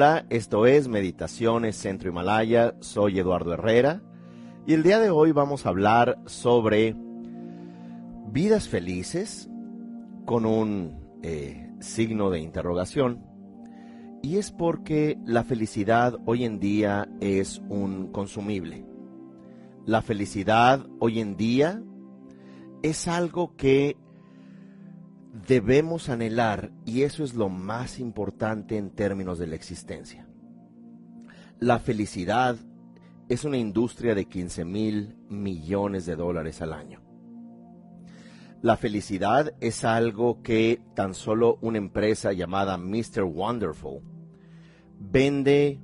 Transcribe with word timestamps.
Hola, 0.00 0.26
esto 0.30 0.64
es 0.64 0.86
Meditaciones 0.86 1.74
Centro 1.74 2.08
Himalaya, 2.08 2.76
soy 2.78 3.18
Eduardo 3.18 3.54
Herrera 3.54 4.00
y 4.64 4.74
el 4.74 4.84
día 4.84 5.00
de 5.00 5.10
hoy 5.10 5.32
vamos 5.32 5.66
a 5.66 5.70
hablar 5.70 6.20
sobre 6.26 6.94
vidas 8.28 8.68
felices 8.68 9.50
con 10.24 10.46
un 10.46 11.00
eh, 11.24 11.68
signo 11.80 12.30
de 12.30 12.38
interrogación 12.38 13.26
y 14.22 14.36
es 14.36 14.52
porque 14.52 15.18
la 15.26 15.42
felicidad 15.42 16.14
hoy 16.26 16.44
en 16.44 16.60
día 16.60 17.08
es 17.20 17.60
un 17.68 18.12
consumible. 18.12 18.86
La 19.84 20.00
felicidad 20.00 20.86
hoy 21.00 21.18
en 21.18 21.36
día 21.36 21.82
es 22.84 23.08
algo 23.08 23.56
que 23.56 23.96
debemos 25.46 26.08
anhelar 26.08 26.70
y 26.84 27.02
eso 27.02 27.24
es 27.24 27.34
lo 27.34 27.48
más 27.48 27.98
importante 27.98 28.76
en 28.76 28.90
términos 28.90 29.38
de 29.38 29.46
la 29.46 29.54
existencia. 29.54 30.26
La 31.60 31.78
felicidad 31.78 32.56
es 33.28 33.44
una 33.44 33.58
industria 33.58 34.14
de 34.14 34.24
15 34.24 34.64
mil 34.64 35.16
millones 35.28 36.06
de 36.06 36.16
dólares 36.16 36.62
al 36.62 36.72
año. 36.72 37.00
La 38.62 38.76
felicidad 38.76 39.54
es 39.60 39.84
algo 39.84 40.42
que 40.42 40.80
tan 40.94 41.14
solo 41.14 41.58
una 41.60 41.78
empresa 41.78 42.32
llamada 42.32 42.76
Mr. 42.76 43.22
Wonderful 43.22 44.00
vende 44.98 45.80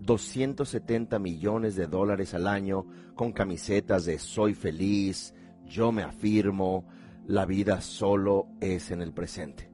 270 0.00 1.18
millones 1.20 1.76
de 1.76 1.86
dólares 1.86 2.34
al 2.34 2.48
año 2.48 2.86
con 3.14 3.32
camisetas 3.32 4.04
de 4.04 4.18
soy 4.18 4.54
feliz, 4.54 5.34
yo 5.64 5.92
me 5.92 6.02
afirmo, 6.02 6.88
la 7.26 7.46
vida 7.46 7.80
solo 7.80 8.48
es 8.60 8.90
en 8.90 9.02
el 9.02 9.12
presente. 9.12 9.70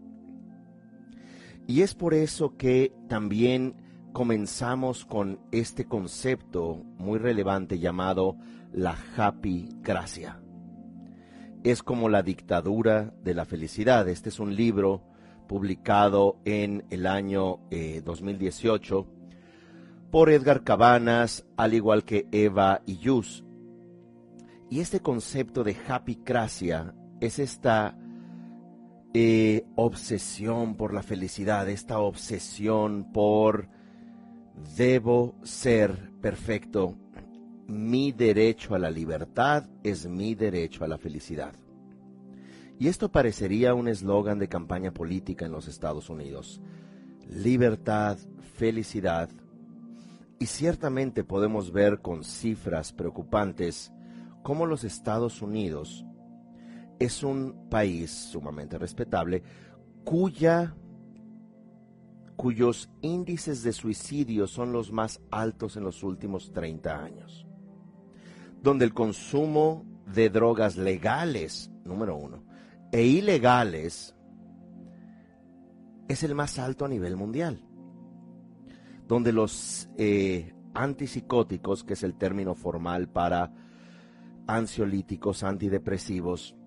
Y 1.66 1.82
es 1.82 1.94
por 1.94 2.14
eso 2.14 2.56
que 2.56 2.92
también 3.08 3.74
comenzamos 4.12 5.04
con 5.04 5.38
este 5.52 5.84
concepto 5.84 6.82
muy 6.96 7.18
relevante 7.18 7.78
llamado 7.78 8.36
la 8.72 8.96
happy 9.16 9.68
gracia. 9.82 10.40
Es 11.62 11.82
como 11.82 12.08
la 12.08 12.22
dictadura 12.22 13.12
de 13.22 13.34
la 13.34 13.44
felicidad. 13.44 14.08
Este 14.08 14.28
es 14.28 14.40
un 14.40 14.54
libro 14.56 15.02
publicado 15.46 16.38
en 16.44 16.84
el 16.90 17.06
año 17.06 17.60
2018 18.04 19.00
eh, 19.00 19.18
por 20.10 20.30
Edgar 20.30 20.64
Cabanas, 20.64 21.44
al 21.56 21.74
igual 21.74 22.04
que 22.04 22.26
Eva 22.32 22.80
y 22.86 22.96
Yus. 22.98 23.44
Y 24.70 24.80
este 24.80 25.00
concepto 25.00 25.64
de 25.64 25.76
happy 25.86 26.20
gracia 26.24 26.94
es 27.20 27.38
esta 27.38 27.96
eh, 29.14 29.64
obsesión 29.76 30.76
por 30.76 30.92
la 30.92 31.02
felicidad, 31.02 31.68
esta 31.68 31.98
obsesión 31.98 33.12
por 33.12 33.68
debo 34.76 35.34
ser 35.42 36.12
perfecto. 36.20 36.96
Mi 37.66 38.12
derecho 38.12 38.74
a 38.74 38.78
la 38.78 38.90
libertad 38.90 39.68
es 39.82 40.06
mi 40.06 40.34
derecho 40.34 40.84
a 40.84 40.88
la 40.88 40.98
felicidad. 40.98 41.54
Y 42.78 42.88
esto 42.88 43.10
parecería 43.10 43.74
un 43.74 43.88
eslogan 43.88 44.38
de 44.38 44.48
campaña 44.48 44.92
política 44.92 45.46
en 45.46 45.52
los 45.52 45.68
Estados 45.68 46.08
Unidos. 46.08 46.60
Libertad, 47.28 48.18
felicidad. 48.54 49.28
Y 50.38 50.46
ciertamente 50.46 51.24
podemos 51.24 51.72
ver 51.72 52.00
con 52.00 52.22
cifras 52.22 52.92
preocupantes 52.92 53.92
cómo 54.42 54.64
los 54.64 54.84
Estados 54.84 55.42
Unidos 55.42 56.04
es 56.98 57.22
un 57.22 57.68
país 57.68 58.10
sumamente 58.10 58.78
respetable 58.78 59.42
cuya 60.04 60.74
cuyos 62.36 62.88
índices 63.02 63.64
de 63.64 63.72
suicidio 63.72 64.46
son 64.46 64.72
los 64.72 64.92
más 64.92 65.20
altos 65.32 65.76
en 65.76 65.82
los 65.82 66.04
últimos 66.04 66.52
30 66.52 67.02
años, 67.02 67.48
donde 68.62 68.84
el 68.84 68.94
consumo 68.94 69.84
de 70.06 70.30
drogas 70.30 70.76
legales, 70.76 71.68
número 71.84 72.16
uno, 72.16 72.44
e 72.92 73.02
ilegales 73.02 74.14
es 76.06 76.22
el 76.22 76.36
más 76.36 76.60
alto 76.60 76.84
a 76.84 76.88
nivel 76.88 77.16
mundial, 77.16 77.60
donde 79.08 79.32
los 79.32 79.88
eh, 79.96 80.54
antipsicóticos, 80.74 81.82
que 81.82 81.94
es 81.94 82.04
el 82.04 82.14
término 82.14 82.54
formal 82.54 83.08
para 83.08 83.52
ansiolíticos, 84.46 85.42
antidepresivos, 85.42 86.57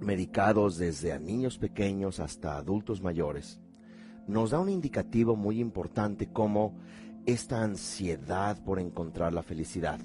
medicados 0.00 0.78
desde 0.78 1.18
niños 1.20 1.58
pequeños 1.58 2.20
hasta 2.20 2.56
adultos 2.56 3.02
mayores, 3.02 3.60
nos 4.26 4.50
da 4.50 4.60
un 4.60 4.68
indicativo 4.68 5.36
muy 5.36 5.60
importante 5.60 6.28
como 6.32 6.78
esta 7.26 7.62
ansiedad 7.62 8.62
por 8.64 8.78
encontrar 8.78 9.32
la 9.32 9.42
felicidad, 9.42 10.00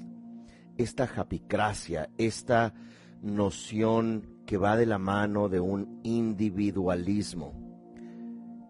esta 0.77 1.07
japicracia, 1.07 2.09
esta 2.17 2.73
noción 3.21 4.35
que 4.45 4.57
va 4.57 4.77
de 4.77 4.85
la 4.85 4.97
mano 4.97 5.49
de 5.49 5.59
un 5.59 5.99
individualismo. 6.03 7.53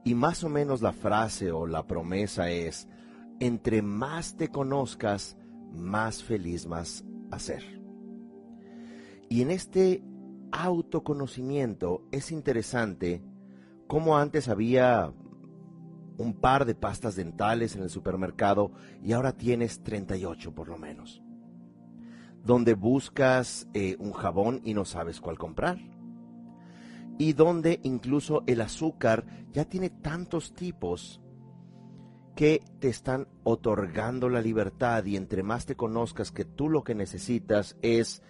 Y 0.04 0.14
más 0.14 0.44
o 0.44 0.50
menos 0.50 0.82
la 0.82 0.94
frase 0.94 1.52
o 1.52 1.66
la 1.66 1.88
promesa 1.88 2.50
es, 2.52 2.88
entre 3.40 3.82
más 3.82 4.38
te 4.38 4.50
conozcas, 4.50 5.38
más 5.74 6.24
feliz 6.24 6.68
vas 6.68 7.04
a 7.32 7.40
ser. 7.40 7.64
Y 9.30 9.42
en 9.42 9.52
este 9.52 10.04
autoconocimiento 10.52 12.04
es 12.12 12.32
interesante 12.32 13.22
cómo 13.88 14.18
antes 14.18 14.48
había 14.48 15.14
un 16.18 16.34
par 16.34 16.66
de 16.66 16.76
pastas 16.76 17.16
dentales 17.16 17.76
en 17.76 17.84
el 17.84 17.90
supermercado 17.90 18.72
y 19.04 19.14
ahora 19.14 19.34
tienes 19.34 19.84
38 19.84 20.54
por 20.54 20.70
lo 20.70 20.78
menos. 20.78 21.22
Donde 22.44 22.74
buscas 22.76 23.68
eh, 23.74 23.96
un 24.00 24.14
jabón 24.14 24.62
y 24.64 24.74
no 24.74 24.86
sabes 24.86 25.20
cuál 25.20 25.38
comprar. 25.38 25.80
Y 27.18 27.34
donde 27.34 27.80
incluso 27.84 28.44
el 28.46 28.62
azúcar 28.62 29.26
ya 29.52 29.66
tiene 29.66 29.90
tantos 29.90 30.54
tipos 30.54 31.22
que 32.36 32.62
te 32.80 32.90
están 32.90 33.28
otorgando 33.44 34.30
la 34.30 34.42
libertad 34.42 35.06
y 35.06 35.16
entre 35.16 35.42
más 35.42 35.66
te 35.66 35.76
conozcas 35.76 36.32
que 36.32 36.44
tú 36.44 36.70
lo 36.70 36.84
que 36.84 36.94
necesitas 36.94 37.78
es 37.82 38.22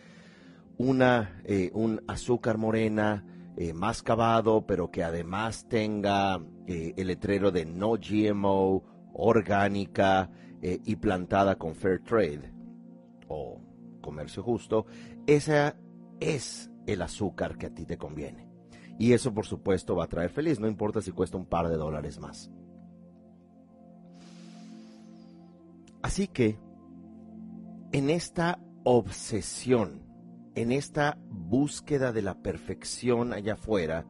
una, 0.78 1.42
eh, 1.46 1.72
un 1.74 2.02
azúcar 2.08 2.58
morena 2.58 3.26
eh, 3.58 3.74
más 3.74 4.04
cavado, 4.04 4.66
pero 4.66 4.92
que 4.92 5.04
además 5.04 5.68
tenga 5.68 6.42
eh, 6.68 6.94
el 6.98 7.08
letrero 7.08 7.52
de 7.52 7.66
no 7.66 7.94
GMO, 7.94 8.84
orgánica 9.14 10.30
y 10.62 10.96
plantada 10.96 11.60
con 11.60 11.76
fair 11.76 12.02
trade 12.02 12.52
o 13.28 13.62
comercio 14.02 14.42
justo, 14.42 14.88
esa 15.28 15.76
es 16.20 16.72
el 16.88 17.04
azúcar 17.04 17.56
que 17.56 17.68
a 17.68 17.70
ti 17.70 17.86
te 17.86 18.00
conviene. 18.00 18.50
Y 18.98 19.14
eso 19.14 19.32
por 19.32 19.46
supuesto 19.46 19.96
va 19.96 20.06
a 20.06 20.10
traer 20.10 20.32
feliz, 20.32 20.60
no 20.60 20.68
importa 20.68 21.02
si 21.02 21.12
cuesta 21.12 21.38
un 21.38 21.46
par 21.46 21.70
de 21.70 21.76
dólares 21.76 22.20
más. 22.20 22.50
Así 26.02 26.28
que, 26.28 26.58
en 27.92 28.10
esta 28.10 28.60
obsesión 28.84 30.05
en 30.56 30.72
esta 30.72 31.18
búsqueda 31.30 32.12
de 32.12 32.22
la 32.22 32.42
perfección 32.42 33.34
allá 33.34 33.54
afuera, 33.54 34.06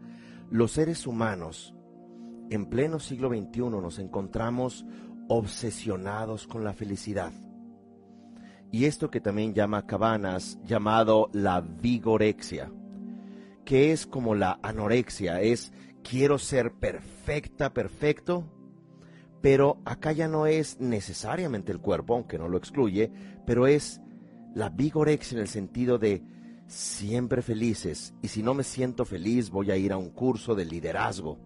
los 0.50 0.72
seres 0.72 1.08
humanos 1.08 1.76
en 2.50 2.68
pleno 2.68 3.00
siglo 3.00 3.30
XXI 3.30 3.62
nos 3.62 4.00
encontramos 4.00 4.86
obsesionados 5.28 6.46
con 6.48 6.64
la 6.64 6.74
felicidad. 6.74 7.34
Y 8.72 8.86
esto 8.86 9.10
que 9.10 9.22
también 9.22 9.54
llama 9.54 9.88
Cabanas, 9.88 10.60
llamado 10.64 11.30
la 11.34 11.62
vigorexia, 11.62 12.72
que 13.64 13.92
es 13.92 14.06
como 14.06 14.36
la 14.36 14.60
anorexia, 14.62 15.42
es 15.42 15.74
quiero 16.04 16.38
ser 16.38 16.74
perfecta, 16.74 17.74
perfecto, 17.74 18.44
pero 19.42 19.82
acá 19.86 20.12
ya 20.12 20.28
no 20.28 20.46
es 20.46 20.80
necesariamente 20.80 21.72
el 21.72 21.80
cuerpo, 21.80 22.16
aunque 22.16 22.38
no 22.38 22.48
lo 22.48 22.58
excluye, 22.58 23.12
pero 23.46 23.66
es 23.66 24.02
la 24.54 24.70
vigorexia 24.70 25.36
en 25.36 25.42
el 25.42 25.48
sentido 25.48 25.98
de 25.98 26.24
siempre 26.68 27.42
felices 27.42 28.14
y 28.22 28.28
si 28.28 28.42
no 28.42 28.54
me 28.54 28.64
siento 28.64 29.06
feliz 29.06 29.50
voy 29.50 29.72
a 29.72 29.78
ir 29.78 29.92
a 29.92 29.98
un 29.98 30.10
curso 30.10 30.56
de 30.56 30.66
liderazgo. 30.66 31.38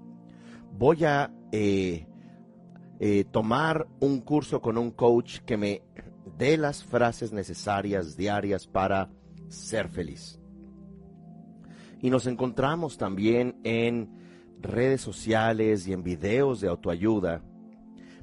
Voy 0.77 1.03
a 1.03 1.33
eh, 1.51 2.07
eh, 2.99 3.25
tomar 3.31 3.87
un 3.99 4.21
curso 4.21 4.61
con 4.61 4.77
un 4.77 4.91
coach 4.91 5.39
que 5.39 5.57
me 5.57 5.81
dé 6.37 6.57
las 6.57 6.83
frases 6.83 7.33
necesarias 7.33 8.15
diarias 8.15 8.67
para 8.67 9.09
ser 9.49 9.89
feliz. 9.89 10.39
Y 12.01 12.09
nos 12.09 12.27
encontramos 12.27 12.97
también 12.97 13.59
en 13.63 14.09
redes 14.61 15.01
sociales 15.01 15.87
y 15.87 15.93
en 15.93 16.03
videos 16.03 16.61
de 16.61 16.69
autoayuda 16.69 17.43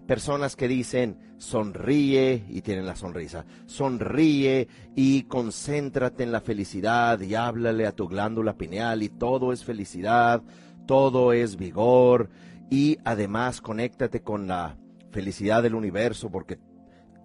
personas 0.06 0.56
que 0.56 0.68
dicen 0.68 1.18
sonríe 1.38 2.44
y 2.48 2.62
tienen 2.62 2.86
la 2.86 2.96
sonrisa, 2.96 3.44
sonríe 3.66 4.68
y 4.94 5.24
concéntrate 5.24 6.22
en 6.22 6.32
la 6.32 6.40
felicidad 6.40 7.20
y 7.20 7.34
háblale 7.34 7.86
a 7.86 7.92
tu 7.92 8.08
glándula 8.08 8.56
pineal 8.56 9.02
y 9.02 9.08
todo 9.08 9.52
es 9.52 9.64
felicidad, 9.64 10.42
todo 10.86 11.32
es 11.32 11.56
vigor 11.56 12.30
y 12.70 12.98
además 13.04 13.60
conéctate 13.60 14.22
con 14.22 14.46
la 14.46 14.76
felicidad 15.10 15.62
del 15.62 15.74
universo 15.74 16.30
porque 16.30 16.58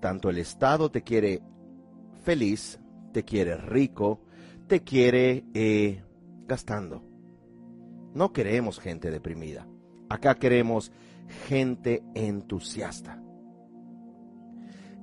tanto 0.01 0.29
el 0.29 0.37
Estado 0.37 0.89
te 0.91 1.03
quiere 1.03 1.41
feliz, 2.23 2.79
te 3.13 3.23
quiere 3.23 3.55
rico, 3.57 4.21
te 4.67 4.81
quiere 4.81 5.45
eh, 5.53 6.03
gastando. 6.47 7.03
No 8.13 8.33
queremos 8.33 8.79
gente 8.79 9.09
deprimida. 9.09 9.67
Acá 10.09 10.35
queremos 10.35 10.91
gente 11.47 12.03
entusiasta. 12.13 13.20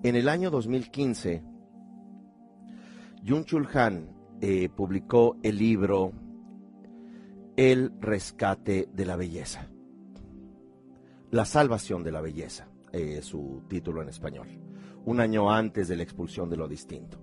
En 0.04 0.14
el 0.14 0.28
año 0.28 0.48
2015, 0.50 1.42
Jung 3.26 3.44
Chul 3.44 3.68
Han 3.74 4.08
eh, 4.40 4.68
publicó 4.68 5.36
el 5.42 5.58
libro 5.58 6.12
El 7.56 7.92
rescate 8.00 8.88
de 8.92 9.04
la 9.04 9.16
belleza. 9.16 9.66
La 11.32 11.44
salvación 11.44 12.04
de 12.04 12.12
la 12.12 12.20
belleza, 12.20 12.68
es 12.92 13.24
su 13.24 13.64
título 13.68 14.00
en 14.00 14.08
español, 14.08 14.46
un 15.04 15.18
año 15.18 15.50
antes 15.50 15.88
de 15.88 15.96
la 15.96 16.04
expulsión 16.04 16.48
de 16.48 16.56
lo 16.56 16.68
distinto. 16.68 17.18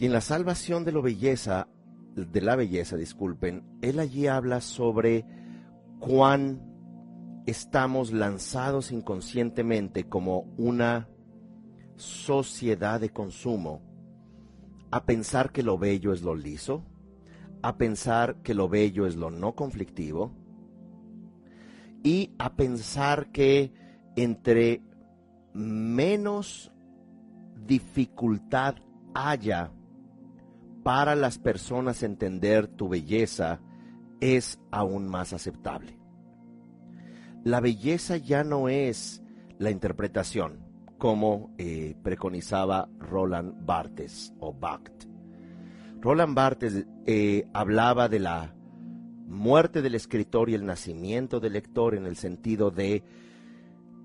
Y 0.00 0.06
en 0.06 0.14
la 0.14 0.22
salvación 0.22 0.86
de 0.86 0.92
lo 0.92 1.02
belleza, 1.02 1.68
de 2.14 2.40
la 2.40 2.56
belleza, 2.56 2.96
disculpen, 2.96 3.78
él 3.82 3.98
allí 3.98 4.26
habla 4.26 4.62
sobre 4.62 5.26
cuán 6.00 7.42
estamos 7.44 8.10
lanzados 8.10 8.90
inconscientemente 8.90 10.08
como 10.08 10.50
una 10.56 11.08
sociedad 11.98 13.00
de 13.00 13.10
consumo 13.10 13.82
a 14.90 15.04
pensar 15.04 15.52
que 15.52 15.62
lo 15.62 15.78
bello 15.78 16.12
es 16.12 16.22
lo 16.22 16.34
liso, 16.34 16.84
a 17.62 17.76
pensar 17.76 18.36
que 18.42 18.54
lo 18.54 18.68
bello 18.68 19.06
es 19.06 19.16
lo 19.16 19.30
no 19.30 19.54
conflictivo 19.54 20.32
y 22.02 22.34
a 22.38 22.54
pensar 22.54 23.30
que 23.32 23.72
entre 24.16 24.82
menos 25.52 26.72
dificultad 27.66 28.76
haya 29.14 29.72
para 30.82 31.14
las 31.14 31.38
personas 31.38 32.02
entender 32.02 32.68
tu 32.68 32.88
belleza, 32.88 33.60
es 34.20 34.58
aún 34.70 35.08
más 35.08 35.32
aceptable. 35.32 35.98
La 37.44 37.60
belleza 37.60 38.16
ya 38.16 38.42
no 38.44 38.68
es 38.68 39.22
la 39.58 39.70
interpretación, 39.70 40.67
como 40.98 41.54
eh, 41.58 41.94
preconizaba 42.02 42.88
Roland 42.98 43.64
Barthes 43.64 44.34
o 44.40 44.52
Bacht. 44.52 45.04
Roland 46.00 46.34
Barthes 46.34 46.86
eh, 47.06 47.48
hablaba 47.52 48.08
de 48.08 48.18
la 48.18 48.54
muerte 49.26 49.82
del 49.82 49.94
escritor 49.94 50.50
y 50.50 50.54
el 50.54 50.66
nacimiento 50.66 51.40
del 51.40 51.54
lector 51.54 51.94
en 51.94 52.06
el 52.06 52.16
sentido 52.16 52.70
de 52.70 53.04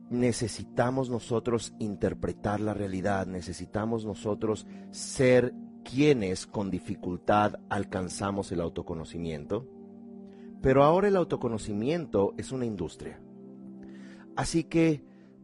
necesitamos 0.10 1.10
nosotros 1.10 1.74
interpretar 1.80 2.60
la 2.60 2.74
realidad, 2.74 3.26
necesitamos 3.26 4.06
nosotros 4.06 4.68
ser 4.92 5.54
quienes 5.84 6.46
con 6.46 6.70
dificultad 6.70 7.56
alcanzamos 7.70 8.52
el 8.52 8.62
autoconocimiento. 8.62 9.68
Pero 10.62 10.84
ahora 10.84 11.10
el 11.10 11.18
autoconocimiento 11.18 12.34
es 12.38 12.52
una 12.52 12.66
industria. 12.66 13.20
Así 14.36 14.64
que 14.64 15.04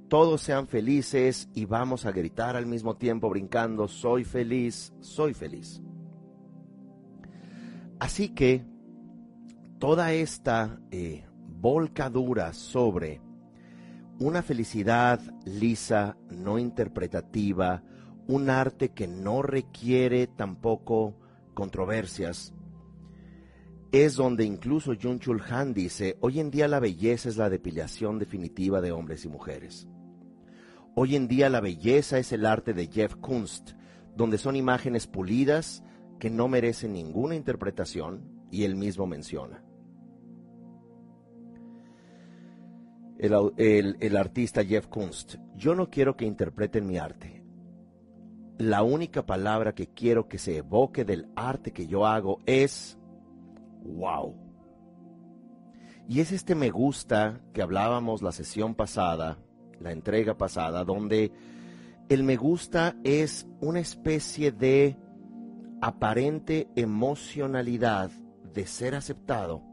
todos 0.10 0.42
sean 0.42 0.68
felices 0.68 1.50
y 1.54 1.66
vamos 1.66 2.06
a 2.06 2.12
gritar 2.12 2.56
al 2.56 2.66
mismo 2.66 2.98
tiempo 2.98 3.30
brincando, 3.30 3.88
soy 3.88 4.24
feliz, 4.24 4.92
soy 5.00 5.36
feliz. 5.36 5.82
Así 8.00 8.30
que 8.30 8.66
toda 9.78 10.12
esta 10.14 10.80
eh, 10.90 11.26
volcadura 11.48 12.54
sobre 12.54 13.22
una 14.20 14.42
felicidad 14.42 15.22
lisa, 15.46 16.18
no 16.30 16.58
interpretativa, 16.58 17.84
un 18.28 18.50
arte 18.50 18.90
que 18.90 19.08
no 19.08 19.44
requiere 19.44 20.28
tampoco 20.28 21.16
controversias, 21.54 22.54
es 23.92 24.16
donde 24.16 24.44
incluso 24.44 24.94
Jun 25.00 25.20
Chul 25.20 25.42
Han 25.50 25.74
dice, 25.74 26.18
hoy 26.20 26.40
en 26.40 26.52
día 26.52 26.68
la 26.68 26.80
belleza 26.80 27.30
es 27.30 27.38
la 27.38 27.50
depilación 27.50 28.20
definitiva 28.20 28.82
de 28.82 28.92
hombres 28.92 29.26
y 29.26 29.30
mujeres. 29.30 29.88
Hoy 31.02 31.16
en 31.16 31.30
día 31.30 31.48
la 31.48 31.62
belleza 31.62 32.20
es 32.20 32.34
el 32.34 32.46
arte 32.46 32.74
de 32.74 32.88
Jeff 32.88 33.16
Kunst, 33.16 33.72
donde 34.18 34.38
son 34.38 34.58
imágenes 34.58 35.08
pulidas 35.08 35.82
que 36.20 36.30
no 36.30 36.50
merecen 36.50 36.92
ninguna 36.92 37.36
interpretación 37.36 38.22
y 38.52 38.66
él 38.66 38.76
mismo 38.76 39.08
menciona. 39.08 39.64
El, 43.18 44.18
artista 44.18 44.66
Jeff 44.66 44.88
Kunst, 44.88 45.36
yo 45.56 45.74
no 45.74 45.90
quiero 45.90 46.18
que 46.18 46.26
interpreten 46.26 46.86
mi 46.86 46.98
arte. 46.98 47.46
La 48.58 48.84
única 48.84 49.26
palabra 49.26 49.74
que 49.74 49.88
quiero 49.88 50.28
que 50.28 50.38
se 50.38 50.58
evoque 50.58 51.06
del 51.06 51.30
arte 51.38 51.72
que 51.72 51.88
yo 51.88 52.06
hago 52.06 52.40
es 52.46 53.00
wow. 53.86 54.36
Y 56.10 56.20
es 56.20 56.34
este 56.34 56.56
me 56.56 56.72
gusta 56.72 57.40
que 57.54 57.62
hablábamos 57.62 58.22
la 58.22 58.34
sesión 58.34 58.76
pasada 58.76 59.38
la 59.80 59.92
entrega 59.92 60.38
pasada, 60.38 60.84
donde 60.84 61.32
el 62.10 62.24
me 62.24 62.38
gusta 62.38 62.96
es 63.04 63.48
una 63.62 63.80
especie 63.80 64.52
de 64.52 64.98
aparente 65.82 66.68
emocionalidad 66.76 68.12
de 68.54 68.66
ser 68.66 68.96
aceptado, 68.96 69.64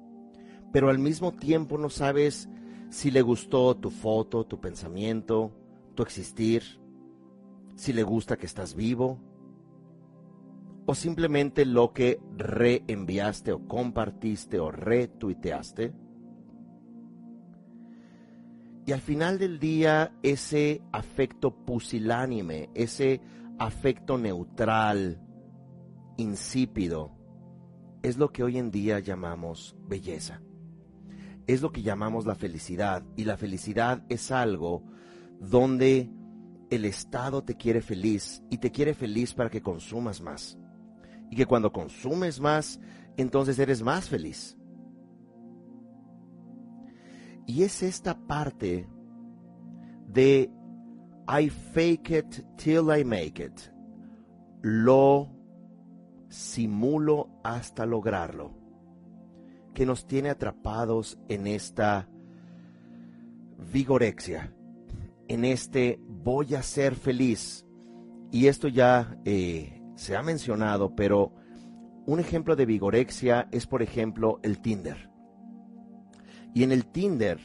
pero 0.72 0.90
al 0.90 0.98
mismo 0.98 1.32
tiempo 1.32 1.78
no 1.78 1.88
sabes 1.88 2.48
si 2.90 3.10
le 3.10 3.22
gustó 3.22 3.76
tu 3.76 3.90
foto, 3.90 4.44
tu 4.44 4.60
pensamiento, 4.60 5.52
tu 5.94 6.02
existir, 6.02 6.62
si 7.74 7.92
le 7.92 8.02
gusta 8.02 8.36
que 8.36 8.46
estás 8.46 8.74
vivo, 8.74 9.18
o 10.86 10.94
simplemente 10.94 11.64
lo 11.66 11.92
que 11.92 12.20
reenviaste 12.36 13.52
o 13.52 13.66
compartiste 13.66 14.60
o 14.60 14.70
retuiteaste. 14.70 15.92
Y 18.86 18.92
al 18.92 19.00
final 19.00 19.38
del 19.38 19.58
día, 19.58 20.12
ese 20.22 20.80
afecto 20.92 21.50
pusilánime, 21.66 22.70
ese 22.72 23.20
afecto 23.58 24.16
neutral, 24.16 25.20
insípido, 26.16 27.10
es 28.04 28.16
lo 28.16 28.30
que 28.30 28.44
hoy 28.44 28.58
en 28.58 28.70
día 28.70 29.00
llamamos 29.00 29.76
belleza. 29.88 30.40
Es 31.48 31.62
lo 31.62 31.72
que 31.72 31.82
llamamos 31.82 32.26
la 32.26 32.36
felicidad. 32.36 33.02
Y 33.16 33.24
la 33.24 33.36
felicidad 33.36 34.04
es 34.08 34.30
algo 34.30 34.84
donde 35.40 36.08
el 36.70 36.84
Estado 36.84 37.42
te 37.42 37.56
quiere 37.56 37.80
feliz 37.80 38.44
y 38.50 38.58
te 38.58 38.70
quiere 38.70 38.94
feliz 38.94 39.34
para 39.34 39.50
que 39.50 39.62
consumas 39.62 40.20
más. 40.20 40.56
Y 41.28 41.34
que 41.34 41.46
cuando 41.46 41.72
consumes 41.72 42.38
más, 42.38 42.78
entonces 43.16 43.58
eres 43.58 43.82
más 43.82 44.08
feliz. 44.08 44.56
Y 47.46 47.62
es 47.62 47.82
esta 47.82 48.18
parte 48.18 48.88
de 50.08 50.50
I 51.28 51.48
fake 51.48 52.10
it 52.10 52.44
till 52.56 52.90
I 52.96 53.04
make 53.04 53.42
it. 53.42 53.60
Lo 54.62 55.30
simulo 56.28 57.40
hasta 57.44 57.86
lograrlo. 57.86 58.52
Que 59.74 59.86
nos 59.86 60.06
tiene 60.06 60.30
atrapados 60.30 61.18
en 61.28 61.46
esta 61.46 62.08
vigorexia, 63.72 64.54
en 65.28 65.44
este 65.44 66.00
voy 66.06 66.54
a 66.54 66.62
ser 66.62 66.94
feliz. 66.94 67.66
Y 68.30 68.46
esto 68.46 68.68
ya 68.68 69.18
eh, 69.24 69.82
se 69.94 70.16
ha 70.16 70.22
mencionado, 70.22 70.94
pero 70.94 71.32
un 72.06 72.20
ejemplo 72.20 72.56
de 72.56 72.66
vigorexia 72.66 73.48
es, 73.50 73.66
por 73.66 73.82
ejemplo, 73.82 74.40
el 74.42 74.60
Tinder. 74.60 75.10
Y 76.56 76.62
en 76.62 76.72
el 76.72 76.86
Tinder, 76.86 77.38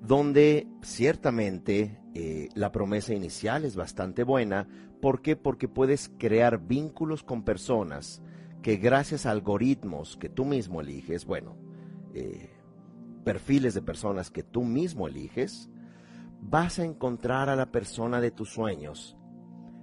donde 0.00 0.68
ciertamente 0.82 2.00
eh, 2.14 2.48
la 2.54 2.70
promesa 2.70 3.12
inicial 3.12 3.64
es 3.64 3.74
bastante 3.74 4.22
buena, 4.22 4.68
¿por 5.02 5.20
qué? 5.20 5.34
Porque 5.34 5.66
puedes 5.66 6.12
crear 6.16 6.64
vínculos 6.64 7.24
con 7.24 7.42
personas 7.42 8.22
que 8.62 8.76
gracias 8.76 9.26
a 9.26 9.32
algoritmos 9.32 10.16
que 10.16 10.28
tú 10.28 10.44
mismo 10.44 10.80
eliges, 10.80 11.24
bueno, 11.24 11.56
eh, 12.14 12.50
perfiles 13.24 13.74
de 13.74 13.82
personas 13.82 14.30
que 14.30 14.44
tú 14.44 14.62
mismo 14.62 15.08
eliges, 15.08 15.68
vas 16.40 16.78
a 16.78 16.84
encontrar 16.84 17.48
a 17.48 17.56
la 17.56 17.72
persona 17.72 18.20
de 18.20 18.30
tus 18.30 18.48
sueños, 18.48 19.16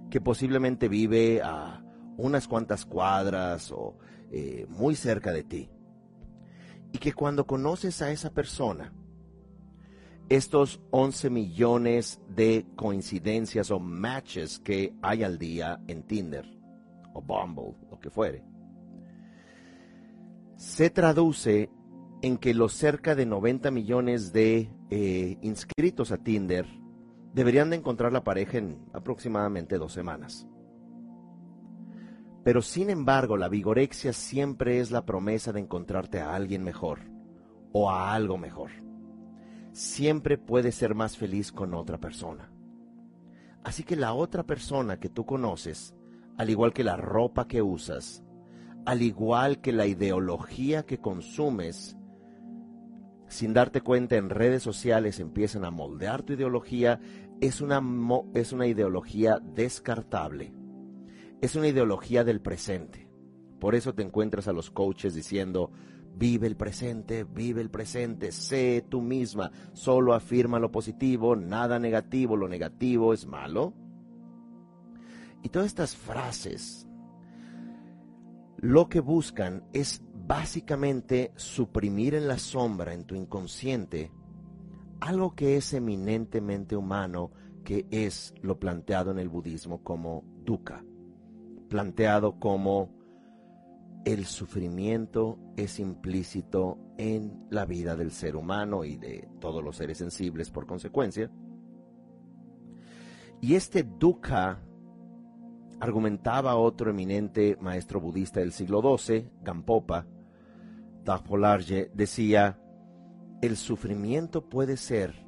que 0.10 0.22
posiblemente 0.22 0.88
vive 0.88 1.42
a 1.44 1.84
unas 2.16 2.48
cuantas 2.48 2.86
cuadras 2.86 3.74
o 3.74 3.98
eh, 4.32 4.68
muy 4.70 4.96
cerca 4.96 5.34
de 5.34 5.44
ti 5.44 5.70
y 6.91 6.98
que 6.98 7.13
cuando 7.13 7.45
conoces 7.45 8.01
a 8.01 8.12
esa 8.12 8.31
persona, 8.31 8.93
estos 10.29 10.81
11 10.91 11.29
millones 11.29 12.21
de 12.29 12.65
coincidencias 12.75 13.69
o 13.71 13.79
matches 13.79 14.60
que 14.60 14.93
hay 15.01 15.24
al 15.24 15.38
día 15.38 15.81
en 15.88 16.03
Tinder 16.03 16.45
o 17.13 17.21
Bumble, 17.21 17.75
lo 17.89 18.00
que 18.00 18.10
fuere, 18.10 18.43
se 20.55 20.89
traduce 20.89 21.69
en 22.21 22.38
que 22.38 22.53
los 22.53 22.74
cerca 22.74 23.15
de 23.15 23.25
90 23.25 23.71
millones 23.71 24.31
de 24.31 24.69
eh, 24.89 25.38
inscritos 25.41 26.12
a 26.12 26.17
Tinder 26.17 26.65
deberían 27.33 27.69
de 27.69 27.77
encontrar 27.77 28.12
la 28.12 28.24
pareja 28.24 28.57
en 28.57 28.86
aproximadamente 28.93 29.77
dos 29.77 29.93
semanas. 29.93 30.48
Pero 32.43 32.62
sin 32.62 32.89
embargo, 32.89 33.38
la 33.38 33.50
vigorexia 33.50 34.13
siempre 34.13 34.79
es 34.79 34.91
la 34.91 35.05
promesa 35.05 35.51
de 35.51 35.60
encontrarte 35.60 36.19
a 36.19 36.33
alguien 36.33 36.63
mejor 36.63 37.00
o 37.71 37.91
a 37.91 38.13
algo 38.13 38.38
mejor. 38.38 38.71
Siempre 39.71 40.38
puedes 40.38 40.75
ser 40.75 40.95
más 40.95 41.17
feliz 41.17 41.51
con 41.51 41.74
otra 41.74 42.00
persona. 42.00 42.51
Así 43.63 43.83
que 43.83 43.95
la 43.95 44.13
otra 44.13 44.43
persona 44.43 45.00
que 45.00 45.10
tú 45.10 45.25
conoces, 45.25 45.95
al 46.38 46.50
igual 46.50 46.74
que 46.74 46.83
la 46.83 46.98
ropa 46.98 47.48
que 47.48 47.62
usas, 47.62 48.24
al 48.86 49.03
igual 49.03 49.62
que 49.62 49.71
la 49.71 49.86
ideología 49.86 50.83
que 50.83 50.98
consumes, 50.98 51.95
sin 53.27 53.53
darte 53.53 53.81
cuenta 53.81 54.15
en 54.15 54.31
redes 54.31 54.63
sociales 54.63 55.19
empiezan 55.19 55.63
a 55.63 55.71
moldear 55.71 56.24
tu 56.24 56.33
ideología, 56.33 57.00
es 57.39 57.62
una, 57.62 57.81
es 58.33 58.51
una 58.51 58.65
ideología 58.65 59.39
descartable. 59.39 60.53
Es 61.41 61.55
una 61.55 61.67
ideología 61.67 62.24
del 62.24 62.41
presente. 62.41 63.10
Por 63.60 63.75
eso 63.75 63.93
te 63.93 64.03
encuentras 64.03 64.48
a 64.48 64.53
los 64.53 64.71
coaches 64.71 65.13
diciendo, 65.13 65.71
vive 66.15 66.48
el 66.48 66.55
presente, 66.55 67.24
vive 67.24 67.62
el 67.62 67.69
presente, 67.69 68.31
sé 68.31 68.86
tú 68.88 69.01
misma, 69.01 69.51
solo 69.74 70.13
afirma 70.13 70.60
lo 70.60 70.71
positivo, 70.71 71.36
nada 71.36 71.79
negativo, 71.79 72.38
lo 72.38 72.48
negativo 72.48 73.13
es 73.13 73.25
malo. 73.25 73.74
Y 75.43 75.50
todas 75.50 75.67
estas 75.67 75.95
frases 75.95 76.88
lo 78.57 78.89
que 78.89 79.00
buscan 79.00 79.63
es 79.74 80.03
básicamente 80.13 81.31
suprimir 81.36 82.13
en 82.13 82.27
la 82.27 82.38
sombra, 82.38 82.93
en 82.93 83.05
tu 83.05 83.15
inconsciente, 83.15 84.12
algo 85.00 85.33
que 85.36 85.57
es 85.57 85.74
eminentemente 85.74 86.75
humano, 86.75 87.31
que 87.63 87.88
es 87.89 88.36
lo 88.41 88.60
planteado 88.60 89.10
en 89.10 89.17
el 89.17 89.29
budismo 89.29 89.83
como 89.83 90.24
dukkha, 90.45 90.83
planteado 91.72 92.38
como 92.38 92.90
el 94.04 94.25
sufrimiento 94.25 95.40
es 95.56 95.80
implícito 95.80 96.78
en 96.98 97.46
la 97.50 97.66
vida 97.66 97.96
del 97.96 98.12
ser 98.12 98.36
humano 98.36 98.84
y 98.84 98.98
de 98.98 99.30
todos 99.40 99.63
los 99.63 99.78
seres 99.78 99.98
sensibles 99.98 100.51
por 100.51 100.68
consecuencia. 100.68 101.32
Y 103.40 103.56
este 103.56 103.84
dukkha 103.84 104.60
argumentaba 105.80 106.58
otro 106.58 106.92
eminente 106.92 107.58
maestro 107.62 108.01
budista 108.01 108.42
del 108.42 108.51
siglo 108.51 108.82
XII, 108.98 109.32
Gampopa, 109.42 110.06
Dagpolarje, 111.06 111.90
decía, 111.94 112.60
el 113.42 113.56
sufrimiento 113.56 114.50
puede 114.50 114.75
ser 114.75 115.25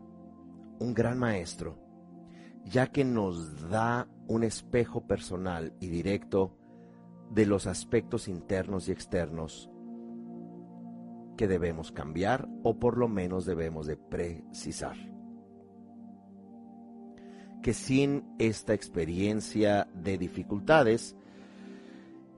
un 0.80 0.94
gran 0.94 1.18
maestro, 1.18 1.78
ya 2.66 2.88
que 2.88 3.06
nos 3.06 3.70
da 3.70 4.10
un 4.28 4.44
espejo 4.44 5.06
personal 5.06 5.74
y 5.80 5.88
directo 5.88 6.58
de 7.30 7.46
los 7.46 7.68
aspectos 7.68 8.28
internos 8.28 8.88
y 8.88 8.92
externos 8.92 9.70
que 11.38 11.48
debemos 11.48 11.92
cambiar 11.92 12.48
o 12.64 12.78
por 12.80 12.98
lo 12.98 13.08
menos 13.08 13.46
debemos 13.46 13.88
de 13.88 13.98
precisar. 13.98 14.96
Que 17.62 17.74
sin 17.74 18.36
esta 18.40 18.74
experiencia 18.74 19.88
de 19.96 20.18
dificultades, 20.18 21.16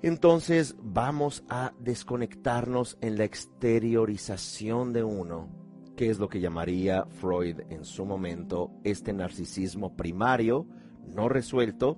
entonces 0.02 0.76
vamos 0.82 1.44
a 1.50 1.74
desconectarnos 1.80 2.98
en 3.02 3.18
la 3.18 3.24
exteriorización 3.24 4.94
de 4.94 5.04
uno, 5.04 5.50
que 5.96 6.10
es 6.10 6.20
lo 6.20 6.30
que 6.30 6.40
llamaría 6.40 7.06
Freud 7.06 7.62
en 7.70 7.86
su 7.86 8.06
momento 8.06 8.72
este 8.84 9.14
narcisismo 9.14 9.96
primario, 9.96 10.68
no 11.08 11.30
resuelto, 11.30 11.98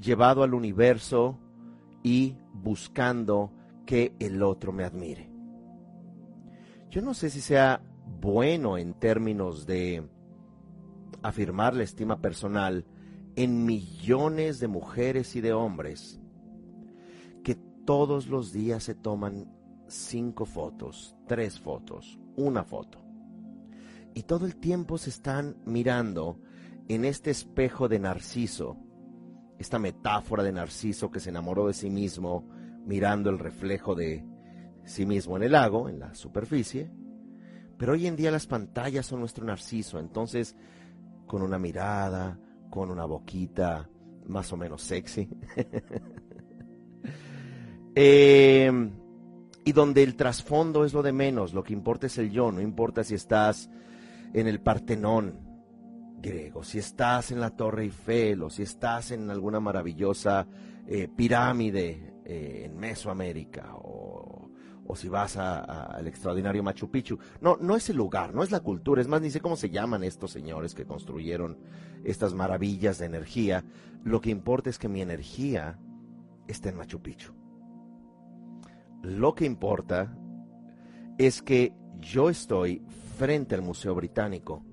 llevado 0.00 0.42
al 0.42 0.54
universo 0.54 1.38
y 2.02 2.36
buscando 2.52 3.52
que 3.86 4.14
el 4.18 4.42
otro 4.42 4.72
me 4.72 4.84
admire. 4.84 5.30
Yo 6.90 7.02
no 7.02 7.14
sé 7.14 7.30
si 7.30 7.40
sea 7.40 7.82
bueno 8.20 8.76
en 8.78 8.94
términos 8.94 9.66
de 9.66 10.08
afirmar 11.22 11.74
la 11.74 11.84
estima 11.84 12.20
personal 12.20 12.84
en 13.36 13.64
millones 13.64 14.60
de 14.60 14.68
mujeres 14.68 15.36
y 15.36 15.40
de 15.40 15.52
hombres 15.52 16.20
que 17.42 17.54
todos 17.86 18.28
los 18.28 18.52
días 18.52 18.84
se 18.84 18.94
toman 18.94 19.50
cinco 19.88 20.44
fotos, 20.44 21.16
tres 21.26 21.58
fotos, 21.58 22.18
una 22.36 22.64
foto. 22.64 22.98
Y 24.14 24.24
todo 24.24 24.44
el 24.46 24.56
tiempo 24.56 24.98
se 24.98 25.10
están 25.10 25.56
mirando 25.64 26.38
en 26.88 27.04
este 27.04 27.30
espejo 27.30 27.88
de 27.88 27.98
Narciso, 27.98 28.76
esta 29.58 29.78
metáfora 29.78 30.42
de 30.42 30.52
Narciso 30.52 31.10
que 31.10 31.20
se 31.20 31.30
enamoró 31.30 31.68
de 31.68 31.74
sí 31.74 31.90
mismo 31.90 32.48
mirando 32.84 33.30
el 33.30 33.38
reflejo 33.38 33.94
de 33.94 34.24
sí 34.84 35.06
mismo 35.06 35.36
en 35.36 35.44
el 35.44 35.52
lago, 35.52 35.88
en 35.88 36.00
la 36.00 36.14
superficie. 36.14 36.90
Pero 37.78 37.92
hoy 37.92 38.06
en 38.06 38.16
día 38.16 38.30
las 38.30 38.46
pantallas 38.46 39.06
son 39.06 39.20
nuestro 39.20 39.44
Narciso, 39.44 39.98
entonces 39.98 40.56
con 41.26 41.42
una 41.42 41.58
mirada, 41.58 42.38
con 42.70 42.90
una 42.90 43.04
boquita 43.04 43.88
más 44.26 44.52
o 44.52 44.56
menos 44.56 44.82
sexy. 44.82 45.28
Em, 47.94 48.90
y 49.66 49.72
donde 49.72 50.02
el 50.02 50.16
trasfondo 50.16 50.86
es 50.86 50.94
lo 50.94 51.02
de 51.02 51.12
menos, 51.12 51.52
lo 51.52 51.62
que 51.62 51.74
importa 51.74 52.06
es 52.06 52.16
el 52.16 52.30
yo, 52.30 52.50
no 52.50 52.62
importa 52.62 53.04
si 53.04 53.14
estás 53.14 53.68
en 54.32 54.46
el 54.46 54.62
Partenón 54.62 55.41
griego, 56.22 56.64
si 56.64 56.78
estás 56.78 57.32
en 57.32 57.40
la 57.40 57.50
Torre 57.50 57.82
Eiffel 57.82 58.42
o 58.42 58.50
si 58.50 58.62
estás 58.62 59.10
en 59.10 59.28
alguna 59.30 59.60
maravillosa 59.60 60.46
eh, 60.86 61.08
pirámide 61.14 62.14
eh, 62.24 62.62
en 62.64 62.78
Mesoamérica 62.78 63.74
o 63.74 64.32
o 64.84 64.96
si 64.96 65.08
vas 65.08 65.36
al 65.36 66.06
extraordinario 66.06 66.62
Machu 66.62 66.90
Picchu. 66.90 67.18
No, 67.40 67.56
no 67.56 67.76
es 67.76 67.88
el 67.90 67.96
lugar, 67.96 68.34
no 68.34 68.42
es 68.42 68.50
la 68.50 68.60
cultura, 68.60 69.00
es 69.00 69.08
más, 69.08 69.22
ni 69.22 69.30
sé 69.30 69.40
cómo 69.40 69.56
se 69.56 69.70
llaman 69.70 70.04
estos 70.04 70.32
señores 70.32 70.74
que 70.74 70.84
construyeron 70.84 71.58
estas 72.04 72.34
maravillas 72.34 72.98
de 72.98 73.06
energía. 73.06 73.64
Lo 74.04 74.20
que 74.20 74.30
importa 74.30 74.70
es 74.70 74.78
que 74.78 74.88
mi 74.88 75.00
energía 75.00 75.78
está 76.46 76.68
en 76.68 76.76
Machu 76.76 77.00
Picchu. 77.00 77.32
Lo 79.02 79.34
que 79.34 79.46
importa 79.46 80.16
es 81.18 81.42
que 81.42 81.74
yo 82.00 82.28
estoy 82.28 82.82
frente 83.16 83.54
al 83.54 83.62
Museo 83.62 83.94
Británico. 83.94 84.64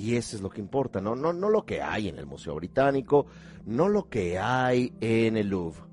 Y 0.00 0.16
eso 0.16 0.36
es 0.36 0.42
lo 0.42 0.48
que 0.48 0.60
importa, 0.60 1.00
¿no? 1.00 1.14
No, 1.14 1.32
no 1.32 1.50
lo 1.50 1.66
que 1.66 1.82
hay 1.82 2.08
en 2.08 2.18
el 2.18 2.26
Museo 2.26 2.54
Británico, 2.54 3.26
no 3.66 3.88
lo 3.88 4.08
que 4.08 4.38
hay 4.38 4.94
en 5.00 5.36
el 5.36 5.48
Louvre 5.48 5.90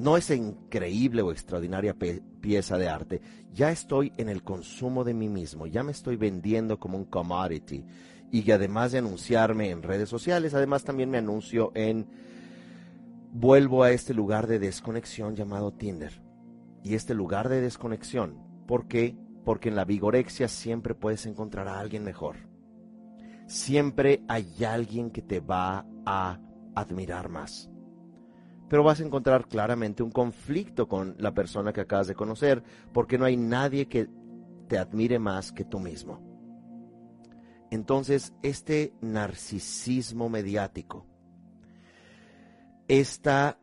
no 0.00 0.16
es 0.16 0.30
increíble 0.30 1.20
o 1.20 1.30
extraordinaria 1.30 1.94
pieza 2.40 2.78
de 2.78 2.88
arte. 2.88 3.20
Ya 3.52 3.70
estoy 3.70 4.12
en 4.16 4.30
el 4.30 4.42
consumo 4.42 5.04
de 5.04 5.12
mí 5.12 5.28
mismo, 5.28 5.66
ya 5.66 5.82
me 5.82 5.92
estoy 5.92 6.16
vendiendo 6.16 6.78
como 6.78 6.96
un 6.96 7.04
commodity. 7.04 7.84
Y 8.32 8.50
además 8.50 8.92
de 8.92 8.98
anunciarme 8.98 9.68
en 9.68 9.82
redes 9.82 10.08
sociales, 10.08 10.54
además 10.54 10.84
también 10.84 11.10
me 11.10 11.18
anuncio 11.18 11.70
en... 11.74 12.06
Vuelvo 13.32 13.82
a 13.82 13.90
este 13.90 14.14
lugar 14.14 14.46
de 14.46 14.58
desconexión 14.58 15.36
llamado 15.36 15.72
Tinder. 15.72 16.22
Y 16.82 16.94
este 16.94 17.12
lugar 17.12 17.50
de 17.50 17.60
desconexión, 17.60 18.38
¿por 18.66 18.88
qué? 18.88 19.16
Porque 19.44 19.68
en 19.68 19.76
la 19.76 19.84
vigorexia 19.84 20.48
siempre 20.48 20.94
puedes 20.94 21.26
encontrar 21.26 21.68
a 21.68 21.78
alguien 21.78 22.04
mejor. 22.04 22.36
Siempre 23.46 24.22
hay 24.28 24.64
alguien 24.64 25.10
que 25.10 25.22
te 25.22 25.40
va 25.40 25.86
a 26.04 26.38
admirar 26.74 27.28
más 27.28 27.70
pero 28.70 28.84
vas 28.84 29.00
a 29.00 29.04
encontrar 29.04 29.48
claramente 29.48 30.04
un 30.04 30.12
conflicto 30.12 30.86
con 30.86 31.16
la 31.18 31.34
persona 31.34 31.72
que 31.72 31.80
acabas 31.80 32.06
de 32.06 32.14
conocer, 32.14 32.62
porque 32.92 33.18
no 33.18 33.24
hay 33.24 33.36
nadie 33.36 33.88
que 33.88 34.08
te 34.68 34.78
admire 34.78 35.18
más 35.18 35.50
que 35.50 35.64
tú 35.64 35.80
mismo. 35.80 36.20
Entonces, 37.72 38.32
este 38.42 38.94
narcisismo 39.00 40.28
mediático, 40.28 41.04
esta 42.86 43.58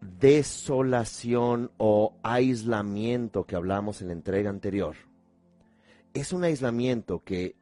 desolación 0.00 1.70
o 1.76 2.14
aislamiento 2.22 3.44
que 3.44 3.56
hablamos 3.56 4.00
en 4.00 4.08
la 4.08 4.14
entrega 4.14 4.50
anterior, 4.50 4.96
es 6.14 6.32
un 6.32 6.44
aislamiento 6.44 7.22
que 7.24 7.56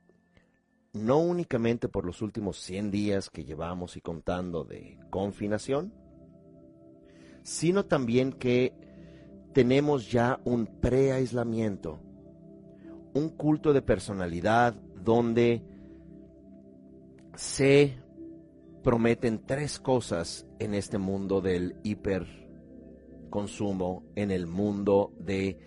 no 0.93 1.19
únicamente 1.19 1.88
por 1.88 2.05
los 2.05 2.23
últimos 2.23 2.59
100 2.61 2.90
días 2.90 3.31
que 3.31 3.45
llevamos 3.45 3.97
y 3.97 4.00
contando 4.00 4.64
de 4.64 4.99
confinación, 5.11 5.93
sino 7.43 7.85
también 7.85 8.33
que 8.33 8.73
tenemos 9.52 10.11
ya 10.11 10.40
un 10.45 10.66
pre-aislamiento, 10.66 12.00
un 13.14 13.31
culto 13.31 13.73
de 13.73 13.83
personalidad 13.83 14.75
donde 14.75 15.62
se 17.35 17.97
prometen 18.87 19.45
tres 19.45 19.78
cosas 19.81 20.47
en 20.61 20.73
este 20.73 20.97
mundo 20.97 21.40
del 21.40 21.75
hiperconsumo, 21.83 22.45
en 24.14 24.31
el 24.31 24.47
mundo 24.47 25.12
de 25.19 25.59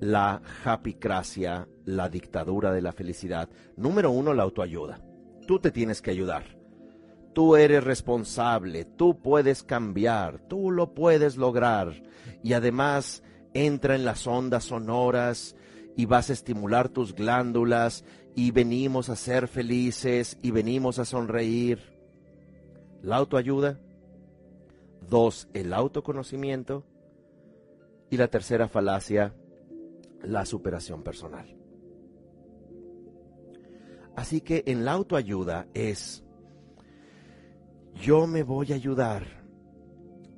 la 0.00 0.42
happycracia, 0.66 1.66
la 1.86 2.10
dictadura 2.10 2.70
de 2.70 2.82
la 2.82 2.92
felicidad. 2.92 3.48
Número 3.78 4.10
uno, 4.10 4.34
la 4.34 4.42
autoayuda. 4.42 5.00
tú 5.46 5.58
te 5.60 5.70
tienes 5.70 6.02
que 6.02 6.10
ayudar. 6.10 6.58
Tú 7.32 7.56
eres 7.56 7.82
responsable, 7.82 8.84
tú 8.84 9.18
puedes 9.22 9.62
cambiar, 9.62 10.38
tú 10.46 10.70
lo 10.70 10.92
puedes 10.92 11.38
lograr. 11.38 12.02
Y 12.42 12.52
además 12.52 13.22
entra 13.54 13.94
en 13.94 14.04
las 14.04 14.26
ondas 14.26 14.64
sonoras 14.64 15.56
y 15.96 16.04
vas 16.04 16.28
a 16.28 16.34
estimular 16.34 16.90
tus 16.90 17.14
glándulas 17.14 18.04
y 18.36 18.50
venimos 18.50 19.08
a 19.08 19.16
ser 19.16 19.48
felices 19.48 20.36
y 20.42 20.50
venimos 20.50 20.98
a 20.98 21.06
sonreír. 21.06 21.97
La 23.02 23.16
autoayuda. 23.16 23.78
Dos, 25.08 25.48
el 25.54 25.72
autoconocimiento. 25.72 26.84
Y 28.10 28.16
la 28.16 28.28
tercera 28.28 28.68
falacia, 28.68 29.34
la 30.22 30.44
superación 30.46 31.02
personal. 31.02 31.54
Así 34.16 34.40
que 34.40 34.64
en 34.66 34.84
la 34.84 34.92
autoayuda 34.92 35.68
es, 35.74 36.24
yo 38.02 38.26
me 38.26 38.42
voy 38.42 38.72
a 38.72 38.76
ayudar. 38.76 39.24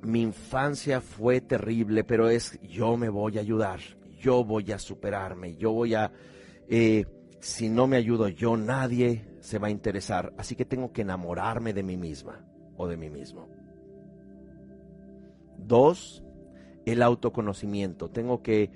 Mi 0.01 0.21
infancia 0.21 0.99
fue 1.01 1.41
terrible, 1.41 2.03
pero 2.03 2.29
es, 2.29 2.59
yo 2.61 2.97
me 2.97 3.09
voy 3.09 3.37
a 3.37 3.41
ayudar. 3.41 3.79
Yo 4.19 4.43
voy 4.43 4.71
a 4.71 4.79
superarme. 4.79 5.55
Yo 5.55 5.71
voy 5.71 5.95
a... 5.95 6.11
Eh, 6.67 7.05
si 7.39 7.69
no 7.69 7.87
me 7.87 7.97
ayudo 7.97 8.27
yo, 8.27 8.55
nadie 8.55 9.25
se 9.39 9.57
va 9.57 9.67
a 9.67 9.71
interesar. 9.71 10.33
Así 10.37 10.55
que 10.55 10.65
tengo 10.65 10.91
que 10.91 11.01
enamorarme 11.01 11.73
de 11.73 11.83
mí 11.83 11.97
misma 11.97 12.50
o 12.77 12.87
de 12.87 12.97
mí 12.97 13.09
mismo. 13.09 13.47
Dos, 15.57 16.23
el 16.85 17.01
autoconocimiento. 17.01 18.09
Tengo 18.09 18.41
que 18.41 18.71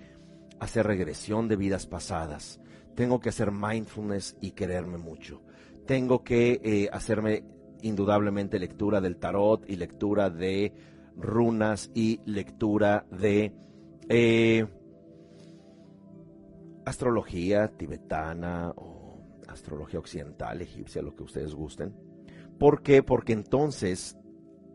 hacer 0.60 0.86
regresión 0.88 1.48
de 1.48 1.56
vidas 1.56 1.88
pasadas. 1.88 2.60
Tengo 2.96 3.20
que 3.20 3.30
hacer 3.30 3.52
mindfulness 3.52 4.38
y 4.42 4.52
quererme 4.52 4.98
mucho. 4.98 5.42
Tengo 5.86 6.24
que 6.24 6.62
eh, 6.64 6.90
hacerme 6.92 7.44
indudablemente 7.82 8.60
lectura 8.60 9.02
del 9.02 9.18
tarot 9.18 9.70
y 9.70 9.76
lectura 9.76 10.30
de 10.30 10.74
runas 11.16 11.92
y 11.94 12.22
lectura 12.26 13.06
de 13.12 13.54
eh, 14.10 14.66
astrología 16.86 17.68
tibetana 17.68 18.74
o 18.76 19.42
astrología 19.48 20.00
occidental, 20.00 20.62
egipcia, 20.62 21.02
lo 21.02 21.16
que 21.16 21.24
ustedes 21.24 21.54
gusten. 21.54 21.94
¿Por 22.60 22.82
qué? 22.82 23.04
Porque 23.04 23.34
entonces 23.34 24.18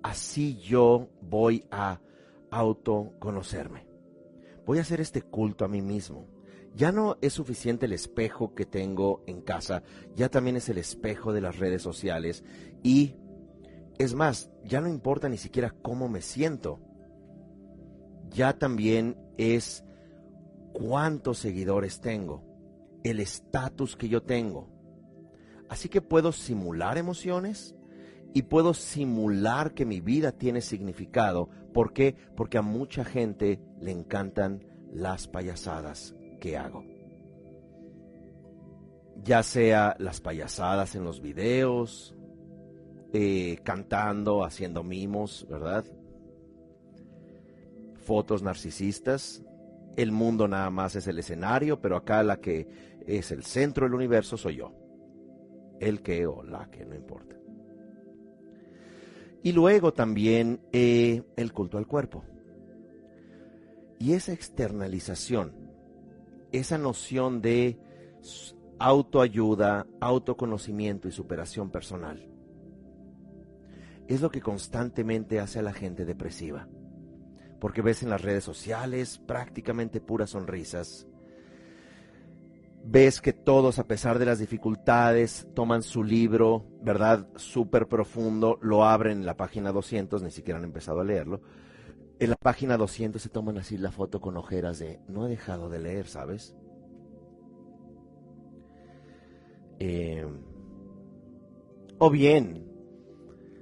así 0.02 0.58
yo 0.58 1.08
voy 1.20 1.64
a 1.70 2.00
autoconocerme. 2.50 3.87
Voy 4.66 4.78
a 4.78 4.82
hacer 4.82 5.00
este 5.00 5.22
culto 5.22 5.64
a 5.64 5.68
mí 5.68 5.82
mismo. 5.82 6.28
Ya 6.75 6.92
no 6.92 7.16
es 7.20 7.32
suficiente 7.32 7.87
el 7.87 7.92
espejo 7.92 8.54
que 8.54 8.64
tengo 8.64 9.25
en 9.26 9.40
casa, 9.40 9.82
ya 10.14 10.28
también 10.28 10.56
es 10.56 10.68
el 10.68 10.78
espejo 10.78 11.32
de 11.32 11.40
las 11.40 11.58
redes 11.58 11.82
sociales 11.82 12.44
y 12.84 13.16
es 13.99 14.14
más, 14.14 14.50
ya 14.64 14.80
no 14.80 14.88
importa 14.88 15.28
ni 15.28 15.37
siquiera 15.37 15.75
cómo 15.82 16.08
me 16.08 16.22
siento. 16.22 16.80
Ya 18.30 18.56
también 18.56 19.18
es 19.37 19.84
cuántos 20.72 21.38
seguidores 21.38 22.00
tengo, 22.00 22.44
el 23.02 23.18
estatus 23.20 23.96
que 23.96 24.08
yo 24.08 24.22
tengo. 24.22 24.68
Así 25.70 25.88
que 25.88 26.02
puedo 26.02 26.32
simular 26.32 26.98
emociones 26.98 27.76
y 28.34 28.42
puedo 28.42 28.74
simular 28.74 29.72
que 29.72 29.86
mi 29.86 30.00
vida 30.00 30.32
tiene 30.32 30.62
significado. 30.62 31.49
¿Por 31.73 31.92
qué? 31.92 32.16
Porque 32.36 32.58
a 32.58 32.62
mucha 32.62 33.04
gente 33.04 33.60
le 33.80 33.92
encantan 33.92 34.64
las 34.92 35.28
payasadas 35.28 36.16
que 36.40 36.56
hago. 36.56 36.84
Ya 39.23 39.45
sea 39.45 39.95
las 40.00 40.21
payasadas 40.21 40.97
en 40.97 41.04
los 41.04 41.21
videos, 41.21 42.16
eh, 43.12 43.60
cantando, 43.62 44.42
haciendo 44.42 44.82
mimos, 44.82 45.47
¿verdad? 45.49 45.84
Fotos 47.95 48.42
narcisistas, 48.42 49.45
el 49.97 50.10
mundo 50.10 50.49
nada 50.49 50.71
más 50.71 50.97
es 50.97 51.06
el 51.06 51.21
escenario, 51.21 51.80
pero 51.80 51.97
acá 51.97 52.25
la 52.25 52.38
que 52.38 52.66
es 53.06 53.30
el 53.30 53.45
centro 53.45 53.86
del 53.86 53.95
universo 53.95 54.36
soy 54.36 54.56
yo. 54.56 54.79
El 55.80 56.02
que 56.02 56.26
o 56.26 56.45
la 56.45 56.71
que, 56.71 56.84
no 56.84 56.95
importa. 56.95 57.36
Y 59.43 59.52
luego 59.52 59.93
también 59.93 60.60
eh, 60.71 61.23
el 61.36 61.52
culto 61.52 61.78
al 61.78 61.88
cuerpo. 61.88 62.23
Y 63.99 64.12
esa 64.12 64.32
externalización, 64.32 65.52
esa 66.52 66.78
noción 66.78 67.40
de 67.43 67.80
autoayuda, 68.78 69.86
autoconocimiento 70.00 71.08
y 71.08 71.12
superación 71.12 71.71
personal, 71.71 72.28
es 74.06 74.21
lo 74.21 74.30
que 74.30 74.40
constantemente 74.40 75.40
hace 75.40 75.58
a 75.58 75.62
la 75.62 75.73
gente 75.73 76.04
depresiva 76.04 76.69
porque 77.60 77.82
ves 77.82 78.02
en 78.02 78.10
las 78.10 78.23
redes 78.23 78.43
sociales 78.43 79.19
prácticamente 79.19 80.00
puras 80.00 80.30
sonrisas. 80.30 81.06
Ves 82.82 83.21
que 83.21 83.32
todos, 83.32 83.78
a 83.78 83.86
pesar 83.86 84.19
de 84.19 84.26
las 84.26 84.38
dificultades, 84.38 85.47
toman 85.54 85.82
su 85.82 86.02
libro, 86.02 86.66
¿verdad? 86.82 87.28
Súper 87.36 87.86
profundo, 87.86 88.58
lo 88.62 88.84
abren 88.84 89.19
en 89.19 89.26
la 89.26 89.36
página 89.36 89.71
200, 89.71 90.23
ni 90.23 90.30
siquiera 90.30 90.58
han 90.58 90.64
empezado 90.64 91.00
a 91.00 91.04
leerlo. 91.04 91.40
En 92.19 92.30
la 92.30 92.36
página 92.36 92.76
200 92.76 93.21
se 93.21 93.28
toman 93.28 93.58
así 93.58 93.76
la 93.78 93.93
foto 93.93 94.21
con 94.21 94.36
ojeras 94.36 94.78
de, 94.78 95.00
no 95.08 95.26
he 95.26 95.30
dejado 95.30 95.69
de 95.69 95.78
leer, 95.78 96.06
¿sabes? 96.06 96.54
Eh, 99.78 100.26
o 101.99 102.10
bien 102.10 102.66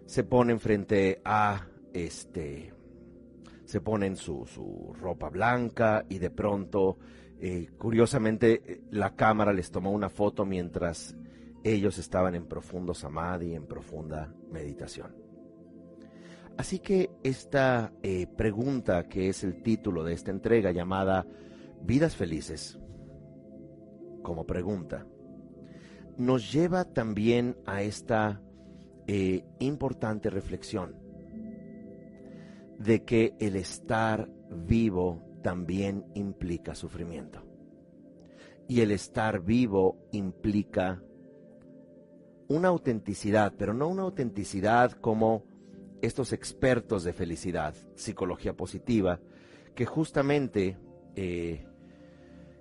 se 0.07 0.24
ponen 0.24 0.59
frente 0.59 1.20
a 1.24 1.68
este 1.92 2.72
se 3.68 3.83
ponen 3.83 4.16
su, 4.16 4.46
su 4.46 4.94
ropa 4.98 5.28
blanca 5.28 6.07
y 6.09 6.18
de 6.18 6.31
pronto, 6.31 6.96
eh, 7.40 7.68
curiosamente, 7.79 8.83
la 8.90 9.14
cámara 9.14 9.53
les 9.53 9.70
tomó 9.70 9.92
una 9.92 10.09
foto 10.09 10.44
mientras 10.44 11.16
ellos 11.62 11.98
estaban 11.98 12.35
en 12.35 12.46
profundo 12.46 12.94
samadhi, 12.94 13.55
en 13.55 13.66
profunda 13.66 14.33
meditación. 14.51 15.14
Así 16.57 16.81
que 16.81 17.11
esta 17.22 17.92
eh, 18.03 18.27
pregunta, 18.27 19.09
que 19.09 19.29
es 19.29 19.44
el 19.44 19.62
título 19.62 20.03
de 20.03 20.14
esta 20.14 20.33
entrega 20.33 20.72
llamada 20.72 21.24
Vidas 21.83 22.16
Felices, 22.16 22.79
como 24.22 24.44
pregunta, 24.44 25.07
nos 26.16 26.53
lleva 26.53 26.85
también 26.85 27.57
a 27.64 27.83
esta 27.83 28.42
eh, 29.07 29.44
importante 29.61 30.31
reflexión 30.31 30.96
de 32.79 33.05
que 33.05 33.35
el 33.38 33.55
estar 33.55 34.29
vivo 34.51 35.27
también 35.42 36.05
implica 36.14 36.74
sufrimiento. 36.74 37.42
Y 38.68 38.81
el 38.81 38.90
estar 38.90 39.42
vivo 39.42 39.96
implica 40.12 41.03
una 42.48 42.68
autenticidad, 42.68 43.55
pero 43.57 43.74
no 43.74 43.88
una 43.88 44.03
autenticidad 44.03 44.92
como 44.92 45.44
estos 46.03 46.33
expertos 46.33 47.05
de 47.05 47.12
felicidad, 47.12 47.74
psicología 47.94 48.55
positiva, 48.55 49.20
que 49.74 49.87
justamente 49.87 50.77
eh, 51.16 51.66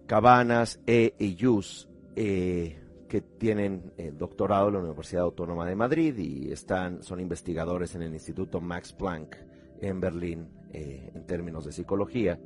Cabanas 0.07 0.79
e 0.85 1.13
Yus, 1.35 1.89
eh, 2.15 2.79
que 3.07 3.21
tienen 3.21 3.93
eh, 3.97 4.11
doctorado 4.15 4.67
en 4.67 4.75
la 4.75 4.79
Universidad 4.79 5.23
Autónoma 5.23 5.65
de 5.65 5.75
Madrid 5.75 6.17
y 6.17 6.51
están, 6.51 7.03
son 7.03 7.19
investigadores 7.19 7.95
en 7.95 8.03
el 8.03 8.13
Instituto 8.13 8.59
Max 8.59 8.93
Planck 8.93 9.37
en 9.79 9.99
Berlín 9.99 10.49
eh, 10.73 11.11
en 11.13 11.25
términos 11.25 11.65
de 11.65 11.71
psicología, 11.71 12.39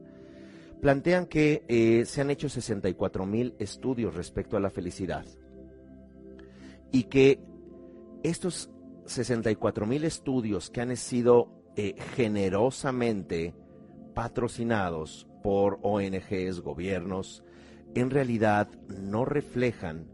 plantean 0.82 1.28
que 1.28 1.64
eh, 1.68 2.06
se 2.06 2.22
han 2.22 2.32
hecho 2.32 2.50
64 2.50 3.26
mil 3.26 3.56
estudios 3.60 4.16
respecto 4.16 4.58
a 4.58 4.60
la 4.60 4.70
felicidad. 4.70 5.26
Y 6.92 7.04
que 7.04 7.40
estos 8.24 8.70
64 9.06 9.86
mil 9.86 10.04
estudios 10.04 10.70
que 10.70 10.82
han 10.82 10.96
sido 10.98 11.50
eh, 11.76 11.96
generosamente 12.16 13.54
patrocinados 14.14 15.28
por 15.44 15.80
ONGs, 15.82 16.62
gobiernos, 16.62 17.44
en 17.96 18.10
realidad 18.10 18.70
no 18.88 19.26
reflejan 19.26 20.06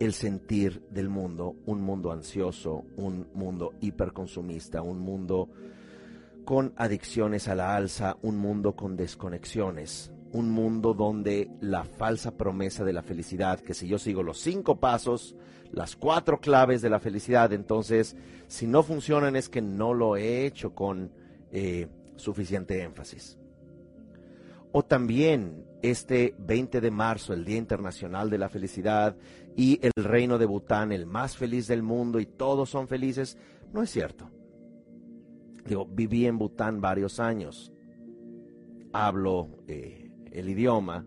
el 0.00 0.12
sentir 0.12 0.82
del 0.90 1.08
mundo, 1.08 1.56
un 1.66 1.80
mundo 1.80 2.12
ansioso, 2.12 2.84
un 2.96 3.28
mundo 3.34 3.72
hiperconsumista, 3.80 4.82
un 4.82 4.98
mundo 4.98 5.48
con 6.44 6.72
adicciones 6.76 7.48
a 7.48 7.54
la 7.54 7.74
alza, 7.76 8.16
un 8.22 8.36
mundo 8.36 8.76
con 8.76 8.96
desconexiones, 8.96 10.12
un 10.32 10.50
mundo 10.50 10.94
donde 10.94 11.50
la 11.60 11.84
falsa 11.84 12.36
promesa 12.36 12.84
de 12.84 12.92
la 12.92 13.02
felicidad, 13.02 13.60
que 13.60 13.74
si 13.74 13.88
yo 13.88 13.98
sigo 13.98 14.22
los 14.22 14.38
cinco 14.38 14.80
pasos, 14.80 15.34
las 15.72 15.96
cuatro 15.96 16.40
claves 16.40 16.82
de 16.82 16.90
la 16.90 17.00
felicidad, 17.00 17.52
entonces 17.52 18.16
si 18.46 18.66
no 18.66 18.82
funcionan 18.82 19.36
es 19.36 19.48
que 19.48 19.62
no 19.62 19.94
lo 19.94 20.16
he 20.16 20.44
hecho 20.46 20.74
con 20.74 21.10
eh, 21.52 21.88
suficiente 22.16 22.82
énfasis. 22.82 23.38
O 24.72 24.84
también 24.84 25.64
este 25.82 26.34
20 26.38 26.80
de 26.80 26.90
marzo, 26.90 27.32
el 27.32 27.44
Día 27.44 27.58
Internacional 27.58 28.28
de 28.28 28.38
la 28.38 28.48
Felicidad, 28.48 29.16
y 29.56 29.78
el 29.82 29.92
reino 30.02 30.38
de 30.38 30.46
Bután, 30.46 30.90
el 30.90 31.06
más 31.06 31.36
feliz 31.36 31.68
del 31.68 31.82
mundo, 31.82 32.18
y 32.18 32.26
todos 32.26 32.70
son 32.70 32.88
felices, 32.88 33.38
no 33.72 33.82
es 33.82 33.90
cierto. 33.90 34.30
Digo, 35.64 35.86
viví 35.86 36.26
en 36.26 36.38
Bután 36.38 36.80
varios 36.80 37.20
años, 37.20 37.72
hablo 38.92 39.48
eh, 39.66 40.10
el 40.30 40.48
idioma, 40.48 41.06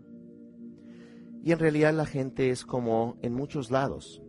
y 1.44 1.52
en 1.52 1.58
realidad 1.58 1.94
la 1.94 2.06
gente 2.06 2.50
es 2.50 2.64
como 2.64 3.16
en 3.22 3.32
muchos 3.32 3.70
lados. 3.70 4.22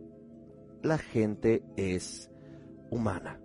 La 0.82 0.98
gente 0.98 1.62
es 1.76 2.30
humana. 2.90 3.40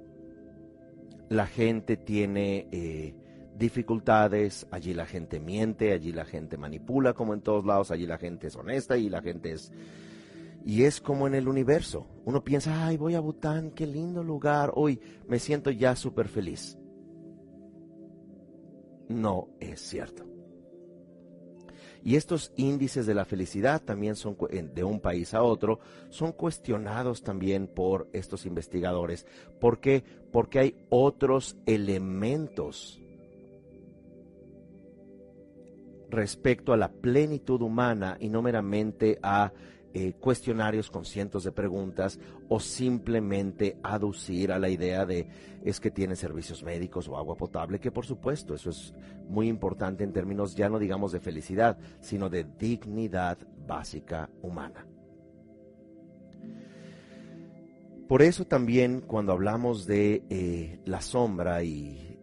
La 1.30 1.48
gente 1.48 1.98
tiene 1.98 2.68
eh, 2.72 3.16
dificultades, 3.58 4.68
allí 4.72 4.94
la 4.94 5.06
gente 5.06 5.40
miente, 5.40 5.92
allí 5.92 6.12
la 6.12 6.26
gente 6.26 6.58
manipula 6.58 7.14
como 7.14 7.34
en 7.34 7.42
todos 7.42 7.66
lados, 7.66 7.92
allí 7.92 8.06
la 8.06 8.18
gente 8.18 8.48
es 8.48 8.56
honesta 8.56 8.98
y 8.98 9.10
la 9.10 9.22
gente 9.22 9.52
es... 9.54 9.72
Y 10.66 10.84
es 10.84 11.00
como 11.00 11.28
en 11.28 11.36
el 11.36 11.48
universo. 11.48 12.08
Uno 12.26 12.44
piensa, 12.44 12.88
ay, 12.88 12.98
voy 12.98 13.14
a 13.14 13.20
Bután, 13.20 13.70
qué 13.70 13.86
lindo 13.86 14.24
lugar, 14.24 14.72
hoy 14.76 15.00
me 15.28 15.38
siento 15.38 15.70
ya 15.70 15.96
súper 15.96 16.28
feliz. 16.28 16.76
No 19.08 19.50
es 19.60 19.80
cierto. 19.80 20.26
Y 22.04 22.16
estos 22.16 22.52
índices 22.56 23.06
de 23.06 23.14
la 23.14 23.26
felicidad 23.26 23.82
también 23.82 24.16
son 24.16 24.38
de 24.74 24.84
un 24.84 25.00
país 25.00 25.34
a 25.36 25.44
otro, 25.44 25.80
son 26.10 26.32
cuestionados 26.32 27.24
también 27.24 27.68
por 27.68 28.10
estos 28.14 28.46
investigadores. 28.46 29.26
¿Por 29.60 29.80
qué? 29.80 30.04
Porque 30.32 30.60
hay 30.60 30.76
otros 30.90 31.58
elementos 31.66 33.02
respecto 36.10 36.74
a 36.74 36.78
la 36.78 36.92
plenitud 36.92 37.62
humana 37.62 38.18
y 38.20 38.30
no 38.30 38.42
meramente 38.42 39.20
a 39.22 39.52
eh, 39.98 40.12
cuestionarios 40.20 40.92
con 40.92 41.06
cientos 41.06 41.46
de 41.46 41.54
preguntas 41.54 42.20
o 42.50 42.60
simplemente 42.60 43.78
aducir 43.82 44.52
a 44.52 44.60
la 44.60 44.68
idea 44.68 45.06
de 45.06 45.26
es 45.64 45.80
que 45.80 45.90
tiene 45.90 46.18
servicios 46.18 46.64
médicos 46.64 47.08
o 47.08 47.16
agua 47.16 47.38
potable, 47.38 47.80
que 47.80 47.92
por 47.92 48.06
supuesto 48.06 48.54
eso 48.56 48.72
es 48.72 48.94
muy 49.30 49.48
importante 49.48 50.04
en 50.04 50.12
términos 50.12 50.54
ya 50.54 50.68
no 50.68 50.80
digamos 50.80 51.14
de 51.14 51.22
felicidad, 51.22 51.78
sino 52.02 52.30
de 52.30 52.44
dignidad 52.44 53.38
básica 53.66 54.30
humana. 54.42 54.86
Por 58.10 58.22
eso 58.22 58.44
también 58.44 59.00
cuando 59.00 59.32
hablamos 59.32 59.86
de 59.86 60.24
eh, 60.30 60.82
la 60.84 61.00
sombra 61.00 61.64
y 61.64 62.16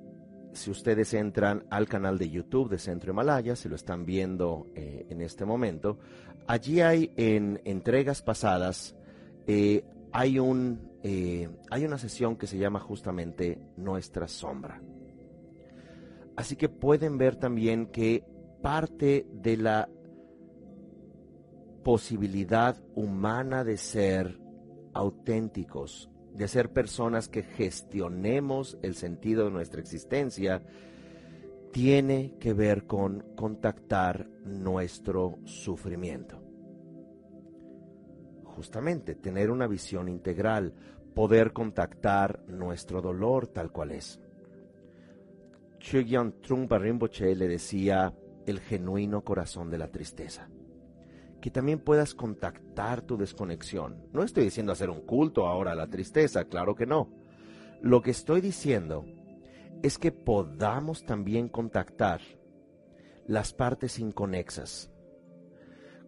si 0.52 0.70
ustedes 0.70 1.14
entran 1.14 1.64
al 1.70 1.88
canal 1.88 2.18
de 2.18 2.28
YouTube 2.28 2.68
de 2.68 2.78
Centro 2.78 3.12
Himalaya, 3.12 3.56
se 3.56 3.68
lo 3.68 3.76
están 3.76 4.04
viendo 4.04 4.66
eh, 4.74 5.06
en 5.08 5.22
este 5.22 5.44
momento, 5.44 5.98
Allí 6.46 6.80
hay 6.80 7.12
en 7.16 7.60
entregas 7.64 8.22
pasadas, 8.22 8.94
eh, 9.46 9.84
hay, 10.12 10.38
un, 10.38 10.90
eh, 11.02 11.48
hay 11.70 11.84
una 11.84 11.98
sesión 11.98 12.36
que 12.36 12.46
se 12.46 12.58
llama 12.58 12.80
justamente 12.80 13.58
Nuestra 13.76 14.28
Sombra. 14.28 14.80
Así 16.36 16.56
que 16.56 16.68
pueden 16.68 17.18
ver 17.18 17.36
también 17.36 17.86
que 17.86 18.24
parte 18.62 19.26
de 19.32 19.56
la 19.56 19.88
posibilidad 21.82 22.82
humana 22.94 23.64
de 23.64 23.76
ser 23.76 24.38
auténticos, 24.94 26.10
de 26.34 26.48
ser 26.48 26.72
personas 26.72 27.28
que 27.28 27.42
gestionemos 27.42 28.78
el 28.82 28.94
sentido 28.94 29.46
de 29.46 29.50
nuestra 29.50 29.80
existencia, 29.80 30.62
tiene 31.72 32.36
que 32.38 32.52
ver 32.52 32.86
con 32.86 33.34
contactar 33.34 34.28
nuestro 34.44 35.38
sufrimiento. 35.44 36.38
Justamente, 38.44 39.14
tener 39.14 39.50
una 39.50 39.66
visión 39.66 40.08
integral, 40.08 40.74
poder 41.14 41.54
contactar 41.54 42.44
nuestro 42.46 43.00
dolor 43.00 43.46
tal 43.46 43.72
cual 43.72 43.92
es. 43.92 44.20
Chögyam 45.78 46.40
Trungpa 46.42 46.78
Rinpoche 46.78 47.34
le 47.34 47.48
decía 47.48 48.14
el 48.46 48.60
genuino 48.60 49.24
corazón 49.24 49.70
de 49.70 49.78
la 49.78 49.88
tristeza. 49.88 50.50
Que 51.40 51.50
también 51.50 51.80
puedas 51.80 52.14
contactar 52.14 53.00
tu 53.00 53.16
desconexión. 53.16 54.06
No 54.12 54.22
estoy 54.22 54.44
diciendo 54.44 54.72
hacer 54.72 54.90
un 54.90 55.00
culto 55.00 55.46
ahora 55.46 55.72
a 55.72 55.76
la 55.76 55.88
tristeza, 55.88 56.44
claro 56.44 56.74
que 56.74 56.86
no. 56.86 57.08
Lo 57.80 58.02
que 58.02 58.10
estoy 58.12 58.42
diciendo 58.42 59.06
es 59.82 59.98
que 59.98 60.12
podamos 60.12 61.04
también 61.04 61.48
contactar 61.48 62.20
las 63.26 63.52
partes 63.52 63.98
inconexas. 63.98 64.90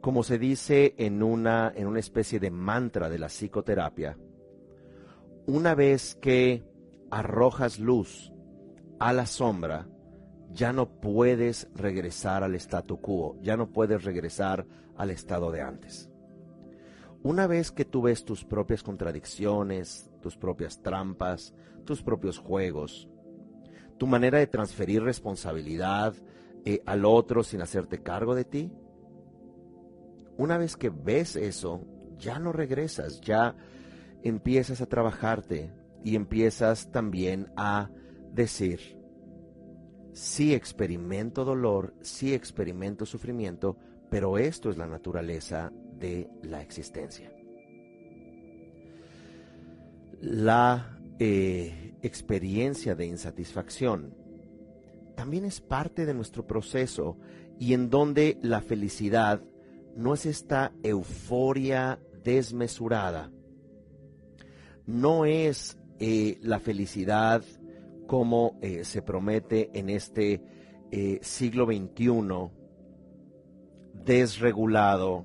Como 0.00 0.22
se 0.22 0.38
dice 0.38 0.94
en 0.98 1.22
una, 1.22 1.72
en 1.74 1.86
una 1.86 2.00
especie 2.00 2.38
de 2.38 2.50
mantra 2.50 3.08
de 3.08 3.18
la 3.18 3.28
psicoterapia, 3.28 4.18
una 5.46 5.74
vez 5.74 6.14
que 6.14 6.62
arrojas 7.10 7.78
luz 7.78 8.32
a 8.98 9.12
la 9.12 9.26
sombra, 9.26 9.88
ya 10.52 10.72
no 10.72 11.00
puedes 11.00 11.68
regresar 11.74 12.44
al 12.44 12.54
statu 12.54 13.00
quo, 13.00 13.38
ya 13.40 13.56
no 13.56 13.72
puedes 13.72 14.04
regresar 14.04 14.66
al 14.96 15.10
estado 15.10 15.50
de 15.50 15.62
antes. 15.62 16.10
Una 17.22 17.46
vez 17.46 17.72
que 17.72 17.84
tú 17.84 18.02
ves 18.02 18.24
tus 18.24 18.44
propias 18.44 18.82
contradicciones, 18.82 20.10
tus 20.20 20.36
propias 20.36 20.82
trampas, 20.82 21.54
tus 21.84 22.02
propios 22.02 22.38
juegos, 22.38 23.08
tu 23.98 24.06
manera 24.06 24.38
de 24.38 24.46
transferir 24.46 25.02
responsabilidad 25.02 26.14
eh, 26.64 26.82
al 26.86 27.04
otro 27.04 27.42
sin 27.42 27.62
hacerte 27.62 28.02
cargo 28.02 28.34
de 28.34 28.44
ti. 28.44 28.72
Una 30.36 30.58
vez 30.58 30.76
que 30.76 30.90
ves 30.90 31.36
eso, 31.36 31.84
ya 32.18 32.38
no 32.38 32.52
regresas, 32.52 33.20
ya 33.20 33.54
empiezas 34.22 34.80
a 34.80 34.86
trabajarte 34.86 35.70
y 36.02 36.16
empiezas 36.16 36.90
también 36.90 37.52
a 37.56 37.90
decir, 38.32 38.98
sí 40.12 40.54
experimento 40.54 41.44
dolor, 41.44 41.94
sí 42.00 42.34
experimento 42.34 43.06
sufrimiento, 43.06 43.76
pero 44.10 44.38
esto 44.38 44.70
es 44.70 44.76
la 44.76 44.86
naturaleza 44.86 45.72
de 45.98 46.28
la 46.42 46.62
existencia. 46.62 47.30
La 50.20 50.98
eh, 51.18 51.83
experiencia 52.04 52.94
de 52.94 53.06
insatisfacción. 53.06 54.14
También 55.16 55.44
es 55.44 55.60
parte 55.60 56.06
de 56.06 56.14
nuestro 56.14 56.46
proceso 56.46 57.16
y 57.58 57.72
en 57.72 57.88
donde 57.90 58.38
la 58.42 58.60
felicidad 58.60 59.42
no 59.96 60.14
es 60.14 60.26
esta 60.26 60.72
euforia 60.82 62.00
desmesurada, 62.22 63.30
no 64.86 65.24
es 65.24 65.78
eh, 65.98 66.38
la 66.42 66.58
felicidad 66.58 67.42
como 68.06 68.58
eh, 68.60 68.84
se 68.84 69.02
promete 69.02 69.70
en 69.72 69.88
este 69.88 70.42
eh, 70.90 71.20
siglo 71.22 71.66
XXI, 71.66 72.50
desregulado, 74.04 75.24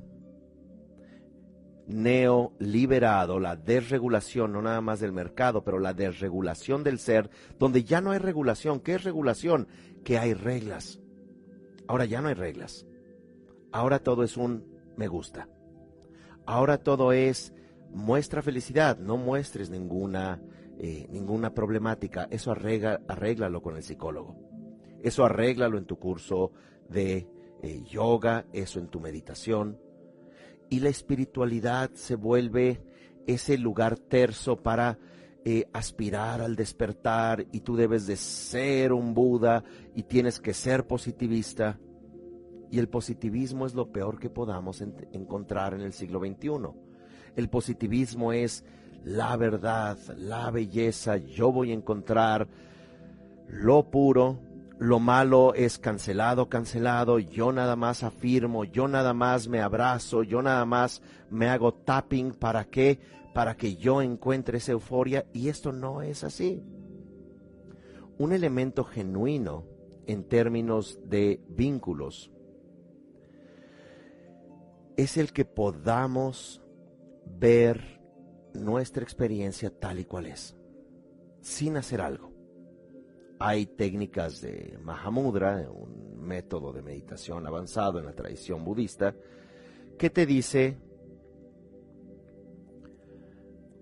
neoliberado, 1.89 3.39
la 3.39 3.55
desregulación, 3.55 4.53
no 4.53 4.61
nada 4.61 4.79
más 4.79 4.99
del 4.99 5.11
mercado, 5.11 5.63
pero 5.63 5.79
la 5.79 5.93
desregulación 5.93 6.83
del 6.83 6.99
ser, 6.99 7.31
donde 7.57 7.83
ya 7.83 7.99
no 7.99 8.11
hay 8.11 8.19
regulación. 8.19 8.79
¿Qué 8.79 8.93
es 8.93 9.03
regulación? 9.03 9.67
Que 10.03 10.19
hay 10.19 10.35
reglas. 10.35 10.99
Ahora 11.87 12.05
ya 12.05 12.21
no 12.21 12.27
hay 12.27 12.35
reglas. 12.35 12.85
Ahora 13.71 13.99
todo 13.99 14.23
es 14.23 14.37
un 14.37 14.63
me 14.95 15.07
gusta. 15.07 15.49
Ahora 16.45 16.77
todo 16.77 17.11
es 17.11 17.53
muestra 17.91 18.43
felicidad, 18.43 18.99
no 18.99 19.17
muestres 19.17 19.71
ninguna, 19.71 20.39
eh, 20.77 21.07
ninguna 21.09 21.55
problemática. 21.55 22.27
Eso 22.29 22.51
arregla, 22.51 23.01
arréglalo 23.07 23.63
con 23.63 23.75
el 23.75 23.83
psicólogo. 23.83 24.35
Eso 25.01 25.25
arréglalo 25.25 25.79
en 25.79 25.85
tu 25.85 25.97
curso 25.97 26.51
de 26.87 27.27
eh, 27.63 27.83
yoga, 27.83 28.45
eso 28.53 28.79
en 28.79 28.89
tu 28.89 28.99
meditación 28.99 29.88
y 30.69 30.79
la 30.79 30.89
espiritualidad 30.89 31.91
se 31.93 32.15
vuelve 32.15 32.81
ese 33.27 33.57
lugar 33.57 33.97
terso 33.97 34.57
para 34.57 34.97
eh, 35.45 35.67
aspirar 35.73 36.41
al 36.41 36.55
despertar 36.55 37.45
y 37.51 37.61
tú 37.61 37.75
debes 37.75 38.07
de 38.07 38.15
ser 38.15 38.91
un 38.93 39.13
Buda 39.13 39.63
y 39.95 40.03
tienes 40.03 40.39
que 40.39 40.53
ser 40.53 40.85
positivista. 40.85 41.79
Y 42.71 42.77
el 42.77 42.87
positivismo 42.87 43.65
es 43.65 43.73
lo 43.73 43.91
peor 43.91 44.19
que 44.19 44.29
podamos 44.29 44.81
encontrar 44.81 45.73
en 45.73 45.81
el 45.81 45.93
siglo 45.93 46.19
XXI. 46.19 46.49
El 47.35 47.49
positivismo 47.49 48.31
es 48.31 48.63
la 49.03 49.35
verdad, 49.37 49.97
la 50.17 50.51
belleza, 50.51 51.17
yo 51.17 51.51
voy 51.51 51.71
a 51.71 51.75
encontrar 51.75 52.47
lo 53.47 53.89
puro, 53.89 54.39
lo 54.79 55.01
malo 55.01 55.53
es 55.53 55.77
cancelado, 55.77 56.47
cancelado, 56.47 57.19
yo 57.19 57.51
nada 57.51 57.75
más 57.75 58.01
afirmo, 58.01 58.63
yo 58.63 58.87
nada 58.87 59.13
más 59.13 59.49
me 59.49 59.59
abrazo, 59.59 60.23
yo 60.23 60.41
nada 60.41 60.65
más 60.65 61.01
me 61.29 61.49
hago 61.49 61.73
tapping, 61.73 62.31
¿para 62.31 62.63
qué? 62.63 62.97
Para 63.33 63.57
que 63.57 63.75
yo 63.75 64.01
encuentre 64.01 64.57
esa 64.59 64.71
euforia 64.71 65.25
y 65.33 65.49
esto 65.49 65.73
no 65.73 66.01
es 66.01 66.23
así. 66.23 66.63
Un 68.17 68.31
elemento 68.31 68.85
genuino 68.85 69.65
en 70.07 70.23
términos 70.23 70.97
de 71.03 71.41
vínculos 71.49 72.31
es 74.95 75.17
el 75.17 75.33
que 75.33 75.43
podamos 75.43 76.61
ver 77.25 78.01
nuestra 78.53 79.03
experiencia 79.03 79.77
tal 79.77 79.99
y 79.99 80.05
cual 80.05 80.27
es, 80.27 80.55
sin 81.41 81.75
hacer 81.75 81.99
algo. 81.99 82.28
Hay 83.39 83.65
técnicas 83.65 84.41
de 84.41 84.77
Mahamudra, 84.83 85.65
un 85.71 86.19
método 86.21 86.73
de 86.73 86.81
meditación 86.81 87.47
avanzado 87.47 87.97
en 87.97 88.05
la 88.05 88.13
tradición 88.13 88.65
budista, 88.65 89.15
que 89.97 90.09
te 90.09 90.25
dice, 90.25 90.77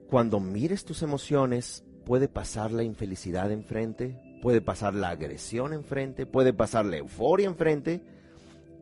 cuando 0.10 0.39
mires 0.39 0.86
tus 0.86 1.02
emociones, 1.02 1.84
puede 2.06 2.28
pasar 2.28 2.72
la 2.72 2.84
infelicidad 2.84 3.52
enfrente, 3.52 4.22
puede 4.43 4.62
pasar 4.62 4.93
la 4.93 5.10
agresión 5.10 5.74
enfrente, 5.74 6.28
puede 6.28 6.54
pasar 6.54 6.86
la 6.86 6.98
euforia 6.98 7.48
enfrente, 7.48 8.04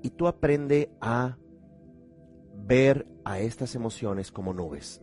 y 0.03 0.09
tú 0.09 0.27
aprende 0.27 0.91
a 0.99 1.37
ver 2.53 3.07
a 3.23 3.39
estas 3.39 3.75
emociones 3.75 4.29
como 4.29 4.53
nubes. 4.53 5.01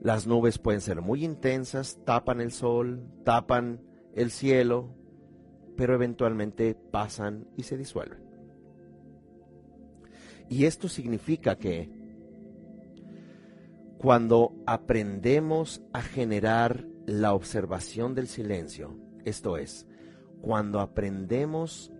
Las 0.00 0.26
nubes 0.26 0.58
pueden 0.58 0.80
ser 0.80 1.02
muy 1.02 1.26
intensas, 1.26 1.98
tapan 2.06 2.40
el 2.40 2.52
sol, 2.52 3.06
tapan 3.22 3.89
el 4.14 4.30
cielo, 4.30 4.94
pero 5.76 5.94
eventualmente 5.94 6.74
pasan 6.74 7.46
y 7.56 7.62
se 7.62 7.76
disuelven. 7.76 8.22
Y 10.48 10.64
esto 10.64 10.88
significa 10.88 11.56
que 11.56 11.88
cuando 13.98 14.54
aprendemos 14.66 15.82
a 15.92 16.02
generar 16.02 16.86
la 17.06 17.34
observación 17.34 18.14
del 18.14 18.26
silencio, 18.26 18.96
esto 19.24 19.56
es, 19.56 19.86
cuando 20.40 20.80
aprendemos 20.80 21.92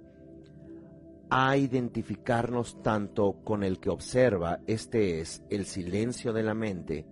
a 1.31 1.57
identificarnos 1.57 2.83
tanto 2.83 3.40
con 3.44 3.62
el 3.62 3.79
que 3.79 3.90
observa, 3.90 4.61
este 4.66 5.20
es 5.20 5.44
el 5.49 5.64
silencio 5.64 6.33
de 6.33 6.42
la 6.42 6.55
mente, 6.55 7.07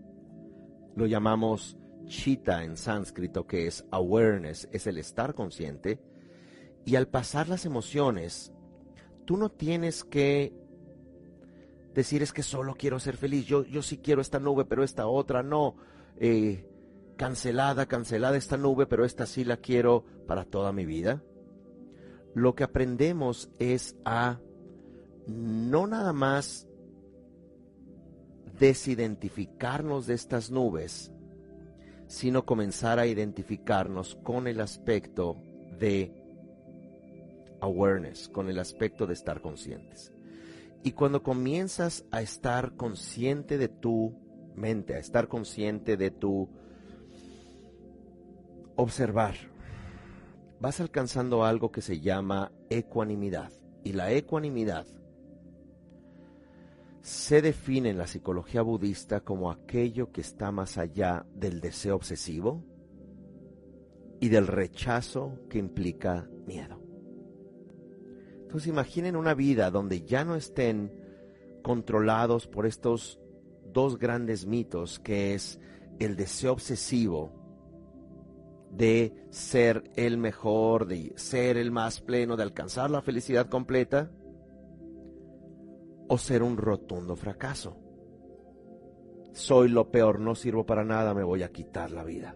lo 0.97 1.07
llamamos 1.07 1.78
chita 2.09 2.65
en 2.65 2.77
sánscrito, 2.77 3.47
que 3.47 3.67
es 3.67 3.85
awareness, 3.91 4.69
es 4.73 4.87
el 4.87 4.99
estar 4.99 5.35
consciente, 5.35 6.01
y 6.85 6.97
al 6.97 7.07
pasar 7.09 7.49
las 7.49 7.65
emociones, 7.65 8.53
tú 9.25 9.37
no 9.37 9.51
tienes 9.51 10.05
que 10.05 10.53
decir 11.95 12.23
es 12.23 12.33
que 12.33 12.43
solo 12.43 12.75
quiero 12.75 12.99
ser 12.99 13.17
feliz, 13.17 13.47
yo, 13.47 13.65
yo 13.65 13.83
sí 13.83 13.99
quiero 13.99 14.21
esta 14.21 14.41
nube, 14.41 14.65
pero 14.65 14.83
esta 14.83 15.07
otra 15.07 15.43
no. 15.43 15.77
Eh, 16.17 16.65
cancelada, 17.19 17.87
cancelada 17.87 18.37
esta 18.37 18.57
nube, 18.57 18.87
pero 18.87 19.05
esta 19.05 19.27
sí 19.27 19.45
la 19.45 19.59
quiero 19.59 20.05
para 20.27 20.45
toda 20.45 20.73
mi 20.73 20.87
vida. 20.87 21.23
Lo 22.35 22.55
que 22.55 22.65
aprendemos 22.65 23.51
es 23.59 23.97
a 24.05 24.41
no 25.27 25.87
nada 25.87 26.13
más 26.15 26.69
desidentificarnos 28.59 30.07
de 30.07 30.15
estas 30.15 30.51
nubes, 30.51 31.13
sino 32.09 32.45
comenzar 32.45 32.99
a 32.99 33.07
identificarnos 33.07 34.17
con 34.17 34.49
el 34.49 34.61
aspecto 34.61 35.37
de 35.79 36.11
awareness, 37.61 38.29
con 38.29 38.49
el 38.49 38.59
aspecto 38.59 39.07
de 39.07 39.13
estar 39.13 39.41
conscientes. 39.41 40.13
Y 40.83 40.93
cuando 40.93 41.23
comienzas 41.23 42.05
a 42.11 42.23
estar 42.23 42.77
consciente 42.77 43.59
de 43.59 43.69
tu 43.69 44.15
mente, 44.55 44.95
a 44.95 44.99
estar 44.99 45.29
consciente 45.29 45.97
de 45.97 46.11
tu 46.11 46.49
observar, 48.75 49.35
vas 50.61 50.81
alcanzando 50.81 51.45
algo 51.45 51.71
que 51.71 51.83
se 51.83 52.01
llama 52.01 52.53
ecuanimidad. 52.71 53.53
Y 53.85 53.93
la 53.93 54.13
ecuanimidad 54.13 54.87
se 57.03 57.43
define 57.43 57.91
en 57.91 57.99
la 57.99 58.07
psicología 58.07 58.63
budista 58.63 59.21
como 59.21 59.51
aquello 59.51 60.13
que 60.13 60.21
está 60.21 60.51
más 60.51 60.79
allá 60.79 61.27
del 61.35 61.61
deseo 61.61 61.97
obsesivo 61.97 62.65
y 64.21 64.29
del 64.29 64.47
rechazo 64.47 65.39
que 65.49 65.59
implica 65.59 66.29
miedo. 66.47 66.81
Entonces 68.43 68.69
imaginen 68.69 69.17
una 69.17 69.35
vida 69.35 69.71
donde 69.71 70.03
ya 70.03 70.25
no 70.25 70.35
estén 70.35 70.93
controlados 71.63 72.47
por 72.47 72.67
estos 72.67 73.21
dos 73.73 73.99
grandes 73.99 74.47
mitos 74.47 74.99
que 74.99 75.35
es 75.35 75.61
el 75.99 76.17
deseo 76.17 76.53
obsesivo 76.53 77.33
de 78.71 79.13
ser 79.31 79.91
el 79.97 80.19
mejor, 80.19 80.87
de 80.87 81.13
ser 81.17 81.57
el 81.57 81.71
más 81.71 82.01
pleno, 82.01 82.37
de 82.37 82.43
alcanzar 82.43 82.91
la 82.91 83.03
felicidad 83.03 83.49
completa, 83.49 84.11
o 86.09 86.19
ser 86.19 86.43
un 86.43 86.57
rotundo 86.57 87.17
fracaso. 87.17 87.77
Soy 89.33 89.69
lo 89.69 89.91
peor, 89.91 90.19
no 90.21 90.35
sirvo 90.35 90.67
para 90.67 90.85
nada, 90.85 91.15
me 91.15 91.23
voy 91.23 91.43
a 91.43 91.53
quitar 91.53 91.91
la 91.91 92.03
vida. 92.03 92.35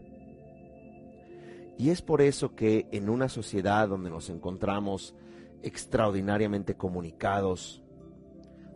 Y 1.79 1.91
es 1.91 2.03
por 2.03 2.23
eso 2.23 2.55
que 2.55 2.87
en 2.93 3.09
una 3.09 3.29
sociedad 3.29 3.89
donde 3.89 4.11
nos 4.11 4.31
encontramos 4.31 5.15
extraordinariamente 5.63 6.77
comunicados, 6.77 7.83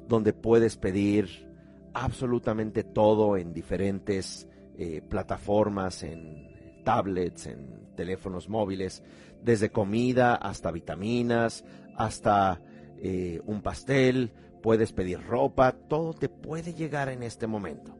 donde 0.08 0.32
puedes 0.32 0.76
pedir 0.76 1.46
absolutamente 1.92 2.84
todo 2.84 3.36
en 3.36 3.52
diferentes 3.52 4.48
eh, 4.76 5.02
plataformas, 5.08 6.02
en 6.02 6.82
tablets, 6.84 7.46
en 7.46 7.94
teléfonos 7.96 8.48
móviles, 8.48 9.02
desde 9.42 9.70
comida 9.70 10.34
hasta 10.34 10.70
vitaminas, 10.70 11.64
hasta 11.96 12.60
eh, 12.98 13.40
un 13.46 13.62
pastel, 13.62 14.32
puedes 14.66 14.92
pedir 14.92 15.24
ropa, 15.24 15.70
todo 15.70 16.12
te 16.12 16.28
puede 16.28 16.74
llegar 16.74 17.08
en 17.08 17.22
este 17.22 17.46
momento. 17.46 17.96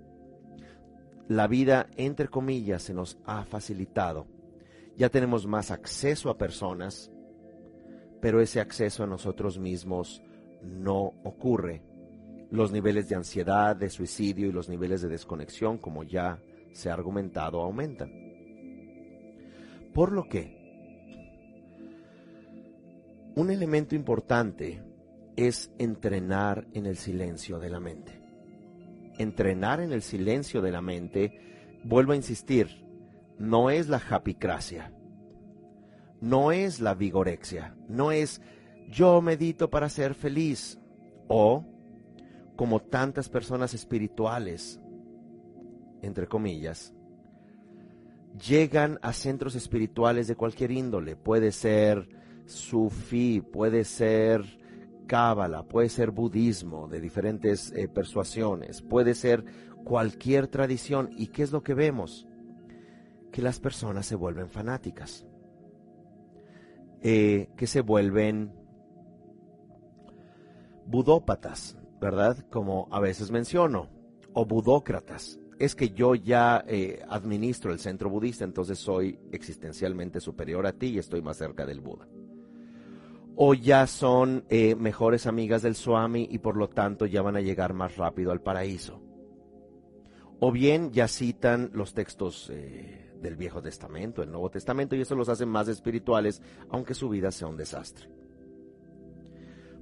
La 1.29 1.47
vida, 1.47 1.87
entre 1.97 2.27
comillas, 2.27 2.83
se 2.83 2.93
nos 2.93 3.21
ha 3.25 3.45
facilitado. 3.45 4.27
Ya 4.97 5.09
tenemos 5.09 5.47
más 5.47 5.71
acceso 5.71 6.29
a 6.29 6.37
personas, 6.37 7.09
pero 8.21 8.41
ese 8.41 8.59
acceso 8.59 9.05
a 9.05 9.07
nosotros 9.07 9.61
mismos 9.61 10.25
no 10.61 11.13
ocurre. 11.23 11.85
Los 12.51 12.73
niveles 12.73 13.09
de 13.09 13.15
ansiedad, 13.15 13.77
de 13.77 13.89
suicidio 13.89 14.49
y 14.49 14.53
los 14.53 14.69
niveles 14.69 15.03
de 15.03 15.09
desconexión, 15.09 15.79
como 15.79 16.03
ya 16.03 16.43
se 16.73 16.91
ha 16.91 16.95
argumentado, 16.95 17.61
aumentan. 17.61 18.11
Por 19.95 20.11
lo 20.11 20.29
que, 20.29 20.59
un 23.37 23.53
elemento 23.53 23.95
importante 23.95 24.96
es 25.37 25.71
entrenar 25.79 26.67
en 26.73 26.87
el 26.87 26.97
silencio 26.97 27.59
de 27.59 27.71
la 27.71 27.81
mente. 27.81 28.21
Entrenar 29.19 29.81
en 29.81 29.93
el 29.93 30.03
silencio 30.03 30.61
de 30.63 30.73
la 30.73 30.83
mente, 30.83 31.81
vuelvo 31.85 32.13
a 32.13 32.17
insistir, 32.17 32.85
no 33.39 33.71
es 33.71 33.89
la 33.89 33.99
japicracia, 33.99 34.93
no 36.21 36.53
es 36.53 36.81
la 36.81 36.95
vigorexia, 36.95 37.77
no 37.89 38.13
es 38.13 38.41
yo 38.89 39.21
medito 39.21 39.69
para 39.71 39.89
ser 39.89 40.15
feliz 40.15 40.79
o 41.29 41.65
como 42.57 42.81
tantas 42.81 43.29
personas 43.29 43.75
espirituales, 43.75 44.81
entre 46.03 46.27
comillas, 46.27 46.95
llegan 48.49 48.99
a 49.03 49.13
centros 49.13 49.55
espirituales 49.55 50.27
de 50.29 50.37
cualquier 50.37 50.71
índole, 50.71 51.17
puede 51.17 51.53
ser 51.53 52.09
sufí, 52.47 53.41
puede 53.41 53.85
ser 53.85 54.66
cábala, 55.07 55.63
puede 55.63 55.89
ser 55.89 56.11
budismo 56.11 56.89
de 56.89 57.01
diferentes 57.01 57.73
eh, 57.73 57.89
persuasiones, 57.89 58.83
puede 58.83 59.15
ser 59.15 59.45
cualquier 59.85 60.49
tradición. 60.49 61.11
¿Y 61.17 61.29
qué 61.29 61.43
es 61.43 61.53
lo 61.53 61.63
que 61.63 61.75
vemos? 61.75 62.27
Que 63.33 63.43
las 63.43 63.61
personas 63.61 64.07
se 64.07 64.17
vuelven 64.17 64.49
fanáticas. 64.49 65.27
Eh, 67.03 67.49
que 67.57 67.67
se 67.67 67.83
vuelven 67.83 68.53
budópatas, 70.87 71.79
¿verdad? 72.01 72.45
Como 72.51 72.89
a 72.91 73.01
veces 73.01 73.31
menciono, 73.31 73.89
o 74.33 74.45
budócratas. 74.45 75.39
Es 75.59 75.75
que 75.75 75.91
yo 75.91 76.15
ya 76.15 76.65
eh, 76.67 77.03
administro 77.09 77.73
el 77.73 77.79
centro 77.79 78.11
budista, 78.11 78.45
entonces 78.45 78.79
soy 78.79 79.19
existencialmente 79.33 80.21
superior 80.21 80.67
a 80.67 80.73
ti 80.73 80.89
y 80.89 80.99
estoy 80.99 81.23
más 81.23 81.39
cerca 81.39 81.65
del 81.65 81.81
Buda. 81.81 82.07
O 83.37 83.55
ya 83.55 83.87
son 83.87 84.45
eh, 84.49 84.75
mejores 84.75 85.27
amigas 85.27 85.63
del 85.63 85.75
Swami 85.75 86.27
y 86.31 86.39
por 86.39 86.57
lo 86.57 86.69
tanto 86.69 87.07
ya 87.07 87.23
van 87.23 87.37
a 87.37 87.43
llegar 87.43 87.75
más 87.75 87.97
rápido 87.97 88.33
al 88.33 88.41
paraíso. 88.41 89.03
O 90.41 90.51
bien 90.51 90.91
ya 90.93 91.07
citan 91.07 91.71
los 91.73 91.95
textos 91.95 92.51
del 93.21 93.37
Viejo 93.37 93.63
Testamento, 93.63 94.23
el 94.23 94.31
Nuevo 94.31 94.51
Testamento, 94.51 94.97
y 94.97 95.01
eso 95.01 95.15
los 95.15 95.29
hace 95.29 95.47
más 95.47 95.69
espirituales, 95.69 96.43
aunque 96.71 96.95
su 96.95 97.09
vida 97.09 97.31
sea 97.31 97.49
un 97.49 97.57
desastre. 97.57 98.09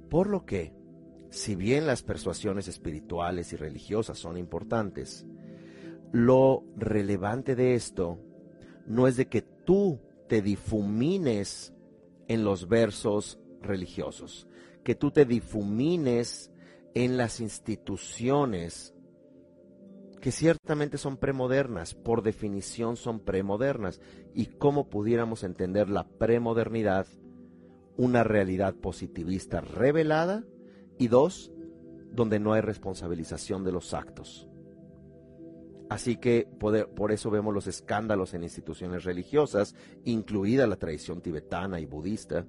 Por 0.09 0.27
lo 0.27 0.45
que, 0.45 0.73
si 1.29 1.55
bien 1.55 1.87
las 1.87 2.03
persuasiones 2.03 2.67
espirituales 2.67 3.53
y 3.53 3.55
religiosas 3.55 4.17
son 4.17 4.37
importantes, 4.37 5.25
lo 6.11 6.63
relevante 6.77 7.55
de 7.55 7.75
esto 7.75 8.19
no 8.85 9.07
es 9.07 9.17
de 9.17 9.27
que 9.27 9.41
tú 9.41 9.99
te 10.27 10.41
difumines 10.41 11.73
en 12.27 12.43
los 12.43 12.67
versos 12.67 13.39
religiosos, 13.65 14.47
que 14.83 14.95
tú 14.95 15.11
te 15.11 15.25
difumines 15.25 16.51
en 16.93 17.17
las 17.17 17.39
instituciones 17.39 18.95
que 20.21 20.31
ciertamente 20.31 20.97
son 20.97 21.17
premodernas, 21.17 21.93
por 21.93 22.23
definición 22.23 22.95
son 22.97 23.19
premodernas, 23.19 24.01
y 24.33 24.47
cómo 24.47 24.89
pudiéramos 24.89 25.43
entender 25.43 25.87
la 25.87 26.07
premodernidad, 26.07 27.05
una 27.95 28.23
realidad 28.23 28.73
positivista 28.73 29.61
revelada, 29.61 30.43
y 30.97 31.09
dos, 31.09 31.51
donde 32.11 32.39
no 32.39 32.53
hay 32.53 32.61
responsabilización 32.61 33.63
de 33.63 33.71
los 33.71 33.93
actos. 33.93 34.47
Así 35.89 36.17
que 36.17 36.47
por 36.59 37.11
eso 37.11 37.29
vemos 37.29 37.53
los 37.53 37.67
escándalos 37.67 38.33
en 38.33 38.41
instituciones 38.41 39.03
religiosas, 39.03 39.75
incluida 40.05 40.65
la 40.65 40.77
tradición 40.77 41.21
tibetana 41.21 41.79
y 41.79 41.85
budista, 41.85 42.47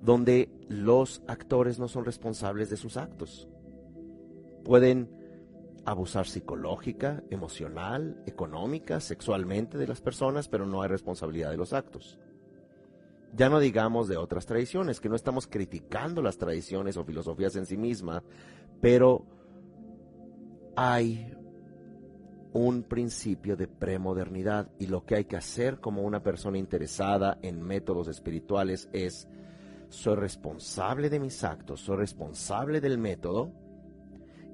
donde 0.00 0.50
los 0.68 1.22
actores 1.26 1.78
no 1.78 1.88
son 1.88 2.04
responsables 2.04 2.70
de 2.70 2.76
sus 2.76 2.96
actos. 2.96 3.48
Pueden 4.64 5.10
abusar 5.84 6.26
psicológica, 6.26 7.22
emocional, 7.30 8.22
económica, 8.26 9.00
sexualmente 9.00 9.78
de 9.78 9.86
las 9.86 10.00
personas, 10.00 10.48
pero 10.48 10.66
no 10.66 10.82
hay 10.82 10.88
responsabilidad 10.88 11.50
de 11.50 11.56
los 11.56 11.72
actos. 11.72 12.18
Ya 13.34 13.48
no 13.48 13.60
digamos 13.60 14.08
de 14.08 14.16
otras 14.16 14.46
tradiciones, 14.46 15.00
que 15.00 15.08
no 15.08 15.16
estamos 15.16 15.46
criticando 15.46 16.20
las 16.20 16.38
tradiciones 16.38 16.96
o 16.96 17.04
filosofías 17.04 17.54
en 17.56 17.66
sí 17.66 17.76
mismas, 17.76 18.22
pero 18.80 19.24
hay 20.76 21.32
un 22.52 22.82
principio 22.82 23.56
de 23.56 23.68
premodernidad 23.68 24.70
y 24.78 24.86
lo 24.86 25.04
que 25.04 25.14
hay 25.14 25.24
que 25.24 25.36
hacer 25.36 25.78
como 25.78 26.02
una 26.02 26.22
persona 26.22 26.58
interesada 26.58 27.38
en 27.42 27.62
métodos 27.62 28.08
espirituales 28.08 28.88
es 28.92 29.28
soy 29.90 30.14
responsable 30.14 31.10
de 31.10 31.20
mis 31.20 31.42
actos, 31.44 31.80
soy 31.80 31.96
responsable 31.96 32.80
del 32.80 32.96
método 32.96 33.52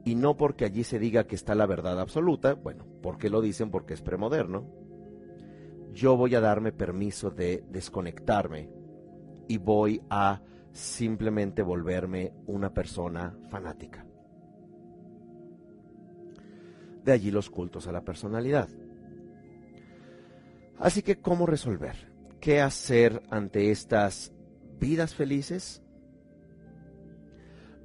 y 0.05 0.15
no 0.15 0.37
porque 0.37 0.65
allí 0.65 0.83
se 0.83 0.99
diga 0.99 1.27
que 1.27 1.35
está 1.35 1.55
la 1.55 1.67
verdad 1.67 2.01
absoluta, 2.01 2.55
bueno, 2.55 2.87
porque 3.03 3.29
lo 3.29 3.43
dicen 3.43 3.71
porque 3.71 3.95
es 3.95 4.03
premoderno, 4.03 4.67
yo 5.93 6.17
voy 6.17 6.35
a 6.35 6.41
darme 6.41 6.73
permiso 6.73 7.31
de 7.31 7.65
desconectarme 7.71 8.71
y 9.47 9.59
voy 9.59 10.03
a 10.09 10.43
simplemente 10.73 11.63
volverme 11.63 12.33
una 12.47 12.73
persona 12.73 13.37
fanática. 13.51 14.07
De 17.05 17.13
allí 17.13 17.31
los 17.31 17.51
cultos 17.51 17.87
a 17.87 17.93
la 17.93 18.03
personalidad. 18.03 18.69
Así 20.79 21.03
que, 21.03 21.17
¿cómo 21.17 21.47
resolver? 21.47 22.13
¿Qué 22.41 22.61
hacer 22.61 23.23
ante 23.31 23.71
estas 23.71 24.33
vidas 24.79 25.15
felices? 25.15 25.83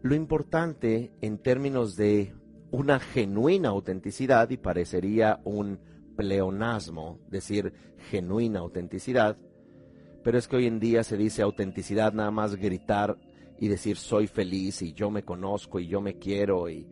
Lo 0.01 0.15
importante 0.15 1.11
en 1.21 1.37
términos 1.37 1.95
de 1.95 2.33
una 2.71 2.99
genuina 2.99 3.69
autenticidad, 3.69 4.49
y 4.49 4.57
parecería 4.57 5.41
un 5.43 5.79
pleonasmo 6.15 7.19
decir 7.29 7.73
genuina 8.09 8.59
autenticidad, 8.59 9.37
pero 10.23 10.37
es 10.37 10.47
que 10.47 10.57
hoy 10.57 10.67
en 10.67 10.79
día 10.79 11.03
se 11.03 11.17
dice 11.17 11.41
autenticidad 11.41 12.13
nada 12.13 12.31
más 12.31 12.55
gritar 12.55 13.17
y 13.59 13.67
decir 13.67 13.97
soy 13.97 14.27
feliz 14.27 14.81
y 14.81 14.93
yo 14.93 15.11
me 15.11 15.23
conozco 15.23 15.79
y 15.79 15.87
yo 15.87 16.01
me 16.01 16.17
quiero 16.17 16.69
y 16.69 16.87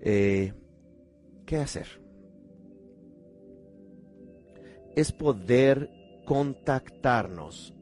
eh, 0.00 0.52
¿qué 1.46 1.56
hacer? 1.56 1.86
Es 4.94 5.12
poder 5.12 5.90
contactarnos 6.24 7.73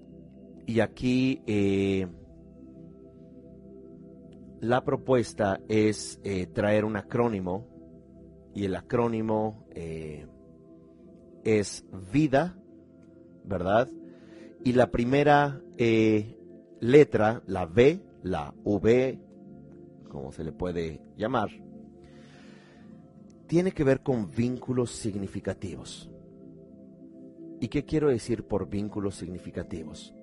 y 0.73 0.81
aquí 0.81 1.43
eh, 1.47 2.07
la 4.61 4.83
propuesta 4.83 5.61
es 5.69 6.19
eh, 6.25 6.47
traer 6.47 6.87
un 6.87 6.97
acrónimo 6.97 7.69
y 8.55 8.65
el 8.65 8.75
acrónimo 8.75 9.67
eh, 9.75 10.27
es 11.45 11.85
vida, 12.11 12.57
¿verdad? 13.45 13.91
Y 14.65 14.73
la 14.73 14.91
primera 14.91 15.61
letra, 16.81 17.43
la 17.47 17.67
V, 17.67 18.01
la 18.23 18.55
V, 18.65 19.19
como 20.09 20.33
se 20.33 20.43
le 20.43 20.53
puede 20.53 21.03
llamar, 21.19 21.51
tiene 23.47 23.73
que 23.73 23.85
ver 23.85 24.03
con 24.03 24.31
vínculos 24.31 24.91
significativos. 24.93 26.11
¿Y 27.61 27.69
qué 27.69 27.85
quiero 27.85 28.09
decir 28.09 28.45
por 28.45 28.71
vínculos 28.71 29.17
significativos? 29.17 30.15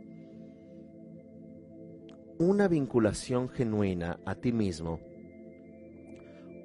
Una 2.39 2.69
vinculación 2.69 3.49
genuina 3.49 4.17
a 4.25 4.33
ti 4.33 4.53
mismo, 4.53 5.01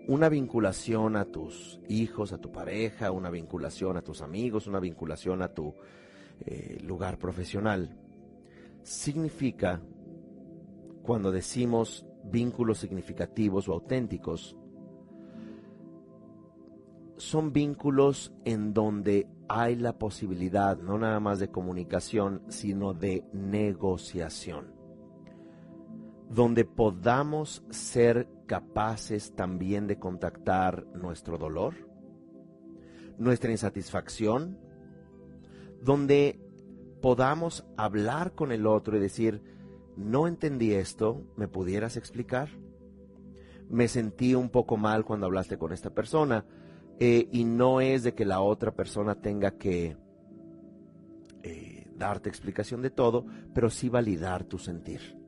una 0.07 0.29
vinculación 0.29 1.17
a 1.17 1.25
tus 1.25 1.81
hijos, 1.89 2.33
a 2.33 2.39
tu 2.39 2.53
pareja, 2.53 3.11
una 3.11 3.29
vinculación 3.29 3.97
a 3.97 4.03
tus 4.03 4.23
amigos, 4.23 4.69
una 4.69 4.79
vinculación 4.79 5.43
a 5.43 5.49
tu 5.49 5.75
eh, 6.47 6.79
lugar 6.81 7.19
profesional, 7.19 7.91
significa, 8.85 9.81
cuando 11.03 11.33
decimos 11.33 12.07
vínculos 12.23 12.79
significativos 12.79 13.69
o 13.69 13.73
auténticos, 13.73 14.57
son 17.17 17.53
vínculos 17.53 18.33
en 18.45 18.73
donde 18.75 19.27
hay 19.49 19.75
la 19.75 19.99
posibilidad 19.99 20.79
no 20.79 20.99
nada 20.99 21.19
más 21.19 21.41
de 21.41 21.49
comunicación, 21.49 22.43
sino 22.49 22.95
de 22.95 23.25
negociación 23.33 24.74
donde 26.35 26.65
podamos 26.65 27.63
ser 27.71 28.29
capaces 28.47 29.37
también 29.37 29.87
de 29.87 30.01
contactar 30.01 30.85
nuestro 30.93 31.39
dolor, 31.39 31.75
nuestra 33.19 33.53
insatisfacción, 33.53 34.59
donde 35.81 36.41
podamos 37.01 37.65
hablar 37.77 38.35
con 38.35 38.51
el 38.51 38.67
otro 38.67 38.97
y 38.97 39.01
decir, 39.01 39.43
no 39.97 40.27
entendí 40.27 40.73
esto, 40.73 41.23
¿me 41.37 41.47
pudieras 41.47 41.97
explicar? 41.97 42.49
Me 43.71 43.87
sentí 43.87 44.35
un 44.35 44.51
poco 44.51 44.77
mal 44.77 45.05
cuando 45.05 45.27
hablaste 45.27 45.57
con 45.57 45.73
esta 45.73 45.91
persona 45.91 46.45
eh, 46.99 47.29
y 47.31 47.45
no 47.45 47.81
es 47.81 48.03
de 48.03 48.15
que 48.15 48.25
la 48.25 48.41
otra 48.41 48.75
persona 48.75 49.21
tenga 49.21 49.53
que 49.53 49.97
eh, 51.45 51.87
darte 51.97 52.29
explicación 52.29 52.83
de 52.83 52.91
todo, 52.91 53.25
pero 53.55 53.71
sí 53.71 53.89
validar 53.89 54.43
tu 54.43 54.59
sentir. 54.59 55.24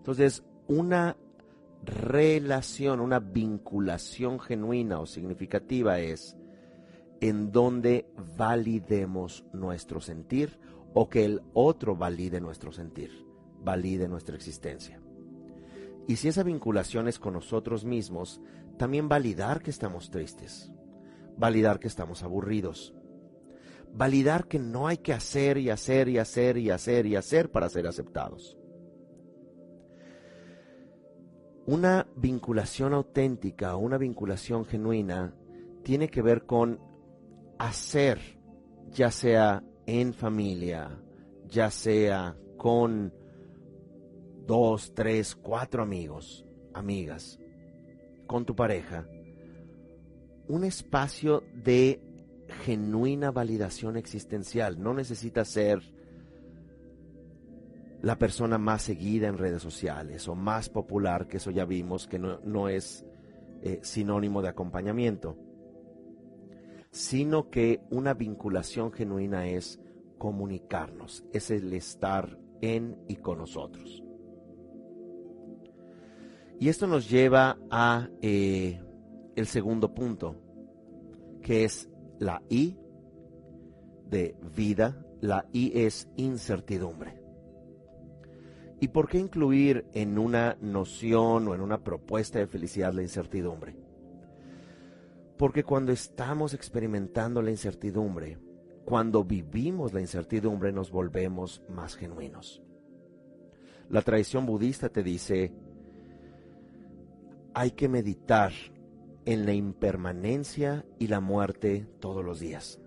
Entonces, 0.00 0.42
una 0.66 1.14
relación, 1.84 3.00
una 3.00 3.20
vinculación 3.20 4.40
genuina 4.40 4.98
o 4.98 5.06
significativa 5.06 6.00
es 6.00 6.36
en 7.20 7.52
donde 7.52 8.06
validemos 8.38 9.44
nuestro 9.52 10.00
sentir 10.00 10.58
o 10.94 11.10
que 11.10 11.26
el 11.26 11.42
otro 11.52 11.96
valide 11.96 12.40
nuestro 12.40 12.72
sentir, 12.72 13.26
valide 13.62 14.08
nuestra 14.08 14.36
existencia. 14.36 15.00
Y 16.08 16.16
si 16.16 16.28
esa 16.28 16.42
vinculación 16.42 17.06
es 17.06 17.18
con 17.18 17.34
nosotros 17.34 17.84
mismos, 17.84 18.40
también 18.78 19.06
validar 19.08 19.62
que 19.62 19.70
estamos 19.70 20.10
tristes, 20.10 20.72
validar 21.36 21.78
que 21.78 21.88
estamos 21.88 22.22
aburridos, 22.22 22.94
validar 23.92 24.48
que 24.48 24.58
no 24.58 24.88
hay 24.88 24.96
que 24.96 25.12
hacer 25.12 25.58
y 25.58 25.68
hacer 25.68 26.08
y 26.08 26.16
hacer 26.16 26.56
y 26.56 26.70
hacer 26.70 27.06
y 27.06 27.16
hacer 27.16 27.50
para 27.50 27.68
ser 27.68 27.86
aceptados. 27.86 28.59
Una 31.66 32.06
vinculación 32.16 32.94
auténtica, 32.94 33.76
una 33.76 33.98
vinculación 33.98 34.64
genuina, 34.64 35.34
tiene 35.82 36.08
que 36.08 36.22
ver 36.22 36.44
con 36.44 36.80
hacer, 37.58 38.18
ya 38.90 39.10
sea 39.10 39.62
en 39.86 40.14
familia, 40.14 40.98
ya 41.48 41.70
sea 41.70 42.36
con 42.56 43.12
dos, 44.46 44.94
tres, 44.94 45.36
cuatro 45.36 45.82
amigos, 45.82 46.46
amigas, 46.74 47.38
con 48.26 48.44
tu 48.44 48.54
pareja, 48.54 49.06
un 50.48 50.64
espacio 50.64 51.42
de 51.54 52.00
genuina 52.64 53.30
validación 53.30 53.96
existencial. 53.96 54.82
No 54.82 54.94
necesita 54.94 55.44
ser 55.44 55.80
la 58.02 58.18
persona 58.18 58.58
más 58.58 58.82
seguida 58.82 59.28
en 59.28 59.36
redes 59.36 59.62
sociales 59.62 60.26
o 60.28 60.34
más 60.34 60.68
popular, 60.68 61.26
que 61.26 61.36
eso 61.36 61.50
ya 61.50 61.64
vimos 61.64 62.06
que 62.06 62.18
no, 62.18 62.68
es 62.68 63.04
eh, 63.62 63.80
sinónimo 63.82 64.40
de 64.42 64.48
acompañamiento, 64.48 65.36
sino 66.90 67.50
que 67.50 67.82
una 67.90 68.14
vinculación 68.14 68.90
genuina 68.92 69.46
es 69.48 69.80
comunicarnos, 70.18 71.24
es 71.32 71.50
el 71.50 71.72
estar 71.72 72.38
en 72.62 72.96
y 73.06 73.16
con 73.16 73.38
nosotros. 73.38 74.02
Y 76.58 76.68
esto 76.68 76.86
nos 76.86 77.08
lleva 77.08 77.58
a 77.70 78.08
eh, 78.20 78.82
el 79.36 79.46
segundo 79.46 79.94
punto, 79.94 80.36
que 81.42 81.64
es 81.64 81.88
la 82.18 82.42
I 82.50 82.76
de 84.08 84.36
vida, 84.54 85.06
la 85.20 85.46
I 85.52 85.72
es 85.74 86.08
incertidumbre. 86.16 87.19
¿Y 88.80 88.88
por 88.88 89.08
qué 89.08 89.18
incluir 89.18 89.84
en 89.92 90.18
una 90.18 90.56
noción 90.62 91.46
o 91.48 91.54
en 91.54 91.60
una 91.60 91.84
propuesta 91.84 92.38
de 92.38 92.46
felicidad 92.46 92.94
la 92.94 93.02
incertidumbre? 93.02 93.76
Porque 95.36 95.64
cuando 95.64 95.92
estamos 95.92 96.54
experimentando 96.54 97.42
la 97.42 97.50
incertidumbre, 97.50 98.38
cuando 98.86 99.22
vivimos 99.22 99.92
la 99.92 100.00
incertidumbre 100.00 100.72
nos 100.72 100.90
volvemos 100.90 101.62
más 101.68 101.94
genuinos. 101.94 102.62
La 103.90 104.00
tradición 104.00 104.46
budista 104.46 104.88
te 104.88 105.02
dice, 105.02 105.52
hay 107.52 107.72
que 107.72 107.88
meditar 107.88 108.52
en 109.26 109.44
la 109.44 109.52
impermanencia 109.52 110.86
y 110.98 111.08
la 111.08 111.20
muerte 111.20 111.86
todos 112.00 112.24
los 112.24 112.40
días. 112.40 112.80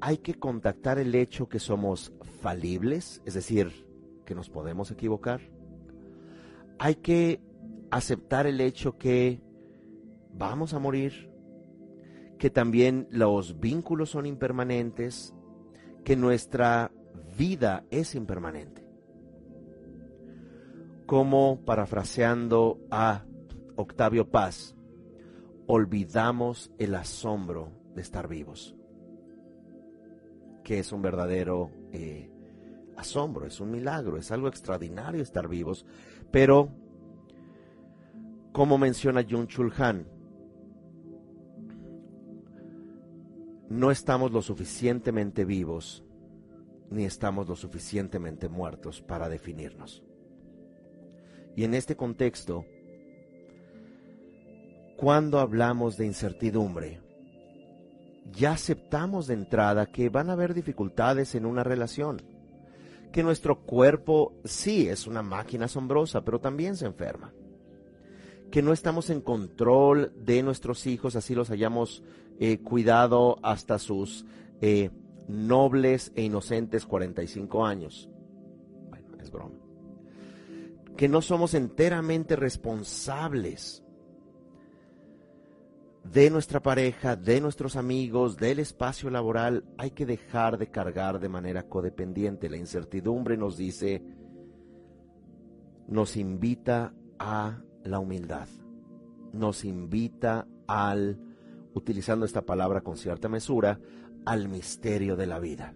Hay 0.00 0.18
que 0.18 0.34
contactar 0.34 0.98
el 0.98 1.14
hecho 1.14 1.48
que 1.48 1.60
somos 1.60 2.12
falibles, 2.40 3.22
es 3.24 3.34
decir, 3.34 3.86
que 4.24 4.34
nos 4.34 4.50
podemos 4.50 4.90
equivocar. 4.90 5.40
Hay 6.78 6.96
que 6.96 7.40
aceptar 7.90 8.46
el 8.46 8.60
hecho 8.60 8.98
que 8.98 9.40
vamos 10.32 10.74
a 10.74 10.78
morir, 10.78 11.30
que 12.38 12.50
también 12.50 13.06
los 13.10 13.60
vínculos 13.60 14.10
son 14.10 14.26
impermanentes, 14.26 15.34
que 16.04 16.16
nuestra 16.16 16.90
vida 17.38 17.84
es 17.90 18.14
impermanente. 18.14 18.84
Como 21.06 21.64
parafraseando 21.64 22.80
a 22.90 23.24
Octavio 23.76 24.28
Paz, 24.30 24.74
olvidamos 25.66 26.72
el 26.78 26.94
asombro 26.94 27.70
de 27.94 28.02
estar 28.02 28.28
vivos, 28.28 28.74
que 30.62 30.78
es 30.78 30.92
un 30.92 31.02
verdadero 31.02 31.70
eh, 31.92 32.30
asombro, 32.96 33.46
es 33.46 33.60
un 33.60 33.70
milagro, 33.70 34.16
es 34.16 34.30
algo 34.30 34.48
extraordinario 34.48 35.22
estar 35.22 35.48
vivos, 35.48 35.84
pero 36.30 36.68
como 38.52 38.78
menciona 38.78 39.24
Jun 39.28 39.48
Chul 39.48 39.72
Han, 39.78 40.06
no 43.68 43.90
estamos 43.90 44.30
lo 44.30 44.42
suficientemente 44.42 45.44
vivos 45.44 46.04
ni 46.90 47.04
estamos 47.04 47.48
lo 47.48 47.56
suficientemente 47.56 48.48
muertos 48.48 49.02
para 49.02 49.28
definirnos. 49.28 50.02
Y 51.56 51.64
en 51.64 51.74
este 51.74 51.96
contexto, 51.96 52.64
cuando 54.96 55.40
hablamos 55.40 55.96
de 55.96 56.06
incertidumbre, 56.06 57.00
ya 58.32 58.52
aceptamos 58.52 59.26
de 59.26 59.34
entrada 59.34 59.86
que 59.86 60.08
van 60.08 60.30
a 60.30 60.34
haber 60.34 60.54
dificultades 60.54 61.34
en 61.34 61.46
una 61.46 61.62
relación, 61.62 62.22
que 63.14 63.22
nuestro 63.22 63.60
cuerpo 63.60 64.34
sí 64.42 64.88
es 64.88 65.06
una 65.06 65.22
máquina 65.22 65.66
asombrosa, 65.66 66.24
pero 66.24 66.40
también 66.40 66.74
se 66.74 66.86
enferma, 66.86 67.32
que 68.50 68.60
no 68.60 68.72
estamos 68.72 69.08
en 69.08 69.20
control 69.20 70.12
de 70.16 70.42
nuestros 70.42 70.84
hijos, 70.88 71.14
así 71.14 71.32
los 71.32 71.48
hayamos 71.50 72.02
eh, 72.40 72.58
cuidado 72.58 73.38
hasta 73.44 73.78
sus 73.78 74.26
eh, 74.60 74.90
nobles 75.28 76.10
e 76.16 76.22
inocentes 76.22 76.86
45 76.86 77.64
años. 77.64 78.10
Bueno, 78.88 79.06
es 79.22 79.30
broma. 79.30 79.60
Que 80.96 81.06
no 81.06 81.22
somos 81.22 81.54
enteramente 81.54 82.34
responsables 82.34 83.83
de 86.04 86.30
nuestra 86.30 86.60
pareja, 86.60 87.16
de 87.16 87.40
nuestros 87.40 87.76
amigos, 87.76 88.36
del 88.36 88.58
espacio 88.58 89.10
laboral, 89.10 89.64
hay 89.78 89.90
que 89.90 90.06
dejar 90.06 90.58
de 90.58 90.70
cargar 90.70 91.18
de 91.18 91.28
manera 91.28 91.64
codependiente. 91.64 92.50
La 92.50 92.58
incertidumbre 92.58 93.36
nos 93.36 93.56
dice, 93.56 94.02
nos 95.88 96.16
invita 96.16 96.94
a 97.18 97.62
la 97.84 97.98
humildad, 97.98 98.48
nos 99.32 99.64
invita 99.64 100.46
al, 100.66 101.18
utilizando 101.74 102.26
esta 102.26 102.42
palabra 102.42 102.82
con 102.82 102.96
cierta 102.96 103.28
mesura, 103.28 103.80
al 104.26 104.48
misterio 104.48 105.16
de 105.16 105.26
la 105.26 105.38
vida, 105.38 105.74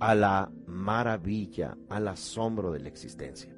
a 0.00 0.14
la 0.14 0.52
maravilla, 0.66 1.76
al 1.88 2.08
asombro 2.08 2.72
de 2.72 2.80
la 2.80 2.88
existencia. 2.88 3.54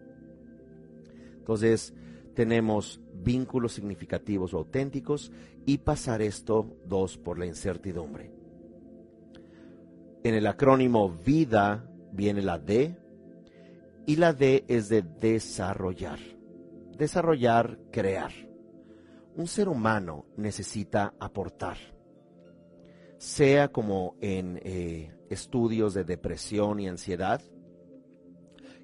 Entonces, 1.38 1.94
tenemos 2.38 3.00
vínculos 3.14 3.72
significativos 3.72 4.54
o 4.54 4.58
auténticos 4.58 5.32
y 5.66 5.78
pasar 5.78 6.22
esto 6.22 6.78
dos 6.84 7.18
por 7.18 7.36
la 7.36 7.46
incertidumbre. 7.46 8.30
En 10.22 10.36
el 10.36 10.46
acrónimo 10.46 11.10
vida 11.10 11.90
viene 12.12 12.40
la 12.42 12.60
D 12.60 12.96
y 14.06 14.14
la 14.14 14.32
D 14.32 14.64
es 14.68 14.88
de 14.88 15.02
desarrollar. 15.02 16.20
Desarrollar, 16.96 17.76
crear. 17.90 18.30
Un 19.34 19.48
ser 19.48 19.68
humano 19.68 20.26
necesita 20.36 21.14
aportar, 21.18 21.76
sea 23.16 23.72
como 23.72 24.14
en 24.20 24.60
eh, 24.62 25.12
estudios 25.28 25.92
de 25.92 26.04
depresión 26.04 26.78
y 26.78 26.86
ansiedad, 26.86 27.42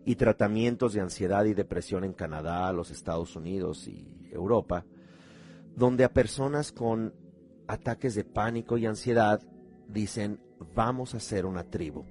y 0.05 0.16
tratamientos 0.16 0.92
de 0.92 1.00
ansiedad 1.00 1.44
y 1.44 1.55
depresión 1.55 2.05
en 2.05 2.12
Canadá, 2.12 2.72
los 2.72 2.90
Estados 2.90 3.36
Unidos 3.36 3.88
y 3.88 4.28
Europa, 4.30 4.84
donde 5.74 6.05
a 6.05 6.12
personas 6.12 6.72
con 6.72 7.14
ataques 7.66 8.14
de 8.14 8.24
pánico 8.24 8.76
y 8.76 8.86
ansiedad 8.86 9.40
dicen, 9.88 10.40
vamos 10.74 11.14
a 11.14 11.20
ser 11.20 11.46
una 11.46 11.64
tribu. 11.64 12.05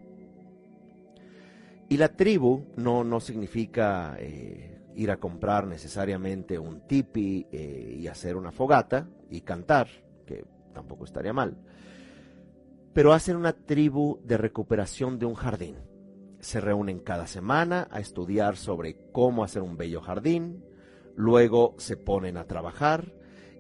Y 1.89 1.98
la 1.98 2.10
tribu 2.10 2.66
no, 2.76 3.04
no 3.04 3.20
significa 3.20 4.16
eh, 4.18 4.82
ir 4.96 5.12
a 5.12 5.18
comprar 5.18 5.68
necesariamente 5.68 6.58
un 6.58 6.88
tipi 6.88 7.46
eh, 7.52 7.98
y 8.00 8.08
hacer 8.08 8.36
una 8.36 8.52
fogata 8.52 9.08
y 9.30 9.41
cantar, 9.41 9.88
que 10.26 10.46
tampoco 10.74 11.06
estaría 11.06 11.34
mal, 11.34 11.56
pero 12.94 13.14
hacen 13.14 13.36
una 13.36 13.54
tribu 13.54 14.20
de 14.24 14.38
recuperación 14.38 15.20
de 15.20 15.26
un 15.26 15.36
jardín 15.36 15.76
se 16.44 16.60
reúnen 16.60 17.00
cada 17.00 17.26
semana 17.26 17.88
a 17.89 18.02
estudiar 18.02 18.58
sobre 18.58 18.98
cómo 19.14 19.46
hacer 19.46 19.62
un 19.62 19.78
bello 19.78 20.02
jardín, 20.02 20.66
luego 21.16 21.74
se 21.78 21.96
ponen 21.96 22.36
a 22.36 22.48
trabajar 22.48 23.14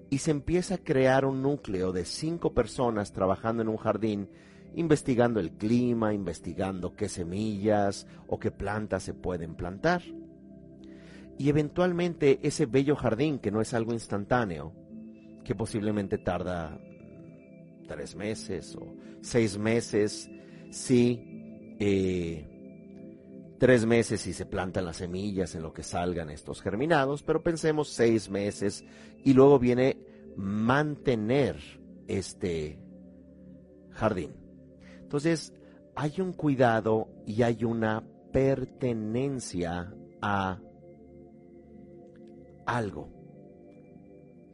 y 0.09 0.17
se 0.17 0.31
empieza 0.31 0.75
a 0.75 0.77
crear 0.79 1.23
un 1.23 1.41
núcleo 1.41 1.93
de 1.93 2.03
cinco 2.03 2.53
personas 2.53 3.13
trabajando 3.13 3.61
en 3.61 3.69
un 3.69 3.77
jardín, 3.77 4.29
investigando 4.75 5.39
el 5.39 5.53
clima, 5.53 6.13
investigando 6.13 6.93
qué 6.93 7.07
semillas 7.07 8.05
o 8.27 8.37
qué 8.37 8.51
plantas 8.51 9.03
se 9.03 9.13
pueden 9.13 9.55
plantar. 9.55 10.01
Y 11.37 11.47
eventualmente 11.47 12.39
ese 12.43 12.65
bello 12.65 12.97
jardín, 12.97 13.39
que 13.39 13.49
no 13.49 13.61
es 13.61 13.73
algo 13.73 13.93
instantáneo, 13.93 14.73
que 15.45 15.55
posiblemente 15.55 16.17
tarda 16.17 16.77
tres 17.87 18.13
meses 18.17 18.75
o 18.75 18.93
seis 19.21 19.57
meses, 19.57 20.29
si 20.69 21.75
eh, 21.79 22.52
tres 23.63 23.85
meses 23.85 24.27
y 24.27 24.33
se 24.33 24.45
plantan 24.45 24.83
las 24.83 24.97
semillas 24.97 25.55
en 25.55 25.61
lo 25.61 25.71
que 25.71 25.83
salgan 25.83 26.29
estos 26.29 26.61
germinados, 26.61 27.23
pero 27.23 27.41
pensemos 27.41 27.87
seis 27.87 28.29
meses 28.29 28.83
y 29.23 29.33
luego 29.33 29.57
viene 29.57 29.95
mantener 30.35 31.55
este 32.09 32.77
jardín. 33.91 34.35
Entonces, 34.99 35.53
hay 35.95 36.19
un 36.19 36.33
cuidado 36.33 37.07
y 37.25 37.43
hay 37.43 37.63
una 37.63 38.03
pertenencia 38.33 39.95
a 40.21 40.59
algo. 42.65 43.13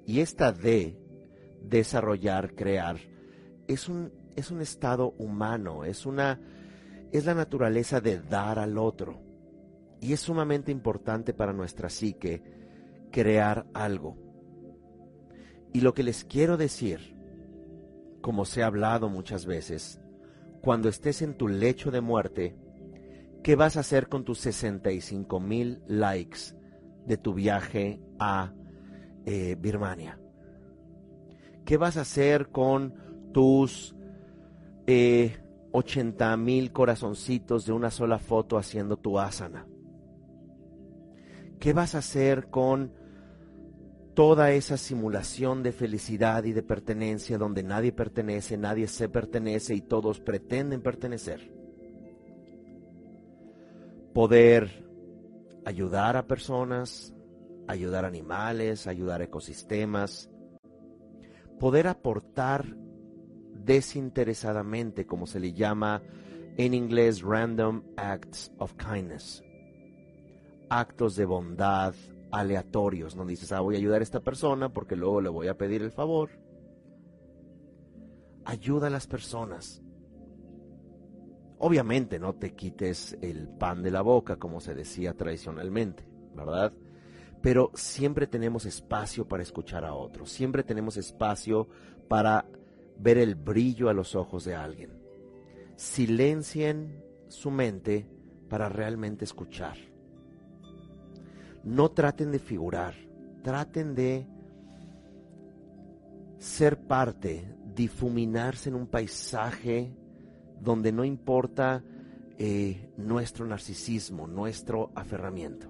Y 0.06 0.20
esta 0.20 0.52
de 0.52 1.00
desarrollar, 1.64 2.54
crear, 2.54 2.98
es 3.68 3.90
un, 3.90 4.14
es 4.36 4.52
un 4.52 4.62
estado 4.62 5.16
humano, 5.18 5.84
es 5.84 6.06
una 6.06 6.40
es 7.12 7.26
la 7.26 7.34
naturaleza 7.34 8.02
de 8.02 8.20
dar 8.20 8.60
al 8.60 8.78
otro. 8.78 9.22
Y 10.02 10.14
es 10.14 10.22
sumamente 10.22 10.72
importante 10.72 11.34
para 11.34 11.54
nuestra 11.54 11.90
psique 11.90 12.42
crear 13.12 13.68
algo. 13.74 14.18
Y 15.74 15.82
lo 15.82 15.94
que 15.94 16.04
les 16.04 16.24
quiero 16.24 16.58
decir, 16.58 17.16
como 18.22 18.46
se 18.46 18.64
ha 18.64 18.68
hablado 18.68 19.10
muchas 19.10 19.46
veces, 19.46 20.02
cuando 20.62 20.90
estés 20.90 21.22
en 21.22 21.36
tu 21.36 21.48
lecho 21.48 21.92
de 21.92 22.02
muerte, 22.02 22.56
¿qué 23.44 23.56
vas 23.56 23.78
a 23.78 23.82
hacer 23.82 24.08
con 24.08 24.26
tus 24.26 24.40
65 24.40 25.40
mil 25.40 25.82
likes 25.88 26.56
de 27.06 27.18
tu 27.18 27.34
viaje 27.34 28.02
a 28.20 28.54
eh, 29.26 29.56
Birmania? 29.60 30.20
¿Qué 31.66 31.78
vas 31.78 31.98
a 31.98 32.02
hacer 32.02 32.50
con 32.50 32.94
tus 33.32 33.96
eh, 34.88 35.38
80 35.72 36.36
mil 36.38 36.72
corazoncitos 36.72 37.66
de 37.66 37.74
una 37.74 37.92
sola 37.92 38.20
foto 38.20 38.58
haciendo 38.58 38.98
tu 38.98 39.20
asana? 39.20 39.68
¿Qué 41.60 41.74
vas 41.74 41.96
a 41.96 42.00
hacer 42.00 42.50
con 42.50 42.94
toda 44.20 44.52
esa 44.52 44.76
simulación 44.76 45.64
de 45.64 45.72
felicidad 45.72 46.44
y 46.44 46.52
de 46.52 46.62
pertenencia 46.62 47.38
donde 47.38 47.64
nadie 47.64 47.94
pertenece, 47.94 48.58
nadie 48.58 48.88
se 48.88 49.08
pertenece 49.08 49.74
y 49.76 49.80
todos 49.80 50.20
pretenden 50.20 50.82
pertenecer. 50.82 51.54
Poder 54.14 54.86
ayudar 55.64 56.18
a 56.18 56.28
personas, 56.28 57.16
ayudar 57.68 58.04
a 58.04 58.10
animales, 58.10 58.88
ayudar 58.88 59.22
a 59.22 59.24
ecosistemas, 59.24 60.30
poder 61.58 61.88
aportar 61.88 62.76
desinteresadamente, 63.64 65.06
como 65.06 65.28
se 65.28 65.40
le 65.40 65.54
llama 65.54 66.02
en 66.58 66.74
inglés, 66.74 67.22
random 67.22 67.84
acts 67.96 68.52
of 68.58 68.74
kindness, 68.76 69.44
actos 70.70 71.16
de 71.16 71.26
bondad 71.26 71.94
aleatorios, 72.32 73.16
no 73.16 73.26
dices, 73.26 73.52
ah, 73.52 73.62
voy 73.62 73.76
a 73.76 73.78
ayudar 73.80 74.02
a 74.02 74.04
esta 74.04 74.20
persona 74.20 74.70
porque 74.70 74.96
luego 74.96 75.22
le 75.22 75.30
voy 75.30 75.48
a 75.48 75.58
pedir 75.58 75.82
el 75.82 75.92
favor. 75.92 76.30
Ayuda 78.46 78.88
a 78.88 78.90
las 78.90 79.08
personas. 79.08 79.82
Obviamente 81.58 82.20
no 82.20 82.36
te 82.36 82.56
quites 82.56 83.18
el 83.22 83.50
pan 83.50 83.84
de 83.84 83.92
la 83.92 84.02
boca, 84.02 84.38
como 84.38 84.62
se 84.62 84.74
decía 84.74 85.14
tradicionalmente, 85.14 86.08
¿verdad? 86.34 86.74
Pero 87.42 87.72
siempre 87.74 88.28
tenemos 88.28 88.66
espacio 88.66 89.28
para 89.28 89.44
escuchar 89.44 89.86
a 89.86 89.94
otros, 89.94 90.30
siempre 90.30 90.64
tenemos 90.64 90.98
espacio 90.98 91.68
para 92.08 92.46
ver 93.00 93.18
el 93.18 93.36
brillo 93.36 93.90
a 93.90 93.94
los 93.94 94.16
ojos 94.16 94.46
de 94.46 94.56
alguien. 94.56 94.92
Silencien 95.76 97.04
su 97.28 97.52
mente 97.52 98.08
para 98.50 98.70
realmente 98.70 99.26
escuchar 99.26 99.78
no 101.64 101.92
traten 101.92 102.32
de 102.32 102.40
figurar, 102.40 102.96
traten 103.44 103.96
de 103.96 104.28
ser 106.38 106.80
parte, 106.80 107.56
difuminarse 107.76 108.70
en 108.70 108.76
un 108.76 108.88
paisaje 108.88 109.94
donde 110.60 110.92
no 110.92 111.04
importa 111.04 111.84
eh, 112.38 112.92
nuestro 112.98 113.46
narcisismo, 113.46 114.28
nuestro 114.28 114.92
aferramiento. 114.96 115.68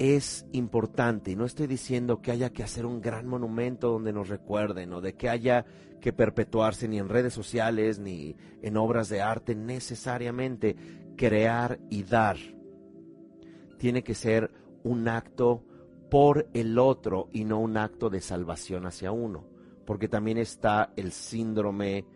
Es 0.00 0.46
importante, 0.52 1.30
y 1.30 1.36
no 1.36 1.44
estoy 1.44 1.66
diciendo 1.66 2.22
que 2.22 2.30
haya 2.30 2.54
que 2.54 2.62
hacer 2.62 2.86
un 2.86 3.02
gran 3.02 3.26
monumento 3.26 3.90
donde 3.90 4.14
nos 4.14 4.30
recuerden, 4.30 4.94
o 4.94 5.02
de 5.02 5.12
que 5.12 5.28
haya 5.28 5.66
que 6.00 6.14
perpetuarse 6.14 6.88
ni 6.88 6.98
en 6.98 7.10
redes 7.10 7.34
sociales, 7.34 7.98
ni 7.98 8.34
en 8.62 8.78
obras 8.78 9.10
de 9.10 9.20
arte 9.20 9.54
necesariamente 9.54 10.74
crear 11.18 11.78
y 11.90 12.04
dar. 12.04 12.38
Tiene 13.76 14.02
que 14.02 14.14
ser 14.14 14.50
un 14.84 15.06
acto 15.06 15.66
por 16.10 16.48
el 16.54 16.78
otro 16.78 17.28
y 17.30 17.44
no 17.44 17.60
un 17.60 17.76
acto 17.76 18.08
de 18.08 18.22
salvación 18.22 18.86
hacia 18.86 19.12
uno, 19.12 19.44
porque 19.84 20.08
también 20.08 20.38
está 20.38 20.94
el 20.96 21.12
síndrome, 21.12 22.06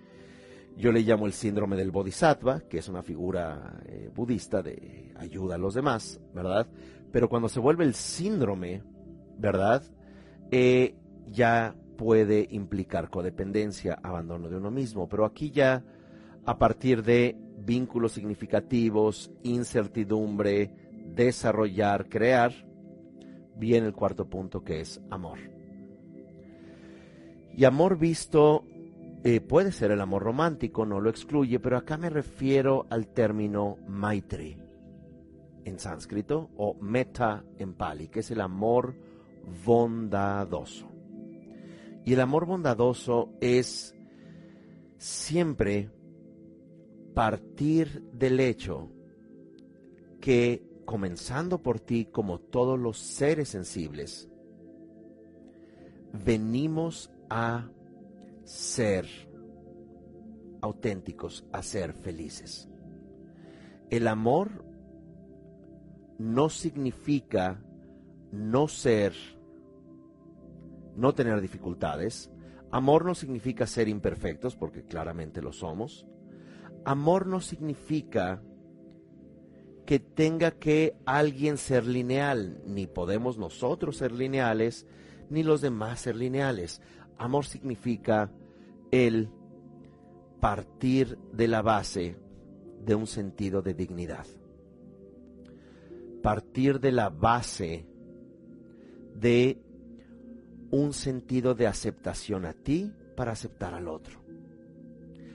yo 0.78 0.91
le 0.91 1.03
llamo 1.03 1.26
el 1.26 1.35
síndrome 1.35 1.76
del 1.76 1.91
bodhisattva, 1.91 2.61
que 2.61 2.78
es 2.78 2.89
una 2.89 3.03
figura 3.03 3.82
eh, 3.85 4.11
budista 4.14 4.62
de 4.62 5.12
ayuda 5.16 5.57
a 5.57 5.59
los 5.59 5.74
demás, 5.74 6.18
¿verdad? 6.32 6.66
Pero 7.15 7.29
cuando 7.29 7.49
se 7.49 7.61
vuelve 7.61 7.85
el 7.85 7.95
síndrome, 7.95 8.83
¿verdad? 9.39 9.85
Eh, 10.51 10.97
ya 11.29 11.77
puede 11.97 12.49
implicar 12.51 13.09
codependencia, 13.09 13.97
abandono 14.03 14.49
de 14.49 14.57
uno 14.57 14.73
mismo, 14.73 15.09
pero 15.09 15.25
aquí 15.25 15.53
ya 15.53 15.85
a 16.45 16.59
partir 16.59 17.05
de 17.05 17.37
vínculos 17.59 18.11
significativos, 18.11 19.31
incertidumbre, 19.45 20.75
desarrollar, 21.15 22.09
crear, 22.09 22.53
viene 23.55 23.87
el 23.87 23.95
cuarto 23.95 24.29
punto 24.29 24.65
que 24.65 24.81
es 24.81 25.01
amor. 25.09 25.39
Y 27.57 27.65
amor 27.65 27.97
visto 27.97 28.65
eh, 29.23 29.41
puede 29.41 29.71
ser 29.71 29.93
el 29.93 30.01
amor 30.01 30.25
romántico, 30.25 30.85
no 30.85 31.01
lo 31.01 31.11
excluye, 31.11 31.61
pero 31.61 31.77
acá 31.77 31.97
me 31.97 32.11
refiero 32.11 32.87
al 32.91 33.07
término 33.07 33.77
maitri 33.87 34.64
en 35.65 35.79
sánscrito 35.79 36.51
o 36.57 36.75
meta 36.81 37.45
en 37.59 37.75
pali, 37.75 38.09
que 38.09 38.21
es 38.21 38.31
el 38.31 38.41
amor 38.41 38.95
bondadoso. 39.65 40.89
Y 42.05 42.12
el 42.12 42.21
amor 42.21 42.47
bondadoso 42.47 43.33
es 43.41 43.95
siempre 44.99 45.91
partir 47.15 48.03
del 48.12 48.41
hecho 48.41 48.91
que, 50.21 50.67
comenzando 50.85 51.62
por 51.62 51.81
ti, 51.81 52.07
como 52.07 52.41
todos 52.41 52.79
los 52.79 52.99
seres 52.99 53.49
sensibles, 53.49 54.29
venimos 56.12 57.11
a 57.31 57.71
ser 58.45 59.07
auténticos, 60.61 61.45
a 61.53 61.62
ser 61.62 61.93
felices. 61.93 62.69
El 63.91 64.09
amor 64.09 64.64
no 66.19 66.49
significa 66.49 67.62
no 68.33 68.69
ser, 68.69 69.15
no 70.97 71.15
tener 71.15 71.41
dificultades. 71.41 72.31
Amor 72.71 73.05
no 73.05 73.15
significa 73.15 73.67
ser 73.67 73.89
imperfectos, 73.89 74.57
porque 74.57 74.85
claramente 74.85 75.41
lo 75.41 75.53
somos 75.53 76.07
amor 76.85 77.27
no 77.27 77.41
significa 77.41 78.43
que 79.87 79.99
tenga 79.99 80.53
que 80.53 80.97
alguien 81.05 81.59
ser 81.59 81.87
lineal, 81.87 82.62
ni 82.67 82.87
podemos 82.87 83.37
nosotros 83.39 83.99
ser 83.99 84.12
lineales, 84.12 84.87
ni 85.29 85.43
los 85.43 85.61
demás 85.61 86.01
ser 86.01 86.17
lineales. 86.17 86.81
Amor 87.19 87.45
significa 87.45 88.31
el 88.91 89.31
partir 90.41 91.19
de 91.33 91.49
la 91.49 91.62
base 91.62 92.17
de 92.81 92.95
un 92.95 93.07
sentido 93.07 93.62
de 93.62 93.75
dignidad. 93.75 94.27
Partir 96.25 96.81
de 96.81 96.91
la 96.91 97.11
base 97.11 97.87
de 99.14 99.61
un 100.70 100.95
sentido 100.95 101.55
de 101.55 101.66
aceptación 101.66 102.47
a 102.47 102.55
ti 102.55 102.91
para 103.14 103.33
aceptar 103.33 103.75
al 103.75 103.89
otro. 103.89 104.25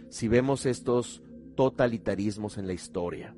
Si 0.10 0.28
vemos 0.28 0.66
estos 0.66 1.22
totalitarismos 1.56 2.58
en 2.58 2.66
la 2.66 2.74
historia 2.74 3.36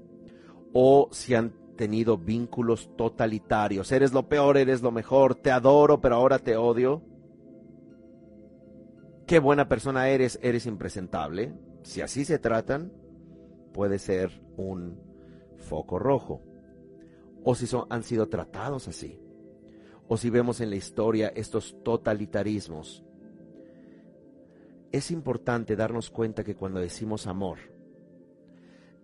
o 0.71 1.09
si 1.11 1.35
han 1.35 1.51
tenido 1.75 2.17
vínculos 2.17 2.89
totalitarios. 2.95 3.91
Eres 3.91 4.13
lo 4.13 4.29
peor, 4.29 4.55
eres 4.55 4.81
lo 4.81 4.91
mejor, 4.91 5.35
te 5.35 5.51
adoro, 5.51 5.99
pero 5.99 6.15
ahora 6.15 6.39
te 6.39 6.55
odio. 6.55 7.01
Qué 9.27 9.39
buena 9.39 9.67
persona 9.67 10.07
eres, 10.07 10.39
eres 10.41 10.67
impresentable. 10.67 11.53
Si 11.83 11.99
así 11.99 12.23
se 12.23 12.39
tratan, 12.39 12.93
puede 13.73 13.99
ser 13.99 14.41
un 14.55 15.01
foco 15.57 15.99
rojo. 15.99 16.41
O 17.43 17.55
si 17.55 17.67
son, 17.67 17.85
han 17.89 18.03
sido 18.03 18.27
tratados 18.27 18.87
así. 18.87 19.19
O 20.07 20.17
si 20.17 20.29
vemos 20.29 20.61
en 20.61 20.69
la 20.69 20.75
historia 20.75 21.31
estos 21.35 21.75
totalitarismos. 21.83 23.03
Es 24.91 25.09
importante 25.11 25.75
darnos 25.75 26.09
cuenta 26.09 26.43
que 26.43 26.55
cuando 26.55 26.79
decimos 26.79 27.27
amor, 27.27 27.59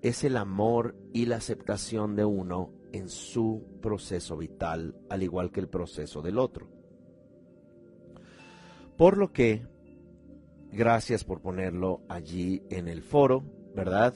es 0.02 0.24
el 0.24 0.38
amor 0.38 0.96
y 1.14 1.26
la 1.26 1.38
aceptación 1.38 2.16
de 2.16 2.26
uno 2.26 2.72
en 2.92 3.10
su 3.10 3.64
proceso 3.82 4.38
vital, 4.38 4.96
al 5.10 5.24
igual 5.24 5.52
que 5.52 5.60
el 5.60 5.70
proceso 5.70 6.22
del 6.22 6.38
otro. 6.38 6.68
Por 8.98 9.18
lo 9.18 9.32
que, 9.32 9.66
gracias 10.72 11.24
por 11.24 11.42
ponerlo 11.42 12.02
allí 12.10 12.64
en 12.70 12.88
el 12.88 13.02
foro, 13.02 13.44
¿verdad? 13.76 14.14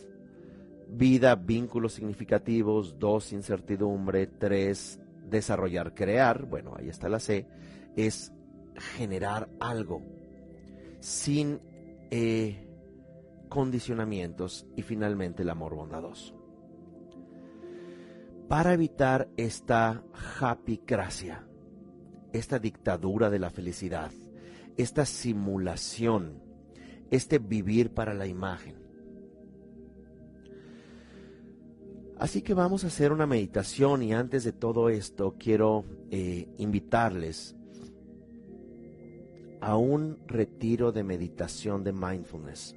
Vida, 0.91 1.35
vínculos 1.35 1.93
significativos, 1.93 2.99
dos, 2.99 3.31
incertidumbre, 3.31 4.27
tres, 4.27 4.99
desarrollar, 5.25 5.93
crear, 5.93 6.45
bueno, 6.45 6.73
ahí 6.77 6.89
está 6.89 7.07
la 7.09 7.19
C, 7.19 7.47
es 7.95 8.33
generar 8.97 9.49
algo 9.59 10.01
sin 10.99 11.59
eh, 12.09 12.67
condicionamientos 13.49 14.67
y 14.75 14.81
finalmente 14.81 15.43
el 15.43 15.49
amor 15.49 15.75
bondadoso. 15.75 16.37
Para 18.47 18.73
evitar 18.73 19.29
esta 19.37 20.03
gracia, 20.85 21.47
esta 22.33 22.59
dictadura 22.59 23.29
de 23.29 23.39
la 23.39 23.49
felicidad, 23.49 24.11
esta 24.77 25.05
simulación, 25.05 26.41
este 27.11 27.39
vivir 27.39 27.93
para 27.93 28.13
la 28.13 28.27
imagen. 28.27 28.80
Así 32.21 32.43
que 32.43 32.53
vamos 32.53 32.83
a 32.83 32.87
hacer 32.87 33.11
una 33.11 33.25
meditación 33.25 34.03
y 34.03 34.13
antes 34.13 34.43
de 34.43 34.51
todo 34.51 34.89
esto 34.89 35.37
quiero 35.39 35.85
eh, 36.11 36.47
invitarles 36.59 37.55
a 39.59 39.75
un 39.75 40.19
retiro 40.27 40.91
de 40.91 41.03
meditación 41.03 41.83
de 41.83 41.93
mindfulness 41.93 42.75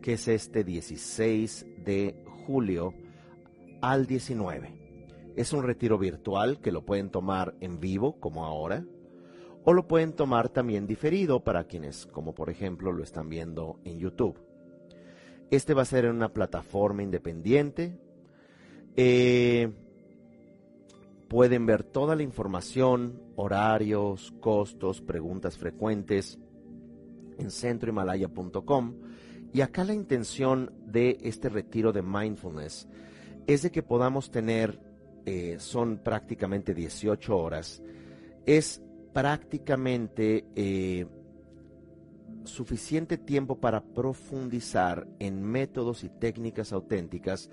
que 0.00 0.12
es 0.12 0.28
este 0.28 0.62
16 0.62 1.66
de 1.84 2.22
julio 2.46 2.94
al 3.82 4.06
19. 4.06 5.32
Es 5.34 5.52
un 5.52 5.64
retiro 5.64 5.98
virtual 5.98 6.60
que 6.60 6.70
lo 6.70 6.86
pueden 6.86 7.10
tomar 7.10 7.56
en 7.58 7.80
vivo, 7.80 8.20
como 8.20 8.44
ahora, 8.44 8.86
o 9.64 9.72
lo 9.72 9.88
pueden 9.88 10.12
tomar 10.12 10.50
también 10.50 10.86
diferido 10.86 11.42
para 11.42 11.64
quienes, 11.64 12.06
como 12.06 12.32
por 12.32 12.48
ejemplo, 12.48 12.92
lo 12.92 13.02
están 13.02 13.28
viendo 13.28 13.80
en 13.82 13.98
YouTube. 13.98 14.38
Este 15.50 15.74
va 15.74 15.82
a 15.82 15.84
ser 15.84 16.04
en 16.04 16.12
una 16.12 16.32
plataforma 16.32 17.02
independiente. 17.02 17.98
Eh, 18.96 19.72
pueden 21.28 21.66
ver 21.66 21.82
toda 21.82 22.14
la 22.14 22.22
información, 22.22 23.20
horarios, 23.36 24.32
costos, 24.40 25.00
preguntas 25.00 25.58
frecuentes 25.58 26.38
en 27.38 27.50
centrohimalaya.com. 27.50 28.94
Y 29.52 29.60
acá 29.60 29.84
la 29.84 29.94
intención 29.94 30.72
de 30.86 31.18
este 31.22 31.48
retiro 31.48 31.92
de 31.92 32.02
mindfulness 32.02 32.88
es 33.46 33.62
de 33.62 33.70
que 33.70 33.82
podamos 33.82 34.30
tener, 34.30 34.80
eh, 35.26 35.56
son 35.58 35.98
prácticamente 35.98 36.74
18 36.74 37.36
horas, 37.36 37.82
es 38.46 38.82
prácticamente 39.12 40.44
eh, 40.56 41.06
suficiente 42.44 43.16
tiempo 43.16 43.60
para 43.60 43.82
profundizar 43.82 45.06
en 45.18 45.42
métodos 45.42 46.04
y 46.04 46.08
técnicas 46.08 46.72
auténticas 46.72 47.50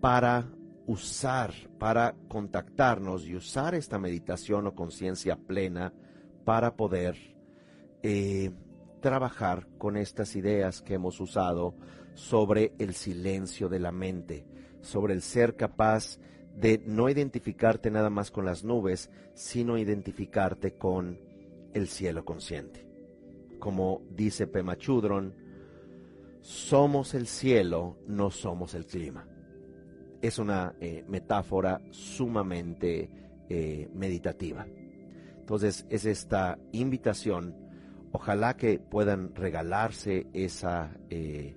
para 0.00 0.46
usar, 0.90 1.54
para 1.78 2.16
contactarnos 2.26 3.24
y 3.24 3.36
usar 3.36 3.76
esta 3.76 3.96
meditación 4.00 4.66
o 4.66 4.74
conciencia 4.74 5.36
plena 5.36 5.92
para 6.44 6.74
poder 6.74 7.16
eh, 8.02 8.50
trabajar 9.00 9.68
con 9.78 9.96
estas 9.96 10.34
ideas 10.34 10.82
que 10.82 10.94
hemos 10.94 11.20
usado 11.20 11.76
sobre 12.14 12.72
el 12.80 12.94
silencio 12.94 13.68
de 13.68 13.78
la 13.78 13.92
mente, 13.92 14.44
sobre 14.80 15.14
el 15.14 15.22
ser 15.22 15.54
capaz 15.54 16.18
de 16.56 16.82
no 16.84 17.08
identificarte 17.08 17.92
nada 17.92 18.10
más 18.10 18.32
con 18.32 18.44
las 18.44 18.64
nubes, 18.64 19.10
sino 19.34 19.78
identificarte 19.78 20.72
con 20.72 21.20
el 21.72 21.86
cielo 21.86 22.24
consciente. 22.24 22.84
Como 23.60 24.02
dice 24.10 24.48
Pema 24.48 24.76
Chudron, 24.76 25.36
somos 26.40 27.14
el 27.14 27.28
cielo, 27.28 27.96
no 28.08 28.32
somos 28.32 28.74
el 28.74 28.86
clima. 28.86 29.29
Es 30.20 30.38
una 30.38 30.74
eh, 30.80 31.04
metáfora 31.08 31.80
sumamente 31.90 33.10
eh, 33.48 33.88
meditativa. 33.94 34.66
Entonces 35.38 35.86
es 35.88 36.04
esta 36.04 36.58
invitación, 36.72 37.54
ojalá 38.12 38.56
que 38.56 38.78
puedan 38.78 39.34
regalarse 39.34 40.26
esa, 40.32 40.96
eh, 41.08 41.56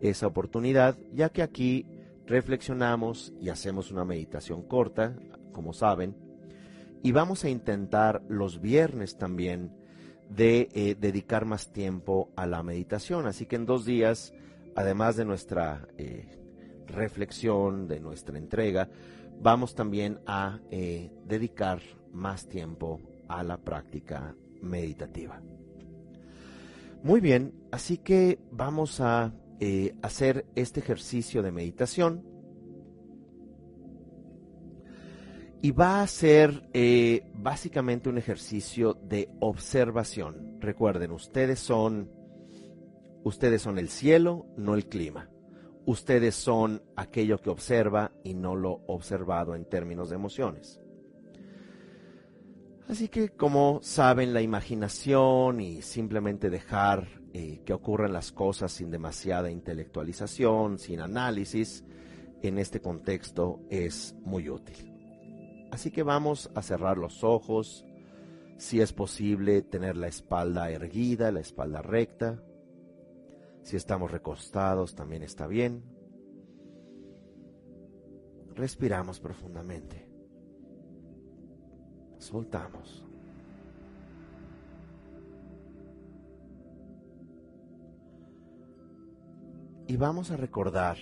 esa 0.00 0.26
oportunidad, 0.26 0.98
ya 1.12 1.30
que 1.30 1.42
aquí 1.42 1.86
reflexionamos 2.26 3.32
y 3.40 3.48
hacemos 3.48 3.90
una 3.90 4.04
meditación 4.04 4.62
corta, 4.62 5.16
como 5.52 5.72
saben, 5.72 6.16
y 7.02 7.12
vamos 7.12 7.44
a 7.44 7.50
intentar 7.50 8.22
los 8.28 8.60
viernes 8.60 9.16
también 9.16 9.72
de 10.28 10.96
dedicar 10.98 11.44
más 11.44 11.70
tiempo 11.70 12.30
a 12.34 12.46
la 12.46 12.62
meditación. 12.62 13.26
Así 13.26 13.46
que 13.46 13.56
en 13.56 13.66
dos 13.66 13.84
días, 13.84 14.32
además 14.74 15.16
de 15.16 15.26
nuestra 15.26 15.86
reflexión, 16.86 17.88
de 17.88 18.00
nuestra 18.00 18.38
entrega, 18.38 18.88
vamos 19.40 19.74
también 19.74 20.20
a 20.26 20.60
eh, 20.70 21.10
dedicar 21.24 21.80
más 22.12 22.48
tiempo 22.48 23.00
a 23.28 23.42
la 23.42 23.58
práctica 23.58 24.34
meditativa. 24.62 25.40
Muy 27.02 27.20
bien, 27.20 27.52
así 27.70 27.98
que 27.98 28.38
vamos 28.50 29.00
a 29.00 29.34
hacer 30.02 30.44
este 30.56 30.80
ejercicio 30.80 31.42
de 31.42 31.50
meditación 31.50 32.34
y 35.64 35.70
va 35.70 36.02
a 36.02 36.06
ser 36.06 36.68
eh, 36.74 37.22
básicamente 37.32 38.10
un 38.10 38.18
ejercicio 38.18 38.98
de 39.02 39.30
observación. 39.40 40.58
Recuerden, 40.60 41.10
ustedes 41.10 41.58
son, 41.58 42.10
ustedes 43.22 43.62
son 43.62 43.78
el 43.78 43.88
cielo, 43.88 44.44
no 44.58 44.74
el 44.74 44.84
clima. 44.84 45.30
Ustedes 45.86 46.34
son 46.34 46.82
aquello 46.96 47.40
que 47.40 47.50
observa 47.50 48.12
y 48.22 48.34
no 48.34 48.56
lo 48.56 48.82
observado 48.86 49.54
en 49.54 49.66
términos 49.66 50.08
de 50.08 50.16
emociones. 50.16 50.80
Así 52.88 53.08
que 53.08 53.30
como 53.30 53.80
saben, 53.82 54.34
la 54.34 54.42
imaginación 54.42 55.60
y 55.60 55.82
simplemente 55.82 56.50
dejar 56.50 57.08
eh, 57.32 57.62
que 57.64 57.72
ocurran 57.72 58.12
las 58.12 58.30
cosas 58.30 58.72
sin 58.72 58.90
demasiada 58.90 59.50
intelectualización, 59.50 60.78
sin 60.78 61.00
análisis, 61.00 61.84
en 62.42 62.58
este 62.58 62.80
contexto 62.80 63.60
es 63.70 64.14
muy 64.22 64.50
útil. 64.50 64.92
Así 65.70 65.90
que 65.90 66.02
vamos 66.02 66.50
a 66.54 66.62
cerrar 66.62 66.98
los 66.98 67.24
ojos, 67.24 67.86
si 68.58 68.80
es 68.80 68.92
posible 68.92 69.62
tener 69.62 69.96
la 69.96 70.06
espalda 70.06 70.70
erguida, 70.70 71.32
la 71.32 71.40
espalda 71.40 71.82
recta. 71.82 72.42
Si 73.64 73.76
estamos 73.76 74.10
recostados 74.10 74.94
también 74.94 75.22
está 75.22 75.46
bien. 75.46 75.82
Respiramos 78.54 79.20
profundamente. 79.20 80.06
Soltamos. 82.18 83.06
Y 89.86 89.96
vamos 89.96 90.30
a 90.30 90.36
recordar 90.36 90.98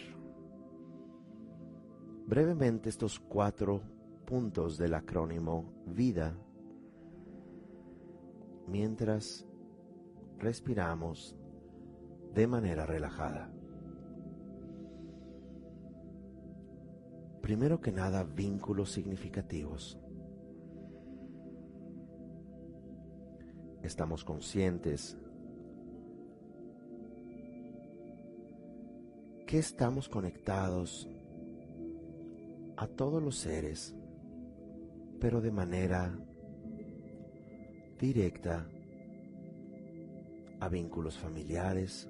brevemente 2.27 2.91
estos 2.91 3.19
cuatro 3.19 3.83
puntos 4.25 4.79
del 4.79 4.95
acrónimo 4.95 5.83
vida 5.87 6.33
mientras 8.69 9.45
respiramos 10.39 11.37
de 12.35 12.47
manera 12.47 12.87
relajada. 12.87 13.51
Primero 17.41 17.81
que 17.81 17.93
nada, 17.93 18.25
vínculos 18.25 18.93
significativos. 18.93 19.99
Estamos 23.83 24.25
conscientes 24.25 25.19
que 29.47 29.59
estamos 29.59 30.09
conectados 30.09 31.09
a 32.77 32.87
todos 32.87 33.23
los 33.23 33.37
seres 33.37 33.95
pero 35.23 35.41
de 35.41 35.53
manera 35.53 36.13
directa 38.01 38.67
a 40.59 40.69
vínculos 40.69 41.17
familiares, 41.17 42.09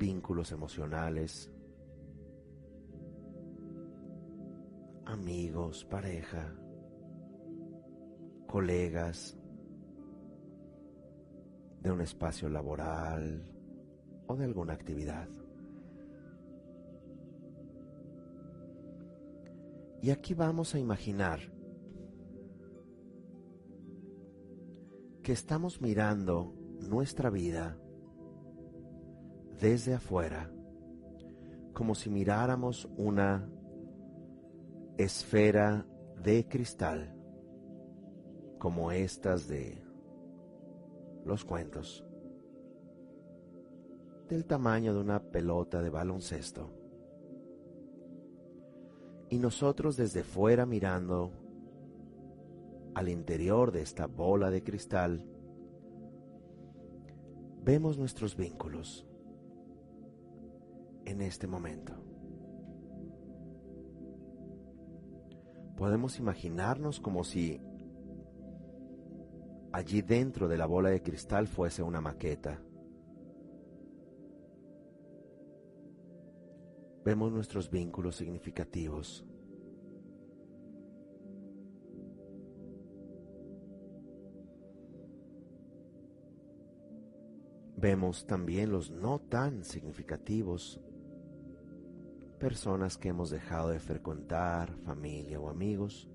vínculos 0.00 0.50
emocionales, 0.50 1.52
amigos, 5.04 5.84
pareja, 5.84 6.56
colegas, 8.46 9.36
de 11.82 11.90
un 11.90 12.00
espacio 12.00 12.48
laboral 12.48 13.46
o 14.26 14.36
de 14.36 14.44
alguna 14.44 14.72
actividad. 14.72 15.28
Y 20.02 20.10
aquí 20.10 20.32
vamos 20.32 20.74
a 20.74 20.78
imaginar 20.78 21.40
que 25.22 25.32
estamos 25.32 25.82
mirando 25.82 26.54
nuestra 26.80 27.28
vida 27.28 27.79
desde 29.60 29.92
afuera, 29.92 30.50
como 31.74 31.94
si 31.94 32.08
miráramos 32.08 32.88
una 32.96 33.46
esfera 34.96 35.86
de 36.22 36.48
cristal, 36.48 37.14
como 38.58 38.90
estas 38.90 39.48
de 39.48 39.82
los 41.26 41.44
cuentos, 41.44 42.04
del 44.28 44.46
tamaño 44.46 44.94
de 44.94 45.00
una 45.00 45.22
pelota 45.22 45.82
de 45.82 45.90
baloncesto. 45.90 46.70
Y 49.28 49.38
nosotros 49.38 49.96
desde 49.96 50.24
fuera 50.24 50.64
mirando 50.64 51.32
al 52.94 53.08
interior 53.08 53.72
de 53.72 53.82
esta 53.82 54.06
bola 54.06 54.50
de 54.50 54.62
cristal, 54.64 55.24
vemos 57.62 57.98
nuestros 57.98 58.36
vínculos 58.36 59.06
en 61.10 61.22
este 61.22 61.46
momento. 61.46 61.94
Podemos 65.76 66.18
imaginarnos 66.18 67.00
como 67.00 67.24
si 67.24 67.60
allí 69.72 70.02
dentro 70.02 70.48
de 70.48 70.58
la 70.58 70.66
bola 70.66 70.90
de 70.90 71.02
cristal 71.02 71.46
fuese 71.46 71.82
una 71.82 72.00
maqueta 72.00 72.60
vemos 77.04 77.32
nuestros 77.32 77.70
vínculos 77.70 78.16
significativos. 78.16 79.24
Vemos 87.76 88.26
también 88.26 88.70
los 88.70 88.90
no 88.90 89.18
tan 89.20 89.64
significativos, 89.64 90.80
personas 92.40 92.96
que 92.96 93.10
hemos 93.10 93.30
dejado 93.30 93.68
de 93.68 93.78
frecuentar, 93.78 94.74
familia 94.78 95.38
o 95.38 95.50
amigos, 95.50 96.08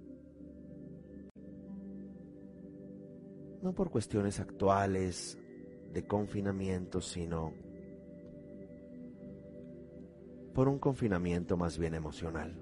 no 3.61 3.73
por 3.73 3.91
cuestiones 3.91 4.39
actuales 4.39 5.37
de 5.93 6.05
confinamiento, 6.05 6.99
sino 6.99 7.53
por 10.53 10.67
un 10.67 10.79
confinamiento 10.79 11.57
más 11.57 11.77
bien 11.77 11.93
emocional. 11.93 12.59